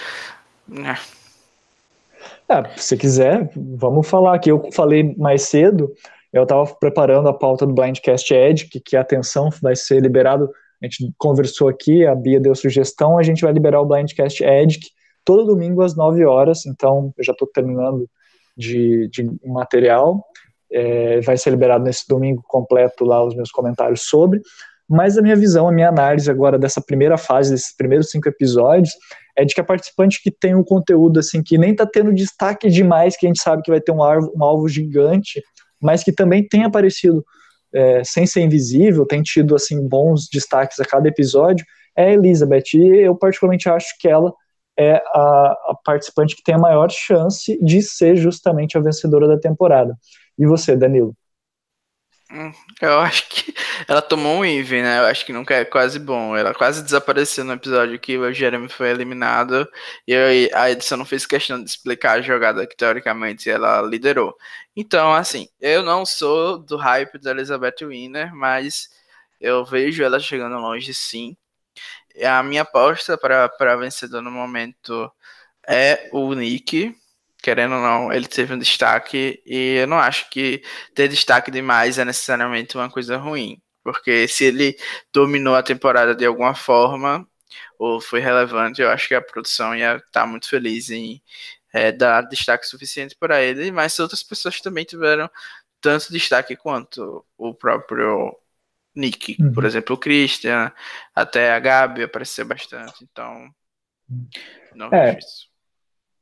É, 2.48 2.76
se 2.76 2.96
quiser, 2.96 3.50
vamos 3.54 4.08
falar 4.08 4.34
aqui. 4.34 4.50
Eu 4.50 4.70
falei 4.72 5.14
mais 5.16 5.42
cedo, 5.42 5.92
eu 6.32 6.42
estava 6.42 6.66
preparando 6.66 7.28
a 7.28 7.32
pauta 7.34 7.66
do 7.66 7.72
Blindcast 7.72 8.32
Edge, 8.32 8.68
que, 8.68 8.80
que 8.80 8.96
a 8.96 9.00
atenção 9.00 9.50
vai 9.62 9.76
ser 9.76 10.00
liberado. 10.00 10.50
A 10.82 10.86
gente 10.86 11.12
conversou 11.16 11.68
aqui, 11.68 12.04
a 12.04 12.14
Bia 12.14 12.38
deu 12.38 12.54
sugestão, 12.54 13.18
a 13.18 13.22
gente 13.22 13.42
vai 13.42 13.52
liberar 13.52 13.80
o 13.80 13.86
Blindcast 13.86 14.44
Edge 14.44 14.80
todo 15.24 15.46
domingo 15.46 15.82
às 15.82 15.96
9 15.96 16.24
horas, 16.24 16.64
então 16.66 17.12
eu 17.18 17.24
já 17.24 17.32
estou 17.32 17.48
terminando 17.48 18.08
de, 18.56 19.08
de 19.08 19.28
material. 19.44 20.24
É, 20.70 21.20
vai 21.20 21.36
ser 21.36 21.50
liberado 21.50 21.84
nesse 21.84 22.06
domingo 22.08 22.42
completo 22.46 23.04
lá 23.04 23.24
os 23.24 23.34
meus 23.34 23.50
comentários 23.50 24.02
sobre. 24.02 24.40
Mas 24.88 25.18
a 25.18 25.22
minha 25.22 25.36
visão, 25.36 25.68
a 25.68 25.72
minha 25.72 25.88
análise 25.88 26.30
agora 26.30 26.58
dessa 26.58 26.80
primeira 26.80 27.18
fase, 27.18 27.50
desses 27.50 27.74
primeiros 27.76 28.10
cinco 28.10 28.28
episódios, 28.28 28.90
é 29.36 29.44
de 29.44 29.54
que 29.54 29.60
a 29.60 29.64
participante 29.64 30.22
que 30.22 30.30
tem 30.30 30.54
um 30.54 30.64
conteúdo 30.64 31.18
assim 31.18 31.42
que 31.42 31.58
nem 31.58 31.72
está 31.72 31.84
tendo 31.84 32.14
destaque 32.14 32.68
demais, 32.68 33.16
que 33.16 33.26
a 33.26 33.28
gente 33.28 33.42
sabe 33.42 33.62
que 33.62 33.70
vai 33.70 33.80
ter 33.80 33.92
um 33.92 34.02
alvo, 34.02 34.32
um 34.34 34.44
alvo 34.44 34.68
gigante, 34.68 35.42
mas 35.80 36.02
que 36.02 36.12
também 36.12 36.46
tem 36.46 36.64
aparecido 36.64 37.24
é, 37.74 38.02
sem 38.04 38.26
ser 38.26 38.40
invisível, 38.42 39.04
tem 39.04 39.22
tido 39.22 39.54
assim 39.54 39.86
bons 39.86 40.28
destaques 40.32 40.78
a 40.80 40.84
cada 40.84 41.08
episódio, 41.08 41.64
é 41.96 42.06
a 42.06 42.12
Elizabeth. 42.12 42.74
E 42.74 43.00
eu 43.00 43.16
particularmente 43.16 43.68
acho 43.68 43.88
que 43.98 44.08
ela 44.08 44.32
é 44.78 44.96
a, 44.96 45.52
a 45.68 45.76
participante 45.84 46.36
que 46.36 46.42
tem 46.42 46.54
a 46.54 46.58
maior 46.58 46.90
chance 46.90 47.58
de 47.62 47.82
ser 47.82 48.16
justamente 48.16 48.76
a 48.76 48.80
vencedora 48.80 49.26
da 49.26 49.38
temporada. 49.38 49.96
E 50.38 50.46
você, 50.46 50.76
Danilo? 50.76 51.14
Hum, 52.30 52.52
eu 52.82 52.98
acho 53.00 53.28
que 53.28 53.54
ela 53.86 54.02
tomou 54.02 54.38
um 54.38 54.44
Eve, 54.44 54.82
né? 54.82 54.98
Eu 54.98 55.04
acho 55.06 55.24
que 55.24 55.32
nunca 55.32 55.54
é 55.54 55.64
quase 55.64 55.98
bom. 56.00 56.36
Ela 56.36 56.52
quase 56.52 56.82
desapareceu 56.82 57.44
no 57.44 57.52
episódio 57.52 57.98
que 58.00 58.18
o 58.18 58.32
Jeremy 58.32 58.68
foi 58.68 58.88
eliminado 58.90 59.68
e 60.06 60.50
a 60.52 60.70
edição 60.70 60.98
não 60.98 61.04
fez 61.04 61.24
questão 61.24 61.62
de 61.62 61.70
explicar 61.70 62.18
a 62.18 62.22
jogada 62.22 62.66
que 62.66 62.76
teoricamente 62.76 63.48
ela 63.48 63.80
liderou. 63.82 64.36
Então, 64.74 65.14
assim, 65.14 65.48
eu 65.60 65.82
não 65.84 66.04
sou 66.04 66.58
do 66.58 66.76
hype 66.76 67.16
da 67.20 67.30
Elizabeth 67.30 67.76
Winner, 67.86 68.34
mas 68.34 68.88
eu 69.40 69.64
vejo 69.64 70.02
ela 70.02 70.18
chegando 70.18 70.56
longe 70.58 70.92
sim. 70.94 71.36
A 72.24 72.42
minha 72.42 72.62
aposta 72.62 73.18
para 73.18 73.76
vencedor 73.76 74.22
no 74.22 74.30
momento 74.30 75.10
é 75.68 76.08
o 76.12 76.34
Nick 76.34 76.96
querendo 77.42 77.74
ou 77.74 77.82
não, 77.82 78.12
ele 78.12 78.26
teve 78.26 78.54
um 78.54 78.58
destaque 78.58 79.42
e 79.46 79.76
eu 79.82 79.86
não 79.86 79.98
acho 79.98 80.28
que 80.30 80.62
ter 80.94 81.08
destaque 81.08 81.50
demais 81.50 81.98
é 81.98 82.04
necessariamente 82.04 82.76
uma 82.76 82.90
coisa 82.90 83.16
ruim, 83.16 83.60
porque 83.82 84.26
se 84.28 84.44
ele 84.44 84.76
dominou 85.12 85.54
a 85.54 85.62
temporada 85.62 86.14
de 86.14 86.26
alguma 86.26 86.54
forma 86.54 87.26
ou 87.78 88.00
foi 88.00 88.20
relevante, 88.20 88.80
eu 88.80 88.90
acho 88.90 89.08
que 89.08 89.14
a 89.14 89.22
produção 89.22 89.74
ia 89.74 89.96
estar 89.96 90.22
tá 90.22 90.26
muito 90.26 90.48
feliz 90.48 90.90
em 90.90 91.22
é, 91.72 91.92
dar 91.92 92.22
destaque 92.22 92.66
suficiente 92.66 93.16
para 93.18 93.42
ele, 93.42 93.70
mas 93.70 93.98
outras 93.98 94.22
pessoas 94.22 94.60
também 94.60 94.84
tiveram 94.84 95.30
tanto 95.80 96.12
destaque 96.12 96.56
quanto 96.56 97.24
o 97.36 97.54
próprio 97.54 98.36
Nick, 98.94 99.36
uhum. 99.38 99.52
por 99.52 99.64
exemplo, 99.64 99.94
o 99.94 99.98
Christian, 99.98 100.72
até 101.14 101.52
a 101.52 101.60
Gabi 101.60 102.02
apareceu 102.02 102.46
bastante, 102.46 103.04
então 103.04 103.48
não 104.74 104.88
é. 104.90 105.18
isso. 105.18 105.48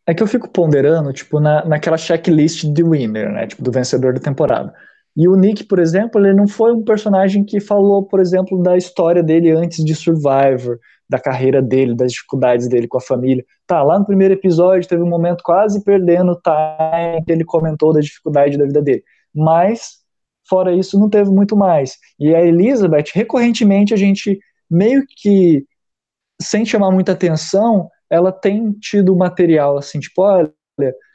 É 0.06 0.14
que 0.14 0.22
eu 0.22 0.26
fico 0.26 0.48
ponderando, 0.48 1.12
tipo, 1.12 1.40
na, 1.40 1.64
naquela 1.64 1.96
checklist 1.96 2.64
de 2.64 2.82
winner, 2.82 3.32
né? 3.32 3.46
Tipo, 3.46 3.62
do 3.62 3.72
vencedor 3.72 4.12
da 4.12 4.20
temporada. 4.20 4.74
E 5.16 5.28
o 5.28 5.36
Nick, 5.36 5.64
por 5.64 5.78
exemplo, 5.78 6.20
ele 6.20 6.34
não 6.34 6.48
foi 6.48 6.72
um 6.72 6.82
personagem 6.82 7.44
que 7.44 7.60
falou, 7.60 8.02
por 8.04 8.20
exemplo, 8.20 8.60
da 8.62 8.76
história 8.76 9.22
dele 9.22 9.52
antes 9.52 9.84
de 9.84 9.94
Survivor, 9.94 10.78
da 11.08 11.18
carreira 11.18 11.62
dele, 11.62 11.94
das 11.94 12.12
dificuldades 12.12 12.68
dele 12.68 12.88
com 12.88 12.98
a 12.98 13.00
família. 13.00 13.44
Tá, 13.66 13.82
lá 13.82 13.98
no 13.98 14.04
primeiro 14.04 14.34
episódio 14.34 14.88
teve 14.88 15.02
um 15.02 15.08
momento 15.08 15.42
quase 15.44 15.84
perdendo 15.84 16.32
o 16.32 16.40
time 16.40 17.24
que 17.24 17.32
ele 17.32 17.44
comentou 17.44 17.92
da 17.92 18.00
dificuldade 18.00 18.58
da 18.58 18.64
vida 18.64 18.82
dele. 18.82 19.04
Mas, 19.32 19.98
fora 20.48 20.72
isso, 20.74 20.98
não 20.98 21.08
teve 21.08 21.30
muito 21.30 21.56
mais. 21.56 21.96
E 22.18 22.34
a 22.34 22.44
Elizabeth, 22.44 23.06
recorrentemente, 23.14 23.94
a 23.94 23.96
gente 23.96 24.38
meio 24.68 25.04
que, 25.06 25.64
sem 26.42 26.64
chamar 26.64 26.90
muita 26.90 27.12
atenção, 27.12 27.88
ela 28.10 28.32
tem 28.32 28.72
tido 28.72 29.16
material 29.16 29.76
assim, 29.78 30.00
tipo, 30.00 30.22
olha, 30.22 30.52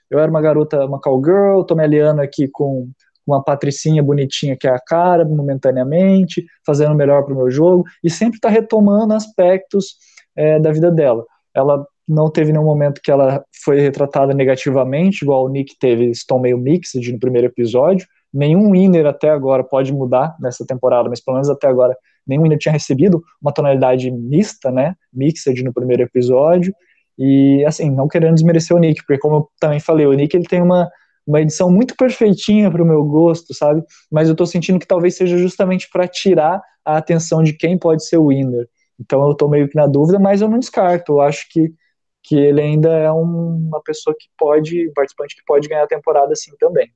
eu 0.10 0.20
era 0.20 0.30
uma 0.30 0.42
garota, 0.42 0.86
uma 0.86 1.00
cowgirl, 1.00 1.64
tô 1.64 1.76
me 1.76 1.84
aliando 1.84 2.22
aqui 2.22 2.48
com 2.48 2.90
uma 3.26 3.44
patricinha 3.44 4.02
bonitinha 4.02 4.58
que 4.60 4.68
é 4.68 4.72
a 4.72 4.80
cara, 4.80 5.24
momentaneamente, 5.24 6.44
fazendo 6.66 6.96
melhor 6.96 7.24
pro 7.24 7.36
meu 7.36 7.52
jogo, 7.52 7.84
e 8.04 8.10
sempre 8.10 8.38
está 8.38 8.50
retomando 8.50 9.14
aspectos 9.14 9.96
é, 10.36 10.60
da 10.60 10.72
vida 10.72 10.92
dela. 10.92 11.24
Ela 11.54 11.86
não 12.08 12.30
teve 12.30 12.52
nenhum 12.52 12.66
momento 12.66 13.02
que 13.04 13.12
ela 13.12 13.44
foi 13.64 13.80
retratada 13.80 14.34
negativamente, 14.34 15.24
igual 15.24 15.46
o 15.46 15.50
Nick 15.50 15.78
teve, 15.80 16.10
estão 16.10 16.40
meio 16.40 16.58
mixed 16.58 17.12
no 17.12 17.20
primeiro 17.20 17.48
episódio. 17.48 18.08
Nenhum 18.34 18.72
winner 18.72 19.06
até 19.06 19.30
agora 19.30 19.64
pode 19.64 19.94
mudar 19.94 20.36
nessa 20.40 20.66
temporada, 20.66 21.08
mas 21.08 21.24
pelo 21.24 21.36
menos 21.36 21.50
até 21.50 21.68
agora 21.68 21.96
nenhum 22.30 22.44
ainda 22.44 22.58
tinha 22.58 22.72
recebido 22.72 23.24
uma 23.42 23.52
tonalidade 23.52 24.10
mista, 24.12 24.72
né, 24.72 24.96
mixed 25.12 25.64
no 25.64 25.74
primeiro 25.74 26.04
episódio, 26.04 26.74
e 27.18 27.66
assim, 27.66 27.90
não 27.90 28.08
querendo 28.08 28.36
desmerecer 28.36 28.76
o 28.76 28.80
Nick, 28.80 29.02
porque 29.06 29.20
como 29.20 29.36
eu 29.36 29.50
também 29.60 29.80
falei, 29.80 30.06
o 30.06 30.14
Nick 30.14 30.36
ele 30.36 30.46
tem 30.46 30.62
uma, 30.62 30.90
uma 31.28 31.42
edição 31.42 31.70
muito 31.70 31.96
perfeitinha 31.98 32.72
para 32.72 32.82
o 32.82 32.86
meu 32.86 33.04
gosto, 33.04 33.54
sabe, 33.54 33.84
mas 34.10 34.30
eu 34.30 34.34
estou 34.34 34.48
sentindo 34.48 34.80
que 34.80 34.88
talvez 34.88 35.18
seja 35.18 35.38
justamente 35.38 35.90
para 35.92 36.08
tirar 36.08 36.62
a 36.86 36.98
atenção 36.98 37.44
de 37.44 37.54
quem 37.54 37.78
pode 37.78 38.06
ser 38.06 38.18
o 38.18 38.28
winner, 38.28 38.68
então 39.00 39.26
eu 39.26 39.32
estou 39.32 39.50
meio 39.50 39.68
que 39.68 39.76
na 39.76 39.88
dúvida, 39.88 40.20
mas 40.20 40.42
eu 40.42 40.48
não 40.48 40.60
descarto, 40.60 41.14
eu 41.14 41.22
acho 41.22 41.48
que 41.50 41.74
que 42.22 42.36
ele 42.36 42.62
ainda 42.62 42.90
é 42.90 43.12
um, 43.12 43.68
uma 43.68 43.82
pessoa 43.82 44.16
que 44.18 44.28
pode, 44.38 44.92
participante 44.94 45.36
que 45.36 45.44
pode 45.46 45.68
ganhar 45.68 45.84
a 45.84 45.88
temporada 45.88 46.34
assim 46.34 46.52
também. 46.60 46.92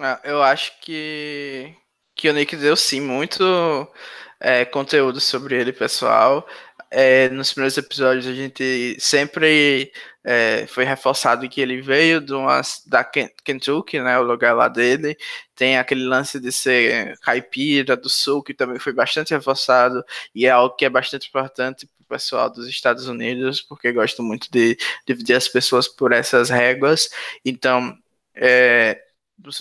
Ah, 0.00 0.20
eu 0.24 0.42
acho 0.42 0.72
que, 0.80 1.74
que 2.14 2.28
o 2.28 2.32
Nick 2.32 2.56
deu 2.56 2.76
sim 2.76 3.00
muito 3.00 3.44
é, 4.42 4.64
conteúdo 4.64 5.20
sobre 5.20 5.56
ele, 5.56 5.72
pessoal. 5.72 6.46
É, 6.90 7.28
nos 7.30 7.52
primeiros 7.52 7.78
episódios 7.78 8.26
a 8.26 8.34
gente 8.34 8.96
sempre 9.00 9.90
é, 10.22 10.66
foi 10.66 10.84
reforçado 10.84 11.48
que 11.48 11.60
ele 11.60 11.80
veio 11.80 12.20
de 12.20 12.34
uma, 12.34 12.60
da 12.86 13.02
Kentucky, 13.02 13.98
né, 14.00 14.18
o 14.18 14.22
lugar 14.22 14.54
lá 14.54 14.68
dele. 14.68 15.16
Tem 15.54 15.78
aquele 15.78 16.04
lance 16.04 16.40
de 16.40 16.50
ser 16.52 17.16
caipira 17.20 17.96
do 17.96 18.08
sul, 18.08 18.42
que 18.42 18.52
também 18.52 18.78
foi 18.78 18.92
bastante 18.92 19.32
reforçado, 19.32 20.04
e 20.34 20.44
é 20.44 20.50
algo 20.50 20.74
que 20.76 20.84
é 20.84 20.90
bastante 20.90 21.28
importante 21.28 21.86
para 21.86 22.02
o 22.02 22.06
pessoal 22.08 22.50
dos 22.50 22.66
Estados 22.66 23.06
Unidos, 23.06 23.62
porque 23.62 23.92
gosto 23.92 24.22
muito 24.22 24.50
de 24.50 24.76
dividir 25.06 25.36
as 25.36 25.48
pessoas 25.48 25.88
por 25.88 26.12
essas 26.12 26.50
réguas. 26.50 27.08
Então, 27.44 27.96
é, 28.34 29.00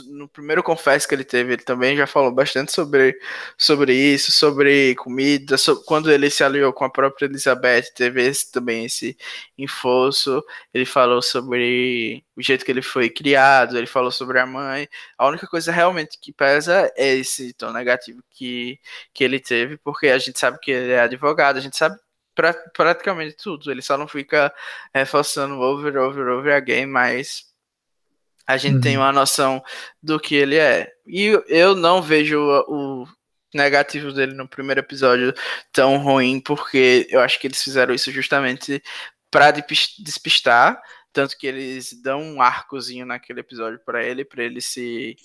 no 0.09 0.27
primeiro 0.27 0.63
confesso 0.63 1.07
que 1.07 1.15
ele 1.15 1.23
teve, 1.23 1.53
ele 1.53 1.63
também 1.63 1.95
já 1.95 2.05
falou 2.07 2.31
bastante 2.31 2.71
sobre, 2.71 3.17
sobre 3.57 3.93
isso, 3.93 4.31
sobre 4.31 4.95
comida, 4.95 5.57
sobre, 5.57 5.83
quando 5.85 6.11
ele 6.11 6.29
se 6.29 6.43
aliou 6.43 6.71
com 6.73 6.85
a 6.85 6.89
própria 6.89 7.25
Elizabeth, 7.25 7.93
teve 7.95 8.23
esse, 8.23 8.51
também 8.51 8.85
esse 8.85 9.17
enforço, 9.57 10.43
ele 10.73 10.85
falou 10.85 11.21
sobre 11.21 12.23
o 12.35 12.41
jeito 12.41 12.65
que 12.65 12.71
ele 12.71 12.81
foi 12.81 13.09
criado, 13.09 13.77
ele 13.77 13.87
falou 13.87 14.11
sobre 14.11 14.39
a 14.39 14.45
mãe, 14.45 14.87
a 15.17 15.27
única 15.27 15.47
coisa 15.47 15.71
realmente 15.71 16.19
que 16.19 16.31
pesa 16.31 16.91
é 16.95 17.15
esse 17.15 17.53
tom 17.53 17.71
negativo 17.71 18.23
que, 18.29 18.79
que 19.13 19.23
ele 19.23 19.39
teve, 19.39 19.77
porque 19.77 20.07
a 20.07 20.17
gente 20.17 20.39
sabe 20.39 20.59
que 20.59 20.71
ele 20.71 20.91
é 20.93 21.01
advogado, 21.01 21.57
a 21.57 21.61
gente 21.61 21.77
sabe 21.77 21.97
pra, 22.35 22.53
praticamente 22.53 23.35
tudo, 23.35 23.71
ele 23.71 23.81
só 23.81 23.97
não 23.97 24.07
fica 24.07 24.53
reforçando 24.93 25.59
over, 25.59 25.97
over, 25.97 26.27
over 26.27 26.53
again, 26.53 26.85
mas 26.85 27.50
a 28.47 28.57
gente 28.57 28.75
uhum. 28.75 28.81
tem 28.81 28.97
uma 28.97 29.11
noção 29.11 29.63
do 30.01 30.19
que 30.19 30.35
ele 30.35 30.57
é. 30.57 30.91
E 31.05 31.39
eu 31.47 31.75
não 31.75 32.01
vejo 32.01 32.39
o, 32.39 33.07
negativo 33.53 34.13
dele 34.13 34.33
no 34.33 34.47
primeiro 34.47 34.79
episódio 34.79 35.33
tão 35.71 35.97
ruim, 35.97 36.39
porque 36.39 37.07
eu 37.09 37.19
acho 37.19 37.39
que 37.39 37.47
eles 37.47 37.61
fizeram 37.61 37.93
isso 37.93 38.11
justamente 38.11 38.81
para 39.29 39.51
despistar, 39.51 40.81
tanto 41.13 41.37
que 41.37 41.47
eles 41.47 41.93
dão 42.01 42.21
um 42.21 42.41
arcozinho 42.41 43.05
naquele 43.05 43.41
episódio 43.41 43.79
para 43.85 44.03
ele, 44.03 44.25
para 44.25 44.43
ele 44.43 44.61
se 44.61 45.15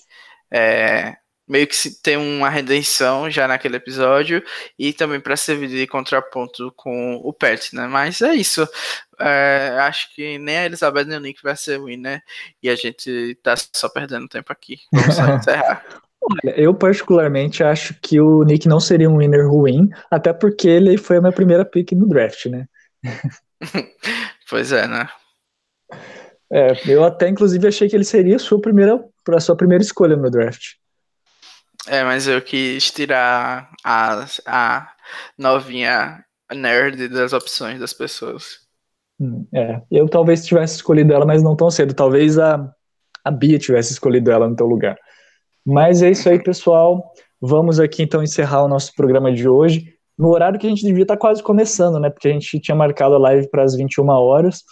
é, 0.51 1.15
meio 1.47 1.65
que 1.65 1.75
se 1.75 2.01
tem 2.01 2.17
uma 2.17 2.49
redenção 2.49 3.29
já 3.31 3.47
naquele 3.47 3.77
episódio 3.77 4.43
e 4.77 4.91
também 4.91 5.19
para 5.19 5.37
servir 5.37 5.69
de 5.69 5.87
contraponto 5.87 6.73
com 6.75 7.15
o 7.23 7.31
Pet, 7.31 7.73
né? 7.73 7.87
Mas 7.87 8.21
é 8.21 8.35
isso. 8.35 8.67
É, 9.19 9.77
acho 9.81 10.13
que 10.13 10.37
nem 10.37 10.57
a 10.57 10.65
Elizabeth 10.65 11.05
nem 11.05 11.17
o 11.17 11.21
Nick 11.21 11.41
vai 11.41 11.55
ser 11.55 11.81
winner 11.81 12.21
e 12.61 12.69
a 12.69 12.75
gente 12.75 13.39
tá 13.41 13.55
só 13.73 13.87
perdendo 13.89 14.27
tempo 14.27 14.51
aqui. 14.51 14.77
Vamos 14.91 15.15
só 15.15 15.23
encerrar. 15.33 15.85
Eu 16.55 16.73
particularmente 16.73 17.63
acho 17.63 17.95
que 18.01 18.19
o 18.19 18.43
Nick 18.43 18.67
não 18.67 18.79
seria 18.79 19.09
um 19.09 19.17
winner 19.17 19.47
ruim, 19.47 19.89
até 20.11 20.33
porque 20.33 20.67
ele 20.67 20.97
foi 20.97 21.17
a 21.17 21.21
minha 21.21 21.31
primeira 21.31 21.63
pick 21.63 21.93
no 21.93 22.07
draft, 22.07 22.47
né? 22.47 22.67
pois 24.49 24.73
é, 24.73 24.85
né? 24.87 25.07
É, 26.51 26.73
eu 26.85 27.03
até 27.03 27.29
inclusive 27.29 27.67
achei 27.67 27.89
que 27.89 27.95
ele 27.95 28.03
seria 28.03 28.35
a 28.35 28.39
sua 28.39 28.59
primeira, 28.59 29.01
a 29.29 29.39
sua 29.39 29.55
primeira 29.55 29.83
escolha 29.83 30.17
no 30.17 30.29
draft. 30.29 30.75
É, 31.87 32.03
mas 32.03 32.27
eu 32.27 32.41
quis 32.41 32.91
tirar 32.91 33.71
a, 33.83 34.25
a 34.45 34.91
novinha 35.37 36.23
nerd 36.53 37.07
das 37.07 37.33
opções 37.33 37.79
das 37.79 37.93
pessoas. 37.93 38.59
Hum, 39.19 39.45
é, 39.53 39.81
eu 39.89 40.07
talvez 40.07 40.45
tivesse 40.45 40.75
escolhido 40.75 41.13
ela, 41.13 41.25
mas 41.25 41.41
não 41.41 41.55
tão 41.55 41.71
cedo. 41.71 41.93
Talvez 41.93 42.37
a, 42.37 42.71
a 43.23 43.31
Bia 43.31 43.57
tivesse 43.57 43.93
escolhido 43.93 44.31
ela 44.31 44.47
no 44.47 44.55
teu 44.55 44.67
lugar. 44.67 44.97
Mas 45.65 46.01
é 46.01 46.09
isso 46.11 46.29
aí, 46.29 46.41
pessoal. 46.41 47.11
Vamos 47.41 47.79
aqui 47.79 48.03
então 48.03 48.23
encerrar 48.23 48.63
o 48.63 48.67
nosso 48.67 48.93
programa 48.95 49.33
de 49.33 49.47
hoje. 49.47 49.93
No 50.17 50.29
horário 50.29 50.59
que 50.59 50.65
a 50.65 50.69
gente 50.69 50.85
devia 50.85 51.03
estar 51.03 51.17
quase 51.17 51.43
começando, 51.43 51.99
né? 51.99 52.09
Porque 52.09 52.27
a 52.27 52.31
gente 52.31 52.59
tinha 52.59 52.75
marcado 52.75 53.15
a 53.15 53.19
live 53.19 53.49
para 53.49 53.63
as 53.63 53.75
21 53.75 54.07
horas, 54.09 54.63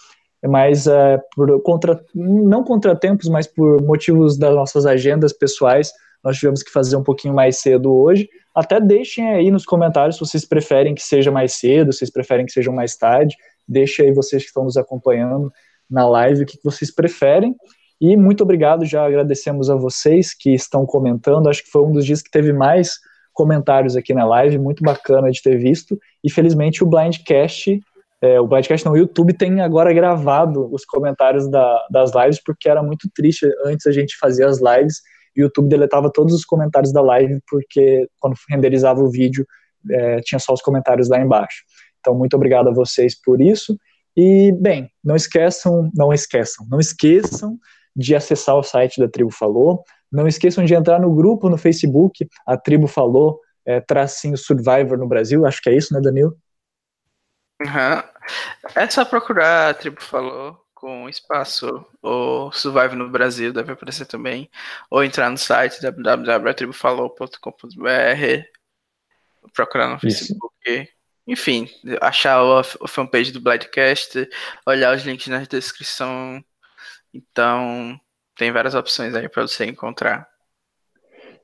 mas 0.44 0.86
é, 0.86 1.20
por 1.34 1.62
contra, 1.62 2.00
não 2.14 2.64
contratempos, 2.64 3.28
mas 3.28 3.46
por 3.46 3.80
motivos 3.82 4.36
das 4.36 4.54
nossas 4.54 4.86
agendas 4.86 5.32
pessoais, 5.32 5.92
nós 6.26 6.38
tivemos 6.38 6.60
que 6.60 6.72
fazer 6.72 6.96
um 6.96 7.04
pouquinho 7.04 7.32
mais 7.32 7.58
cedo 7.58 7.94
hoje. 7.94 8.28
Até 8.52 8.80
deixem 8.80 9.28
aí 9.28 9.48
nos 9.48 9.64
comentários 9.64 10.16
se 10.16 10.20
vocês 10.20 10.44
preferem 10.44 10.92
que 10.92 11.00
seja 11.02 11.30
mais 11.30 11.52
cedo, 11.52 11.92
se 11.92 12.00
vocês 12.00 12.10
preferem 12.10 12.44
que 12.44 12.50
seja 12.50 12.72
mais 12.72 12.96
tarde. 12.96 13.36
Deixem 13.68 14.06
aí 14.06 14.12
vocês 14.12 14.42
que 14.42 14.48
estão 14.48 14.64
nos 14.64 14.76
acompanhando 14.76 15.52
na 15.88 16.08
live 16.08 16.42
o 16.42 16.46
que 16.46 16.58
vocês 16.64 16.92
preferem. 16.92 17.54
E 18.00 18.16
muito 18.16 18.42
obrigado, 18.42 18.84
já 18.84 19.06
agradecemos 19.06 19.70
a 19.70 19.76
vocês 19.76 20.34
que 20.34 20.52
estão 20.52 20.84
comentando. 20.84 21.48
Acho 21.48 21.62
que 21.62 21.70
foi 21.70 21.82
um 21.82 21.92
dos 21.92 22.04
dias 22.04 22.20
que 22.20 22.30
teve 22.30 22.52
mais 22.52 22.98
comentários 23.32 23.94
aqui 23.94 24.12
na 24.12 24.26
live, 24.26 24.58
muito 24.58 24.82
bacana 24.82 25.30
de 25.30 25.40
ter 25.40 25.56
visto. 25.56 25.96
E 26.24 26.28
felizmente 26.28 26.82
o 26.82 26.88
Blindcast, 26.88 27.80
é, 28.20 28.40
o 28.40 28.48
Blindcast 28.48 28.84
não, 28.84 28.94
o 28.94 28.96
YouTube 28.96 29.32
tem 29.32 29.60
agora 29.60 29.92
gravado 29.92 30.68
os 30.74 30.84
comentários 30.84 31.48
da, 31.48 31.86
das 31.88 32.10
lives, 32.12 32.42
porque 32.42 32.68
era 32.68 32.82
muito 32.82 33.08
triste 33.14 33.46
antes 33.64 33.86
a 33.86 33.92
gente 33.92 34.18
fazer 34.18 34.44
as 34.44 34.58
lives. 34.60 35.02
O 35.36 35.40
YouTube 35.40 35.68
deletava 35.68 36.10
todos 36.10 36.34
os 36.34 36.44
comentários 36.44 36.92
da 36.92 37.00
live, 37.00 37.40
porque 37.48 38.08
quando 38.18 38.36
renderizava 38.48 39.00
o 39.00 39.10
vídeo 39.10 39.46
é, 39.90 40.20
tinha 40.20 40.38
só 40.38 40.52
os 40.52 40.62
comentários 40.62 41.08
lá 41.08 41.20
embaixo. 41.20 41.64
Então, 42.00 42.14
muito 42.14 42.34
obrigado 42.34 42.68
a 42.68 42.72
vocês 42.72 43.20
por 43.20 43.40
isso. 43.40 43.78
E, 44.16 44.52
bem, 44.52 44.90
não 45.04 45.14
esqueçam, 45.14 45.90
não 45.94 46.12
esqueçam, 46.12 46.66
não 46.70 46.80
esqueçam 46.80 47.58
de 47.94 48.14
acessar 48.14 48.56
o 48.56 48.62
site 48.62 49.00
da 49.00 49.08
Tribo 49.08 49.30
Falou. 49.30 49.84
Não 50.10 50.26
esqueçam 50.26 50.64
de 50.64 50.74
entrar 50.74 51.00
no 51.00 51.14
grupo 51.14 51.48
no 51.48 51.58
Facebook, 51.58 52.26
a 52.46 52.56
Tribo 52.56 52.86
Falou, 52.86 53.40
é, 53.64 53.80
tracinho 53.80 54.36
Survivor 54.36 54.96
no 54.96 55.08
Brasil, 55.08 55.44
acho 55.44 55.60
que 55.60 55.68
é 55.68 55.76
isso, 55.76 55.92
né, 55.92 56.00
Danilo? 56.00 56.36
Uhum. 57.60 58.02
É 58.74 58.88
só 58.88 59.04
procurar 59.04 59.70
a 59.70 59.74
Tribo 59.74 60.00
Falou 60.00 60.65
com 60.86 61.08
espaço 61.08 61.84
ou 62.00 62.52
Survive 62.52 62.94
no 62.94 63.10
Brasil, 63.10 63.52
deve 63.52 63.72
aparecer 63.72 64.06
também, 64.06 64.48
ou 64.88 65.02
entrar 65.02 65.28
no 65.28 65.36
site 65.36 65.82
www.tribufalou.com.br, 65.82 68.44
procurar 69.52 69.88
no 69.88 69.98
Facebook, 69.98 70.54
Isso. 70.64 70.88
enfim, 71.26 71.68
achar 72.00 72.40
o, 72.40 72.60
o 72.60 72.86
fanpage 72.86 73.32
do 73.32 73.40
Bladcast, 73.40 74.28
olhar 74.64 74.94
os 74.94 75.02
links 75.02 75.26
na 75.26 75.40
descrição 75.40 76.40
então, 77.12 77.98
tem 78.36 78.52
várias 78.52 78.74
opções 78.74 79.14
aí 79.14 79.28
para 79.28 79.42
você 79.42 79.64
encontrar. 79.64 80.28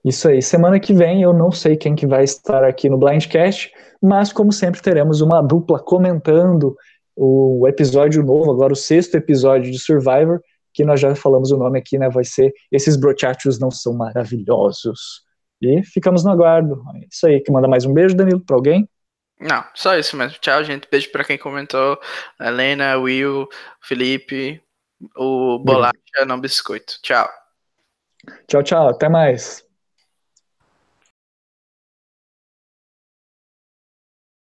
Isso 0.05 0.29
aí. 0.29 0.43
Semana 0.43 0.79
que 0.79 0.93
vem 0.93 1.23
eu 1.23 1.33
não 1.33 1.51
sei 1.51 1.77
quem 1.77 1.95
que 1.95 2.07
vai 2.07 2.25
estar 2.25 2.65
aqui 2.65 2.91
no 2.91 2.99
Blindcast, 2.99 3.73
mas 4.03 4.33
como 4.33 4.53
sempre 4.53 4.83
teremos 4.83 5.21
uma 5.21 5.41
dupla 5.41 5.79
comentando 5.79 6.77
o 7.17 7.67
episódio 7.69 8.23
novo, 8.23 8.51
agora 8.51 8.73
o 8.73 8.77
sexto 8.77 9.17
episódio 9.17 9.71
de 9.71 9.79
Survivor, 9.79 10.41
que 10.73 10.85
nós 10.85 11.01
já 11.01 11.15
falamos 11.15 11.51
o 11.51 11.57
nome 11.57 11.79
aqui, 11.79 11.99
né? 11.99 12.09
Vai 12.09 12.25
ser 12.25 12.53
Esses 12.71 12.97
Brochachos 12.97 13.59
Não 13.59 13.71
São 13.71 13.95
Maravilhosos. 13.95 15.23
E 15.61 15.83
ficamos 15.85 16.25
no 16.25 16.31
aguardo. 16.31 16.83
É 16.97 17.07
isso 17.11 17.27
aí. 17.27 17.41
Que 17.41 17.53
manda 17.53 17.69
mais 17.69 17.85
um 17.85 17.93
beijo, 17.93 18.17
Danilo, 18.17 18.41
para 18.41 18.57
alguém? 18.57 18.89
Não, 19.39 19.65
só 19.75 19.97
isso 19.97 20.17
mesmo. 20.17 20.39
Tchau, 20.41 20.65
gente. 20.65 20.89
Beijo 20.91 21.11
para 21.11 21.25
quem 21.25 21.39
comentou. 21.39 21.99
Helena, 22.41 22.97
Will, 22.97 23.49
Felipe, 23.81 24.63
o 25.17 25.59
bolacha 25.59 26.25
não 26.27 26.41
biscoito. 26.41 26.95
Tchau. 27.03 27.29
Tchau, 28.49 28.63
tchau. 28.63 28.89
Até 28.89 29.09
mais. 29.09 29.65